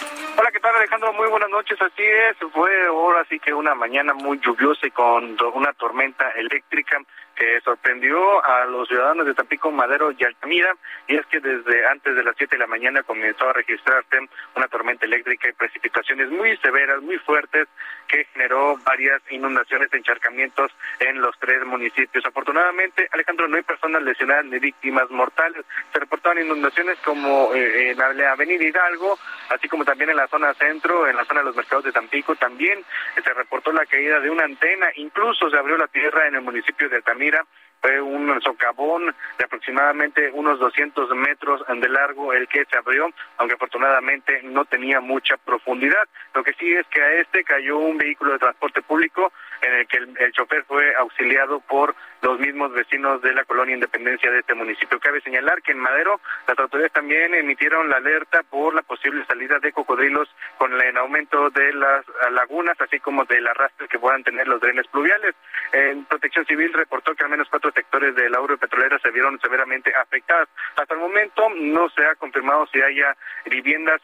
Thank 0.00 0.20
you. 0.20 0.29
Hola, 0.36 0.50
¿qué 0.52 0.60
tal 0.60 0.74
Alejandro? 0.76 1.12
Muy 1.12 1.28
buenas 1.28 1.50
noches, 1.50 1.80
así 1.80 2.02
es, 2.02 2.36
fue 2.52 2.70
ahora 2.86 3.24
sí 3.28 3.38
que 3.38 3.52
una 3.52 3.74
mañana 3.74 4.14
muy 4.14 4.38
lluviosa 4.40 4.86
y 4.86 4.90
con 4.90 5.36
una 5.54 5.72
tormenta 5.74 6.30
eléctrica 6.30 6.98
que 7.40 7.58
sorprendió 7.62 8.44
a 8.44 8.66
los 8.66 8.86
ciudadanos 8.86 9.24
de 9.24 9.32
Tampico, 9.32 9.70
Madero 9.70 10.12
y 10.12 10.22
Altamira, 10.24 10.76
y 11.08 11.16
es 11.16 11.24
que 11.26 11.40
desde 11.40 11.86
antes 11.86 12.14
de 12.14 12.22
las 12.22 12.36
7 12.36 12.54
de 12.54 12.60
la 12.60 12.66
mañana 12.66 13.02
comenzó 13.02 13.48
a 13.48 13.54
registrarse 13.54 14.18
una 14.54 14.68
tormenta 14.68 15.06
eléctrica 15.06 15.48
y 15.48 15.52
precipitaciones 15.52 16.28
muy 16.28 16.54
severas, 16.58 17.00
muy 17.00 17.16
fuertes, 17.16 17.66
que 18.06 18.26
generó 18.34 18.76
varias 18.84 19.22
inundaciones, 19.30 19.90
encharcamientos 19.94 20.70
en 20.98 21.22
los 21.22 21.34
tres 21.38 21.64
municipios. 21.64 22.26
Afortunadamente, 22.26 23.08
Alejandro, 23.10 23.48
no 23.48 23.56
hay 23.56 23.62
personas 23.62 24.02
lesionadas 24.02 24.44
ni 24.44 24.58
víctimas 24.58 25.08
mortales. 25.10 25.64
Se 25.94 25.98
reportaron 25.98 26.44
inundaciones 26.44 26.98
como 26.98 27.54
eh, 27.54 27.92
en 27.92 27.98
la 27.98 28.32
avenida 28.32 28.64
Hidalgo, 28.64 29.18
así 29.48 29.66
como 29.66 29.86
también 29.86 30.10
en 30.10 30.16
la 30.16 30.28
zona 30.30 30.54
centro, 30.54 31.06
en 31.06 31.16
la 31.16 31.24
zona 31.24 31.40
de 31.40 31.46
los 31.46 31.56
mercados 31.56 31.84
de 31.84 31.92
Tampico. 31.92 32.36
También 32.36 32.84
se 33.22 33.34
reportó 33.34 33.72
la 33.72 33.86
caída 33.86 34.20
de 34.20 34.30
una 34.30 34.44
antena, 34.44 34.86
incluso 34.96 35.50
se 35.50 35.58
abrió 35.58 35.76
la 35.76 35.88
tierra 35.88 36.28
en 36.28 36.36
el 36.36 36.42
municipio 36.42 36.88
de 36.88 36.96
Altamira 36.96 37.44
fue 37.80 38.00
un 38.00 38.40
socavón 38.42 39.14
de 39.38 39.44
aproximadamente 39.44 40.30
unos 40.32 40.58
200 40.58 41.10
metros 41.16 41.64
de 41.68 41.88
largo 41.88 42.32
el 42.32 42.48
que 42.48 42.64
se 42.66 42.76
abrió, 42.76 43.10
aunque 43.38 43.54
afortunadamente 43.54 44.40
no 44.42 44.64
tenía 44.64 45.00
mucha 45.00 45.36
profundidad. 45.38 46.08
Lo 46.34 46.42
que 46.42 46.52
sí 46.54 46.70
es 46.70 46.86
que 46.88 47.02
a 47.02 47.12
este 47.14 47.44
cayó 47.44 47.78
un 47.78 47.98
vehículo 47.98 48.32
de 48.32 48.38
transporte 48.38 48.82
público 48.82 49.32
en 49.62 49.74
el 49.74 49.86
que 49.86 49.98
el, 49.98 50.32
chofer 50.32 50.64
fue 50.64 50.94
auxiliado 50.96 51.60
por 51.60 51.94
los 52.22 52.38
mismos 52.38 52.72
vecinos 52.72 53.20
de 53.22 53.32
la 53.32 53.44
colonia 53.44 53.74
Independencia 53.74 54.30
de 54.30 54.40
este 54.40 54.54
municipio. 54.54 55.00
Cabe 55.00 55.20
señalar 55.20 55.62
que 55.62 55.72
en 55.72 55.78
Madero 55.78 56.20
las 56.46 56.58
autoridades 56.58 56.92
también 56.92 57.34
emitieron 57.34 57.88
la 57.88 57.96
alerta 57.96 58.42
por 58.42 58.74
la 58.74 58.82
posible 58.82 59.24
salida 59.26 59.58
de 59.58 59.72
cocodrilos 59.72 60.28
con 60.58 60.72
el 60.80 60.96
aumento 60.96 61.50
de 61.50 61.72
las 61.74 62.04
lagunas, 62.32 62.80
así 62.80 63.00
como 63.00 63.24
del 63.24 63.46
arrastre 63.46 63.88
que 63.88 63.98
puedan 63.98 64.22
tener 64.22 64.46
los 64.48 64.60
drenes 64.60 64.86
pluviales. 64.88 65.34
En 65.72 66.04
Protección 66.04 66.46
Civil 66.46 66.72
reportó 66.72 67.14
que 67.14 67.24
al 67.24 67.30
menos 67.30 67.48
cuatro 67.48 67.69
sectores 67.72 68.14
del 68.14 68.34
auro 68.34 68.58
petrolera 68.58 68.98
se 68.98 69.10
vieron 69.10 69.38
severamente 69.40 69.92
afectadas. 69.94 70.48
Hasta 70.76 70.94
el 70.94 71.00
momento 71.00 71.48
no 71.56 71.88
se 71.90 72.04
ha 72.04 72.14
confirmado 72.16 72.66
si 72.72 72.80
haya 72.80 73.16
viviendas 73.46 74.00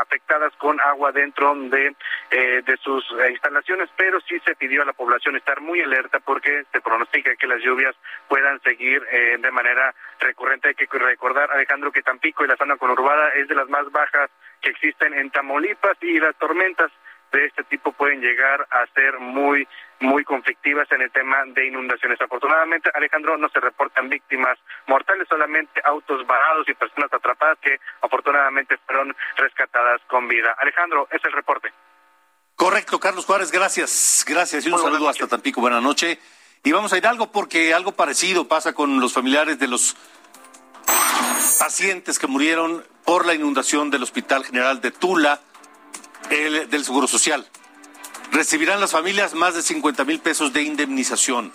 afectadas 0.00 0.52
con 0.56 0.80
agua 0.80 1.12
dentro 1.12 1.54
de, 1.54 1.94
eh, 2.30 2.62
de 2.64 2.76
sus 2.78 3.04
instalaciones, 3.30 3.88
pero 3.96 4.20
sí 4.20 4.38
se 4.44 4.54
pidió 4.56 4.82
a 4.82 4.86
la 4.86 4.92
población 4.92 5.36
estar 5.36 5.60
muy 5.60 5.80
alerta 5.80 6.20
porque 6.20 6.64
se 6.72 6.80
pronostica 6.80 7.36
que 7.36 7.46
las 7.46 7.62
lluvias 7.62 7.94
puedan 8.28 8.60
seguir 8.62 9.02
eh, 9.10 9.36
de 9.38 9.50
manera 9.50 9.94
recurrente. 10.20 10.68
Hay 10.68 10.74
que 10.74 10.86
recordar, 10.98 11.50
Alejandro, 11.50 11.92
que 11.92 12.02
Tampico 12.02 12.44
y 12.44 12.48
la 12.48 12.56
zona 12.56 12.76
conurbada 12.76 13.30
es 13.30 13.48
de 13.48 13.54
las 13.54 13.68
más 13.68 13.90
bajas 13.90 14.30
que 14.60 14.70
existen 14.70 15.14
en 15.14 15.30
Tamaulipas 15.30 15.96
y 16.00 16.18
las 16.18 16.36
tormentas 16.36 16.90
de 17.32 17.46
este 17.46 17.64
tipo 17.64 17.92
pueden 17.92 18.20
llegar 18.20 18.66
a 18.70 18.86
ser 18.94 19.18
muy 19.18 19.66
muy 20.00 20.24
conflictivas 20.24 20.90
en 20.92 21.02
el 21.02 21.10
tema 21.10 21.44
de 21.46 21.66
inundaciones. 21.66 22.20
Afortunadamente, 22.20 22.90
Alejandro, 22.94 23.36
no 23.36 23.48
se 23.48 23.60
reportan 23.60 24.08
víctimas 24.08 24.58
mortales, 24.86 25.26
solamente 25.28 25.80
autos 25.84 26.26
varados 26.26 26.68
y 26.68 26.74
personas 26.74 27.12
atrapadas 27.12 27.58
que 27.60 27.78
afortunadamente 28.00 28.76
fueron 28.86 29.14
rescatadas 29.36 30.00
con 30.08 30.28
vida. 30.28 30.54
Alejandro, 30.58 31.08
es 31.10 31.24
el 31.24 31.32
reporte. 31.32 31.72
Correcto, 32.54 32.98
Carlos 32.98 33.24
Juárez, 33.26 33.52
gracias. 33.52 34.24
Gracias 34.26 34.66
y 34.66 34.70
un 34.70 34.78
saludo 34.78 35.08
hasta 35.08 35.26
Tampico. 35.28 35.60
Buenas 35.60 35.82
noches. 35.82 36.18
Y 36.64 36.72
vamos 36.72 36.92
a 36.92 36.98
ir 36.98 37.06
a 37.06 37.10
algo 37.10 37.30
porque 37.30 37.72
algo 37.72 37.92
parecido 37.92 38.48
pasa 38.48 38.72
con 38.72 39.00
los 39.00 39.12
familiares 39.12 39.58
de 39.58 39.68
los 39.68 39.96
pacientes 41.58 42.18
que 42.18 42.26
murieron 42.26 42.84
por 43.04 43.26
la 43.26 43.34
inundación 43.34 43.90
del 43.90 44.02
Hospital 44.02 44.44
General 44.44 44.80
de 44.80 44.90
Tula 44.90 45.40
el, 46.30 46.68
del 46.68 46.84
Seguro 46.84 47.06
Social. 47.06 47.46
Recibirán 48.32 48.80
las 48.80 48.92
familias 48.92 49.34
más 49.34 49.54
de 49.54 49.62
50 49.62 50.04
mil 50.04 50.20
pesos 50.20 50.52
de 50.52 50.62
indemnización. 50.62 51.52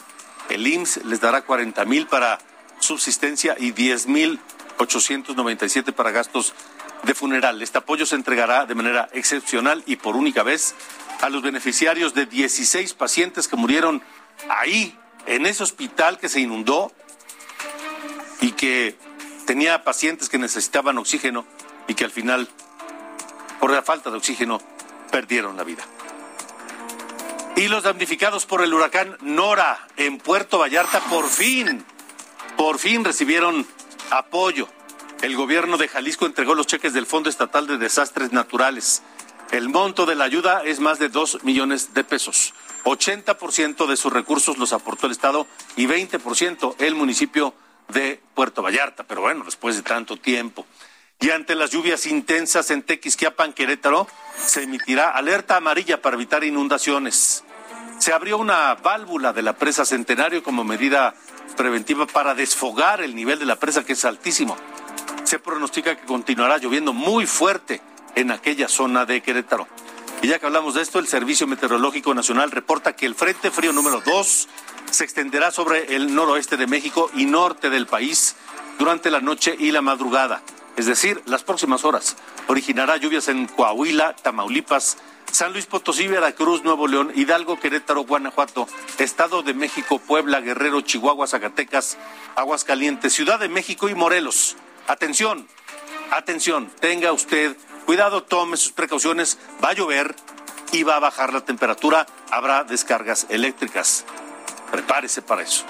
El 0.49 0.65
IMSS 0.67 1.05
les 1.05 1.21
dará 1.21 1.43
40 1.43 1.85
mil 1.85 2.07
para 2.07 2.39
subsistencia 2.79 3.55
y 3.57 3.71
10 3.71 4.07
mil 4.07 4.39
897 4.77 5.93
para 5.93 6.11
gastos 6.11 6.53
de 7.03 7.13
funeral. 7.13 7.61
Este 7.61 7.77
apoyo 7.77 8.05
se 8.05 8.15
entregará 8.15 8.65
de 8.65 8.75
manera 8.75 9.09
excepcional 9.13 9.83
y 9.85 9.97
por 9.97 10.15
única 10.15 10.43
vez 10.43 10.75
a 11.21 11.29
los 11.29 11.41
beneficiarios 11.41 12.13
de 12.13 12.25
16 12.25 12.93
pacientes 12.95 13.47
que 13.47 13.55
murieron 13.55 14.01
ahí, 14.49 14.97
en 15.25 15.45
ese 15.45 15.63
hospital 15.63 16.17
que 16.17 16.27
se 16.27 16.41
inundó 16.41 16.91
y 18.41 18.51
que 18.51 18.97
tenía 19.45 19.83
pacientes 19.83 20.27
que 20.27 20.37
necesitaban 20.37 20.97
oxígeno 20.97 21.45
y 21.87 21.93
que 21.93 22.03
al 22.03 22.11
final 22.11 22.49
por 23.59 23.71
la 23.71 23.83
falta 23.83 24.09
de 24.09 24.17
oxígeno 24.17 24.59
perdieron 25.11 25.55
la 25.55 25.63
vida. 25.63 25.85
Y 27.55 27.67
los 27.67 27.83
damnificados 27.83 28.47
por 28.47 28.63
el 28.63 28.73
huracán 28.73 29.15
Nora 29.21 29.87
en 29.95 30.17
Puerto 30.17 30.57
Vallarta 30.57 30.99
por 31.01 31.29
fin, 31.29 31.85
por 32.57 32.79
fin 32.79 33.05
recibieron 33.05 33.67
apoyo. 34.09 34.67
El 35.21 35.35
gobierno 35.35 35.77
de 35.77 35.87
Jalisco 35.87 36.25
entregó 36.25 36.55
los 36.55 36.65
cheques 36.65 36.93
del 36.93 37.05
Fondo 37.05 37.29
Estatal 37.29 37.67
de 37.67 37.77
Desastres 37.77 38.33
Naturales. 38.33 39.03
El 39.51 39.69
monto 39.69 40.07
de 40.07 40.15
la 40.15 40.23
ayuda 40.23 40.63
es 40.65 40.79
más 40.79 40.97
de 40.97 41.09
dos 41.09 41.43
millones 41.43 41.93
de 41.93 42.03
pesos. 42.03 42.55
80% 42.85 43.85
de 43.85 43.97
sus 43.97 44.11
recursos 44.11 44.57
los 44.57 44.73
aportó 44.73 45.05
el 45.05 45.11
Estado 45.11 45.45
y 45.75 45.85
20% 45.85 46.75
el 46.79 46.95
municipio 46.95 47.53
de 47.87 48.19
Puerto 48.33 48.63
Vallarta. 48.63 49.03
Pero 49.03 49.21
bueno, 49.21 49.45
después 49.45 49.75
de 49.75 49.83
tanto 49.83 50.17
tiempo. 50.17 50.65
Y 51.23 51.31
ante 51.31 51.55
las 51.55 51.69
lluvias 51.69 52.05
intensas 52.05 52.69
en 52.69 52.83
Tequisquiapan, 52.83 53.53
Querétaro, 53.53 54.09
se 54.45 54.63
emitirá 54.63 55.09
alerta 55.11 55.55
amarilla 55.55 56.01
para 56.01 56.17
evitar 56.17 56.43
inundaciones. 56.43 57.45
Se 57.97 58.11
abrió 58.11 58.37
una 58.37 58.75
válvula 58.75 59.31
de 59.31 59.41
la 59.41 59.53
presa 59.53 59.85
Centenario 59.85 60.43
como 60.43 60.65
medida 60.65 61.15
preventiva 61.55 62.07
para 62.07 62.35
desfogar 62.35 62.99
el 62.99 63.15
nivel 63.15 63.39
de 63.39 63.45
la 63.45 63.55
presa 63.55 63.85
que 63.85 63.93
es 63.93 64.03
altísimo. 64.03 64.57
Se 65.23 65.39
pronostica 65.39 65.95
que 65.95 66.05
continuará 66.05 66.57
lloviendo 66.57 66.91
muy 66.91 67.25
fuerte 67.25 67.79
en 68.15 68.29
aquella 68.29 68.67
zona 68.67 69.05
de 69.05 69.21
Querétaro. 69.21 69.65
Y 70.21 70.27
ya 70.27 70.39
que 70.39 70.47
hablamos 70.47 70.73
de 70.73 70.81
esto, 70.81 70.99
el 70.99 71.07
Servicio 71.07 71.47
Meteorológico 71.47 72.13
Nacional 72.13 72.51
reporta 72.51 72.97
que 72.97 73.05
el 73.05 73.15
Frente 73.15 73.49
Frío 73.49 73.71
número 73.71 74.01
2 74.01 74.49
se 74.91 75.05
extenderá 75.05 75.51
sobre 75.51 75.95
el 75.95 76.13
noroeste 76.13 76.57
de 76.57 76.67
México 76.67 77.09
y 77.15 77.27
norte 77.27 77.69
del 77.69 77.87
país 77.87 78.35
durante 78.77 79.09
la 79.09 79.21
noche 79.21 79.55
y 79.57 79.71
la 79.71 79.81
madrugada 79.81 80.43
es 80.77 80.85
decir, 80.85 81.21
las 81.25 81.43
próximas 81.43 81.85
horas. 81.85 82.15
Originará 82.47 82.97
lluvias 82.97 83.27
en 83.27 83.47
Coahuila, 83.47 84.15
Tamaulipas, 84.15 84.97
San 85.31 85.53
Luis 85.53 85.65
Potosí, 85.65 86.07
Veracruz, 86.07 86.63
Nuevo 86.63 86.87
León, 86.87 87.11
Hidalgo, 87.15 87.59
Querétaro, 87.59 88.03
Guanajuato, 88.03 88.67
Estado 88.99 89.41
de 89.41 89.53
México, 89.53 89.99
Puebla, 89.99 90.41
Guerrero, 90.41 90.81
Chihuahua, 90.81 91.27
Zacatecas, 91.27 91.97
Aguascalientes, 92.35 93.13
Ciudad 93.13 93.39
de 93.39 93.49
México 93.49 93.89
y 93.89 93.95
Morelos. 93.95 94.55
Atención, 94.87 95.47
atención, 96.11 96.69
tenga 96.79 97.11
usted 97.13 97.55
cuidado, 97.85 98.23
tome 98.23 98.57
sus 98.57 98.71
precauciones, 98.71 99.37
va 99.63 99.69
a 99.69 99.73
llover 99.73 100.15
y 100.71 100.83
va 100.83 100.97
a 100.97 100.99
bajar 100.99 101.33
la 101.33 101.41
temperatura, 101.41 102.05
habrá 102.31 102.63
descargas 102.63 103.27
eléctricas. 103.29 104.05
Prepárese 104.71 105.21
para 105.21 105.43
eso. 105.43 105.65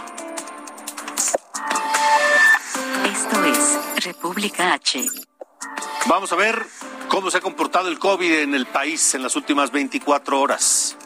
República 4.03 4.73
H. 4.73 5.05
Vamos 6.07 6.31
a 6.31 6.35
ver 6.35 6.65
cómo 7.07 7.31
se 7.31 7.37
ha 7.37 7.41
comportado 7.41 7.87
el 7.89 7.99
COVID 7.99 8.39
en 8.39 8.55
el 8.55 8.65
país 8.65 9.13
en 9.15 9.23
las 9.23 9.35
últimas 9.35 9.71
24 9.71 10.39
horas 10.39 10.97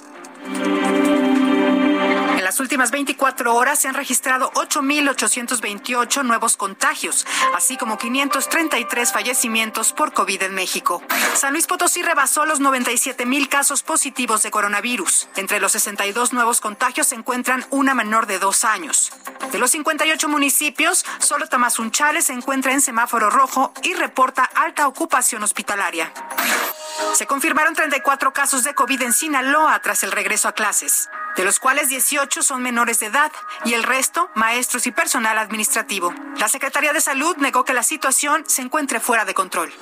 las 2.48 2.62
últimas 2.62 2.92
24 2.92 3.54
horas 3.54 3.78
se 3.78 3.90
han 3.90 3.94
registrado 3.94 4.54
8.828 4.54 6.24
nuevos 6.24 6.56
contagios, 6.56 7.28
así 7.54 7.76
como 7.76 7.98
533 7.98 9.12
fallecimientos 9.12 9.92
por 9.92 10.14
COVID 10.14 10.44
en 10.44 10.56
México. 10.56 11.04
San 11.36 11.52
Luis 11.52 11.68
Potosí 11.68 12.04
rebasó 12.04 12.46
los 12.46 12.62
97.000 12.62 13.50
casos 13.50 13.84
positivos 13.84 14.44
de 14.44 14.52
coronavirus. 14.52 15.28
Entre 15.36 15.60
los 15.60 15.74
62 15.74 16.32
nuevos 16.32 16.62
contagios 16.62 17.08
se 17.08 17.16
encuentran 17.16 17.66
una 17.70 17.94
menor 17.94 18.28
de 18.28 18.40
dos 18.40 18.64
años. 18.64 19.12
De 19.52 19.60
los 19.60 19.72
58 19.72 20.30
municipios, 20.30 21.06
solo 21.20 21.50
Tamazunchale 21.50 22.22
se 22.22 22.32
encuentra 22.32 22.72
en 22.72 22.80
semáforo 22.80 23.30
rojo 23.30 23.74
y 23.84 23.94
reporta 23.94 24.46
alta 24.56 24.88
ocupación 24.88 25.44
hospitalaria. 25.44 26.14
Se 27.14 27.28
confirmaron 27.28 27.74
34 27.74 28.34
casos 28.34 28.64
de 28.64 28.74
COVID 28.74 29.02
en 29.02 29.14
Sinaloa 29.14 29.80
tras 29.82 30.04
el 30.04 30.12
regreso 30.12 30.48
a 30.48 30.54
clases, 30.54 31.10
de 31.36 31.44
los 31.44 31.60
cuales 31.60 31.90
18 31.90 32.44
son 32.44 32.62
menores 32.62 33.00
de 33.00 33.08
edad 33.08 33.32
y 33.66 33.74
el 33.74 33.84
resto 33.84 34.30
maestros 34.36 34.88
y 34.88 34.92
personal 34.92 35.38
administrativo. 35.38 36.14
La 36.38 36.48
Secretaría 36.48 36.94
de 36.94 37.02
Salud 37.02 37.36
negó 37.38 37.66
que 37.66 37.74
la 37.74 37.84
situación 37.84 38.44
se 38.48 38.62
encuentre 38.62 39.00
fuera 39.00 39.26
de 39.26 39.34
control. 39.34 39.74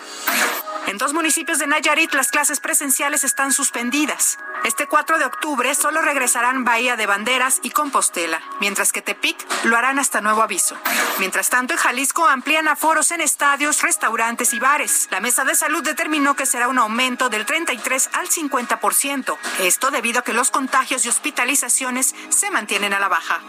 En 0.87 0.99
dos 0.99 1.13
municipios 1.13 1.57
de 1.57 1.65
Nayarit 1.65 2.13
las 2.13 2.29
clases 2.29 2.59
presenciales 2.59 3.23
están 3.23 3.51
suspendidas. 3.51 4.37
Este 4.63 4.85
4 4.85 5.17
de 5.17 5.25
octubre 5.25 5.73
solo 5.73 6.01
regresarán 6.01 6.63
Bahía 6.63 6.95
de 6.95 7.07
Banderas 7.07 7.59
y 7.63 7.71
Compostela, 7.71 8.39
mientras 8.59 8.91
que 8.91 9.01
Tepic 9.01 9.35
lo 9.63 9.77
harán 9.77 9.97
hasta 9.97 10.21
nuevo 10.21 10.43
aviso. 10.43 10.77
Mientras 11.17 11.49
tanto, 11.49 11.73
en 11.73 11.79
Jalisco 11.79 12.27
amplían 12.27 12.67
aforos 12.67 13.09
en 13.09 13.21
estadios, 13.21 13.81
restaurantes 13.81 14.53
y 14.53 14.59
bares. 14.59 15.07
La 15.09 15.21
Mesa 15.21 15.43
de 15.43 15.55
Salud 15.55 15.83
determinó 15.83 16.35
que 16.35 16.45
será 16.45 16.67
un 16.67 16.77
aumento 16.77 17.29
del 17.29 17.47
33 17.47 18.11
al 18.13 18.29
50%. 18.29 19.37
Esto 19.61 19.89
debido 19.89 20.19
a 20.19 20.23
que 20.23 20.33
los 20.33 20.51
contagios 20.51 21.03
y 21.05 21.09
hospitalizaciones 21.09 22.13
se 22.29 22.51
mantienen 22.51 22.93
a 22.93 22.99
la 22.99 23.07
baja. 23.07 23.41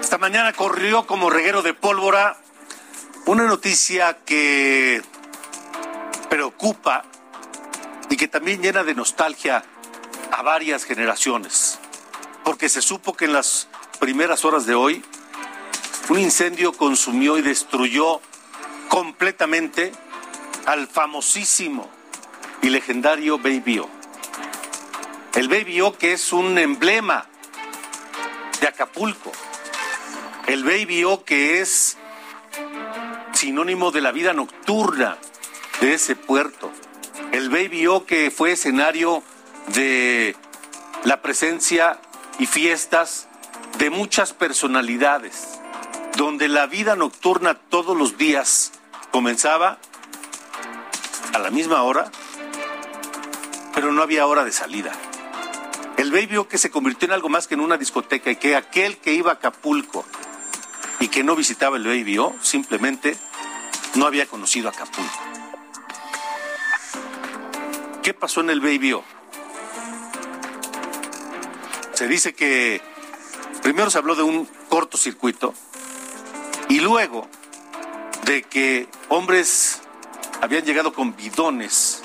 Esta 0.00 0.16
mañana 0.16 0.54
corrió 0.54 1.06
como 1.06 1.28
reguero 1.28 1.60
de 1.60 1.74
pólvora 1.74 2.38
una 3.26 3.44
noticia 3.44 4.18
que 4.24 5.02
preocupa 6.28 7.04
y 8.10 8.16
que 8.16 8.28
también 8.28 8.60
llena 8.60 8.82
de 8.82 8.94
nostalgia 8.94 9.64
a 10.32 10.42
varias 10.42 10.84
generaciones, 10.84 11.78
porque 12.44 12.68
se 12.68 12.82
supo 12.82 13.14
que 13.14 13.26
en 13.26 13.32
las 13.32 13.68
primeras 14.00 14.44
horas 14.44 14.66
de 14.66 14.74
hoy 14.74 15.04
un 16.08 16.18
incendio 16.18 16.72
consumió 16.72 17.38
y 17.38 17.42
destruyó 17.42 18.20
completamente 18.88 19.92
al 20.66 20.88
famosísimo 20.88 21.88
y 22.60 22.70
legendario 22.70 23.38
Baby 23.38 23.78
O. 23.80 23.88
El 25.34 25.48
Baby 25.48 25.80
O 25.80 25.96
que 25.96 26.12
es 26.12 26.32
un 26.32 26.58
emblema 26.58 27.26
de 28.60 28.68
Acapulco. 28.68 29.32
El 30.46 30.64
Baby 30.64 31.04
O 31.04 31.24
que 31.24 31.60
es 31.60 31.96
sinónimo 33.34 33.90
de 33.90 34.00
la 34.00 34.12
vida 34.12 34.32
nocturna 34.32 35.18
de 35.80 35.94
ese 35.94 36.16
puerto. 36.16 36.70
El 37.32 37.50
Baby 37.50 37.86
O 37.86 38.06
que 38.06 38.30
fue 38.30 38.52
escenario 38.52 39.22
de 39.74 40.36
la 41.04 41.22
presencia 41.22 42.00
y 42.38 42.46
fiestas 42.46 43.28
de 43.78 43.90
muchas 43.90 44.32
personalidades, 44.32 45.58
donde 46.16 46.48
la 46.48 46.66
vida 46.66 46.96
nocturna 46.96 47.54
todos 47.54 47.96
los 47.96 48.18
días 48.18 48.72
comenzaba 49.10 49.78
a 51.32 51.38
la 51.38 51.50
misma 51.50 51.82
hora, 51.82 52.10
pero 53.74 53.92
no 53.92 54.02
había 54.02 54.26
hora 54.26 54.44
de 54.44 54.52
salida. 54.52 54.92
El 55.96 56.10
Baby 56.10 56.36
O 56.38 56.48
que 56.48 56.58
se 56.58 56.70
convirtió 56.70 57.06
en 57.06 57.12
algo 57.12 57.28
más 57.28 57.46
que 57.46 57.54
en 57.54 57.60
una 57.60 57.78
discoteca 57.78 58.30
y 58.30 58.36
que 58.36 58.56
aquel 58.56 58.98
que 58.98 59.14
iba 59.14 59.30
a 59.30 59.34
Acapulco 59.34 60.04
y 61.02 61.08
que 61.08 61.24
no 61.24 61.34
visitaba 61.34 61.76
el 61.76 61.84
Baby 61.84 62.16
simplemente 62.42 63.16
no 63.96 64.06
había 64.06 64.26
conocido 64.26 64.68
Acapulco. 64.68 65.18
¿Qué 68.04 68.14
pasó 68.14 68.40
en 68.40 68.50
el 68.50 68.60
Baby? 68.60 69.00
Se 71.92 72.06
dice 72.06 72.34
que 72.34 72.80
primero 73.64 73.90
se 73.90 73.98
habló 73.98 74.14
de 74.14 74.22
un 74.22 74.48
cortocircuito 74.68 75.54
y 76.68 76.78
luego 76.78 77.26
de 78.24 78.44
que 78.44 78.88
hombres 79.08 79.82
habían 80.40 80.64
llegado 80.64 80.92
con 80.92 81.16
bidones 81.16 82.04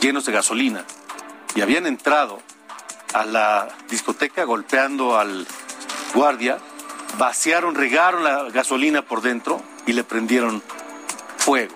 llenos 0.00 0.24
de 0.24 0.30
gasolina 0.30 0.84
y 1.56 1.62
habían 1.62 1.84
entrado 1.84 2.40
a 3.12 3.24
la 3.24 3.76
discoteca 3.90 4.44
golpeando 4.44 5.18
al 5.18 5.48
guardia, 6.14 6.60
vaciaron, 7.18 7.74
regaron 7.74 8.22
la 8.22 8.44
gasolina 8.44 9.02
por 9.02 9.20
dentro 9.20 9.60
y 9.86 9.92
le 9.92 10.04
prendieron 10.04 10.62
fuego. 11.36 11.74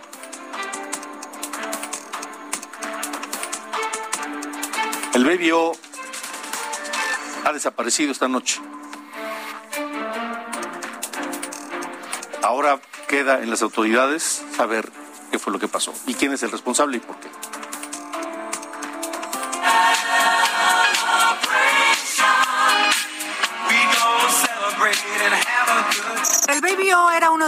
El 5.14 5.26
Baby 5.26 5.52
ha 7.44 7.52
desaparecido 7.52 8.12
esta 8.12 8.28
noche. 8.28 8.60
Ahora 12.42 12.80
queda 13.08 13.42
en 13.42 13.50
las 13.50 13.62
autoridades 13.62 14.44
saber 14.56 14.90
qué 15.30 15.38
fue 15.38 15.52
lo 15.52 15.58
que 15.58 15.68
pasó 15.68 15.92
y 16.06 16.14
quién 16.14 16.32
es 16.32 16.42
el 16.42 16.50
responsable 16.50 16.96
y 16.96 17.00
por 17.00 17.16
qué. 17.16 17.28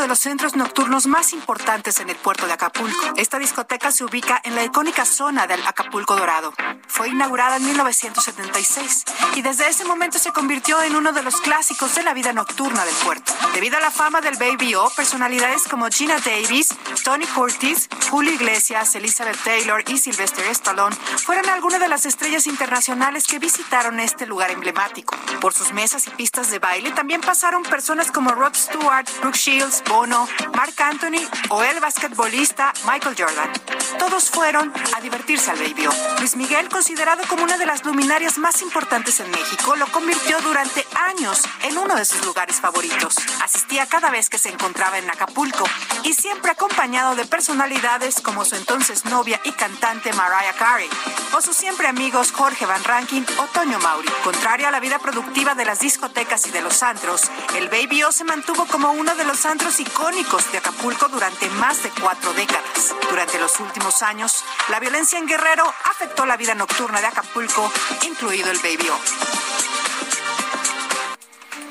De 0.04 0.08
los 0.08 0.18
centros 0.18 0.54
nocturnos 0.54 1.06
más 1.06 1.32
importantes 1.32 1.98
en 1.98 2.10
el 2.10 2.16
puerto 2.16 2.46
de 2.46 2.52
Acapulco. 2.52 3.14
Esta 3.16 3.38
discoteca 3.38 3.90
se 3.90 4.04
ubica 4.04 4.38
en 4.44 4.54
la 4.54 4.62
icónica 4.62 5.06
zona 5.06 5.46
del 5.46 5.66
Acapulco 5.66 6.14
Dorado. 6.14 6.52
Fue 6.88 7.08
inaugurada 7.08 7.56
en 7.56 7.64
1976 7.64 9.04
y 9.34 9.40
desde 9.40 9.66
ese 9.66 9.86
momento 9.86 10.18
se 10.18 10.30
convirtió 10.30 10.82
en 10.82 10.94
uno 10.94 11.14
de 11.14 11.22
los 11.22 11.40
clásicos 11.40 11.94
de 11.94 12.02
la 12.02 12.12
vida 12.12 12.34
nocturna 12.34 12.84
del 12.84 12.94
puerto. 12.96 13.32
Debido 13.54 13.78
a 13.78 13.80
la 13.80 13.90
fama 13.90 14.20
del 14.20 14.36
Baby 14.36 14.74
O, 14.74 14.90
personalidades 14.90 15.62
como 15.68 15.88
Gina 15.88 16.18
Davis, 16.18 16.68
Tony 17.02 17.26
Curtis, 17.26 17.88
Julio 18.10 18.34
Iglesias, 18.34 18.94
Elizabeth 18.96 19.42
Taylor 19.42 19.82
y 19.88 19.96
Sylvester 19.96 20.46
Stallone 20.48 20.94
fueron 21.16 21.48
algunas 21.48 21.80
de 21.80 21.88
las 21.88 22.04
estrellas 22.04 22.46
internacionales 22.46 23.26
que 23.26 23.38
visitaron 23.38 23.98
este 24.00 24.26
lugar 24.26 24.50
emblemático. 24.50 25.16
Por 25.40 25.54
sus 25.54 25.72
mesas 25.72 26.06
y 26.06 26.10
pistas 26.10 26.50
de 26.50 26.58
baile 26.58 26.90
también 26.90 27.22
pasaron 27.22 27.62
personas 27.62 28.10
como 28.10 28.32
Rod 28.32 28.54
Stewart, 28.54 29.08
Brooke 29.22 29.38
Shields, 29.38 29.82
Bono, 29.94 30.26
Mark 30.56 30.74
Anthony 30.82 31.22
o 31.50 31.62
el 31.62 31.78
basquetbolista 31.78 32.72
Michael 32.84 33.14
Jordan. 33.16 33.52
Todos 33.96 34.28
fueron 34.28 34.72
a 34.96 35.00
divertirse 35.00 35.52
al 35.52 35.58
Baby. 35.58 35.86
Luis 36.18 36.34
Miguel, 36.34 36.68
considerado 36.68 37.22
como 37.28 37.44
una 37.44 37.56
de 37.58 37.64
las 37.64 37.84
luminarias 37.84 38.36
más 38.38 38.60
importantes 38.62 39.20
en 39.20 39.30
México, 39.30 39.76
lo 39.76 39.86
convirtió 39.86 40.40
durante 40.40 40.84
años 40.96 41.42
en 41.62 41.78
uno 41.78 41.94
de 41.94 42.04
sus 42.04 42.26
lugares 42.26 42.60
favoritos. 42.60 43.14
Asistía 43.40 43.86
cada 43.86 44.10
vez 44.10 44.28
que 44.28 44.38
se 44.38 44.48
encontraba 44.48 44.98
en 44.98 45.08
Acapulco 45.08 45.64
y 46.02 46.12
siempre 46.12 46.50
acompañado 46.50 47.14
de 47.14 47.24
personalidades 47.24 48.20
como 48.20 48.44
su 48.44 48.56
entonces 48.56 49.04
novia 49.04 49.40
y 49.44 49.52
cantante 49.52 50.12
Mariah 50.12 50.54
Carey 50.58 50.88
o 51.36 51.40
sus 51.40 51.56
siempre 51.56 51.86
amigos 51.86 52.32
Jorge 52.32 52.66
Van 52.66 52.82
Rankin 52.82 53.24
o 53.38 53.46
Toño 53.46 53.78
Mauri. 53.78 54.08
Contrario 54.24 54.66
a 54.66 54.72
la 54.72 54.80
vida 54.80 54.98
productiva 54.98 55.54
de 55.54 55.64
las 55.64 55.78
discotecas 55.78 56.46
y 56.48 56.50
de 56.50 56.62
los 56.62 56.82
antros, 56.82 57.30
el 57.56 57.68
Baby 57.68 58.02
O 58.02 58.12
se 58.12 58.24
mantuvo 58.24 58.66
como 58.66 58.90
uno 58.90 59.14
de 59.14 59.24
los 59.24 59.46
antros 59.46 59.80
icónicos 59.86 60.50
de 60.50 60.58
Acapulco 60.58 61.08
durante 61.08 61.48
más 61.50 61.82
de 61.82 61.90
cuatro 61.90 62.32
décadas. 62.32 62.94
Durante 63.10 63.38
los 63.38 63.58
últimos 63.60 64.02
años, 64.02 64.44
la 64.68 64.80
violencia 64.80 65.18
en 65.18 65.26
Guerrero 65.26 65.64
afectó 65.90 66.26
la 66.26 66.36
vida 66.36 66.54
nocturna 66.54 67.00
de 67.00 67.06
Acapulco, 67.06 67.70
incluido 68.02 68.50
el 68.50 68.58
Baby. 68.58 68.88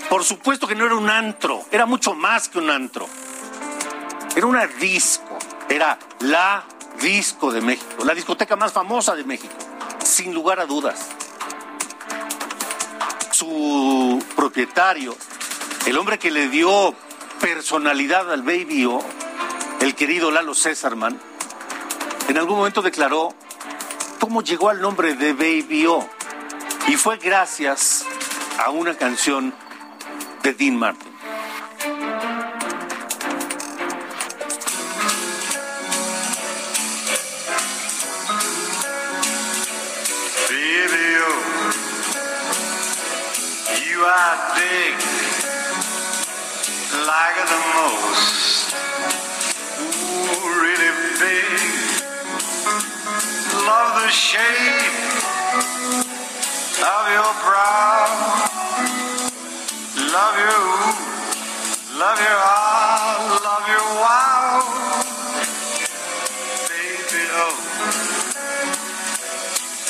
Por 0.09 0.23
supuesto 0.23 0.67
que 0.67 0.75
no 0.75 0.85
era 0.85 0.95
un 0.95 1.09
antro, 1.09 1.65
era 1.71 1.85
mucho 1.85 2.13
más 2.13 2.49
que 2.49 2.59
un 2.59 2.69
antro. 2.69 3.07
Era 4.35 4.45
una 4.45 4.67
disco, 4.67 5.37
era 5.69 5.97
la 6.19 6.63
disco 7.01 7.51
de 7.51 7.61
México, 7.61 8.03
la 8.05 8.13
discoteca 8.13 8.55
más 8.55 8.71
famosa 8.71 9.15
de 9.15 9.23
México, 9.23 9.53
sin 10.03 10.33
lugar 10.33 10.59
a 10.59 10.65
dudas. 10.65 11.09
Su 13.31 14.23
propietario, 14.35 15.15
el 15.85 15.97
hombre 15.97 16.19
que 16.19 16.31
le 16.31 16.47
dio 16.47 16.95
personalidad 17.43 18.31
al 18.31 18.41
Baby 18.41 18.85
O, 18.85 19.03
el 19.81 19.95
querido 19.95 20.31
Lalo 20.31 20.55
Césarman, 20.55 21.19
en 22.29 22.37
algún 22.37 22.55
momento 22.55 22.81
declaró 22.81 23.33
cómo 24.21 24.41
llegó 24.41 24.69
al 24.69 24.79
nombre 24.79 25.13
de 25.15 25.33
Baby 25.33 25.87
O. 25.87 26.07
Y 26.87 26.95
fue 26.95 27.17
gracias 27.17 28.05
a 28.65 28.69
una 28.69 28.95
canción 28.95 29.53
de 30.41 30.53
Dean 30.53 30.77
Martin. 30.77 31.12
shape 54.13 55.17
of 56.85 57.05
your 57.17 57.33
brow. 57.41 58.05
Love 60.13 60.37
you, 60.37 60.61
love 61.97 62.19
your 62.21 62.39
ah, 62.45 63.41
love 63.41 63.65
your 63.73 63.87
wow. 63.97 64.61
Baby, 66.69 67.23
oh, 67.41 67.57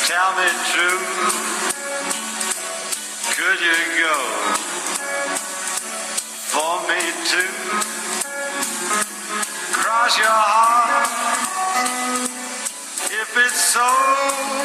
tell 0.08 0.32
me 0.40 0.48
true. 0.72 1.04
Could 3.36 3.60
you 3.60 3.80
go 4.00 4.18
for 6.48 6.80
me 6.88 7.02
too? 7.28 7.52
Cross 9.74 10.18
your 10.18 10.28
heart. 10.28 10.73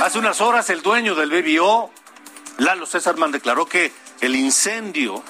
Hace 0.00 0.20
unas 0.20 0.40
horas 0.40 0.70
el 0.70 0.80
dueño 0.80 1.16
del 1.16 1.30
BBO, 1.30 1.90
Lalo 2.58 2.86
Césarman, 2.86 3.32
declaró 3.32 3.66
que 3.66 3.92
el 4.20 4.36
incendio 4.36 5.22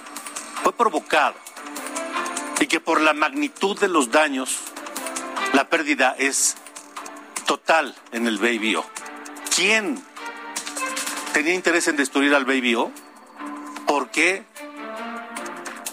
fue 0.63 0.75
provocado 0.75 1.35
y 2.61 2.67
que 2.67 2.79
por 2.79 3.01
la 3.01 3.15
magnitud 3.15 3.79
de 3.81 3.89
los 3.89 4.11
daños, 4.11 4.59
la 5.55 5.71
pérdida 5.71 6.15
es 6.19 6.57
total 7.47 7.97
en 8.13 8.27
el 8.27 8.37
BBO. 8.37 8.85
¿Quién 9.57 10.03
tenía 11.33 11.55
interés 11.55 11.89
en 11.89 11.97
destruir 11.97 12.35
al 12.35 12.45
BBO? 12.45 12.93
¿Por 13.87 14.11
qué 14.11 14.45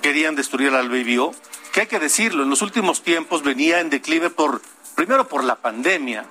querían 0.01 0.36
destruir 0.36 0.73
al 0.73 0.89
BBO? 0.89 1.34
Que 1.71 1.82
hay 1.82 1.88
que 1.88 1.99
decirlo, 1.99 2.43
en 2.43 2.49
los 2.49 2.61
últimos 2.61 3.03
tiempos 3.03 3.41
venía 3.41 3.80
en 3.80 3.89
declive 3.89 4.30
por, 4.30 4.61
primero 4.95 5.30
por 5.30 5.45
la 5.45 5.55
pandemia, 5.55 6.26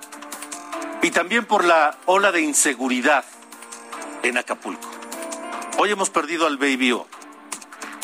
y 1.05 1.11
también 1.11 1.45
por 1.45 1.67
la 1.67 1.99
ola 2.07 2.33
de 2.33 2.41
inseguridad 2.41 3.27
en 4.23 4.39
Acapulco. 4.39 4.89
Hoy 5.77 5.91
hemos 5.91 6.09
perdido 6.09 6.47
al 6.47 6.57
Baby 6.57 6.93
O. 6.93 7.07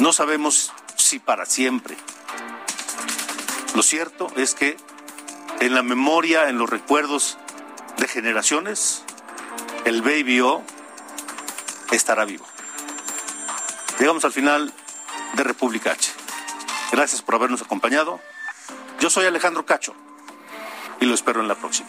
No 0.00 0.12
sabemos 0.12 0.70
si 0.96 1.18
para 1.18 1.46
siempre. 1.46 1.96
Lo 3.74 3.82
cierto 3.82 4.30
es 4.36 4.54
que 4.54 4.76
en 5.60 5.74
la 5.74 5.82
memoria, 5.82 6.50
en 6.50 6.58
los 6.58 6.68
recuerdos 6.68 7.38
de 7.96 8.06
generaciones, 8.06 9.02
el 9.86 10.02
Baby 10.02 10.42
O 10.42 10.62
estará 11.92 12.26
vivo. 12.26 12.44
Llegamos 13.98 14.26
al 14.26 14.32
final 14.32 14.74
de 15.36 15.42
República 15.42 15.92
H. 15.92 16.12
Gracias 16.92 17.22
por 17.22 17.36
habernos 17.36 17.62
acompañado. 17.62 18.20
Yo 19.00 19.08
soy 19.08 19.24
Alejandro 19.24 19.64
Cacho 19.64 19.94
y 21.00 21.06
lo 21.06 21.14
espero 21.14 21.40
en 21.40 21.48
la 21.48 21.54
próxima. 21.54 21.88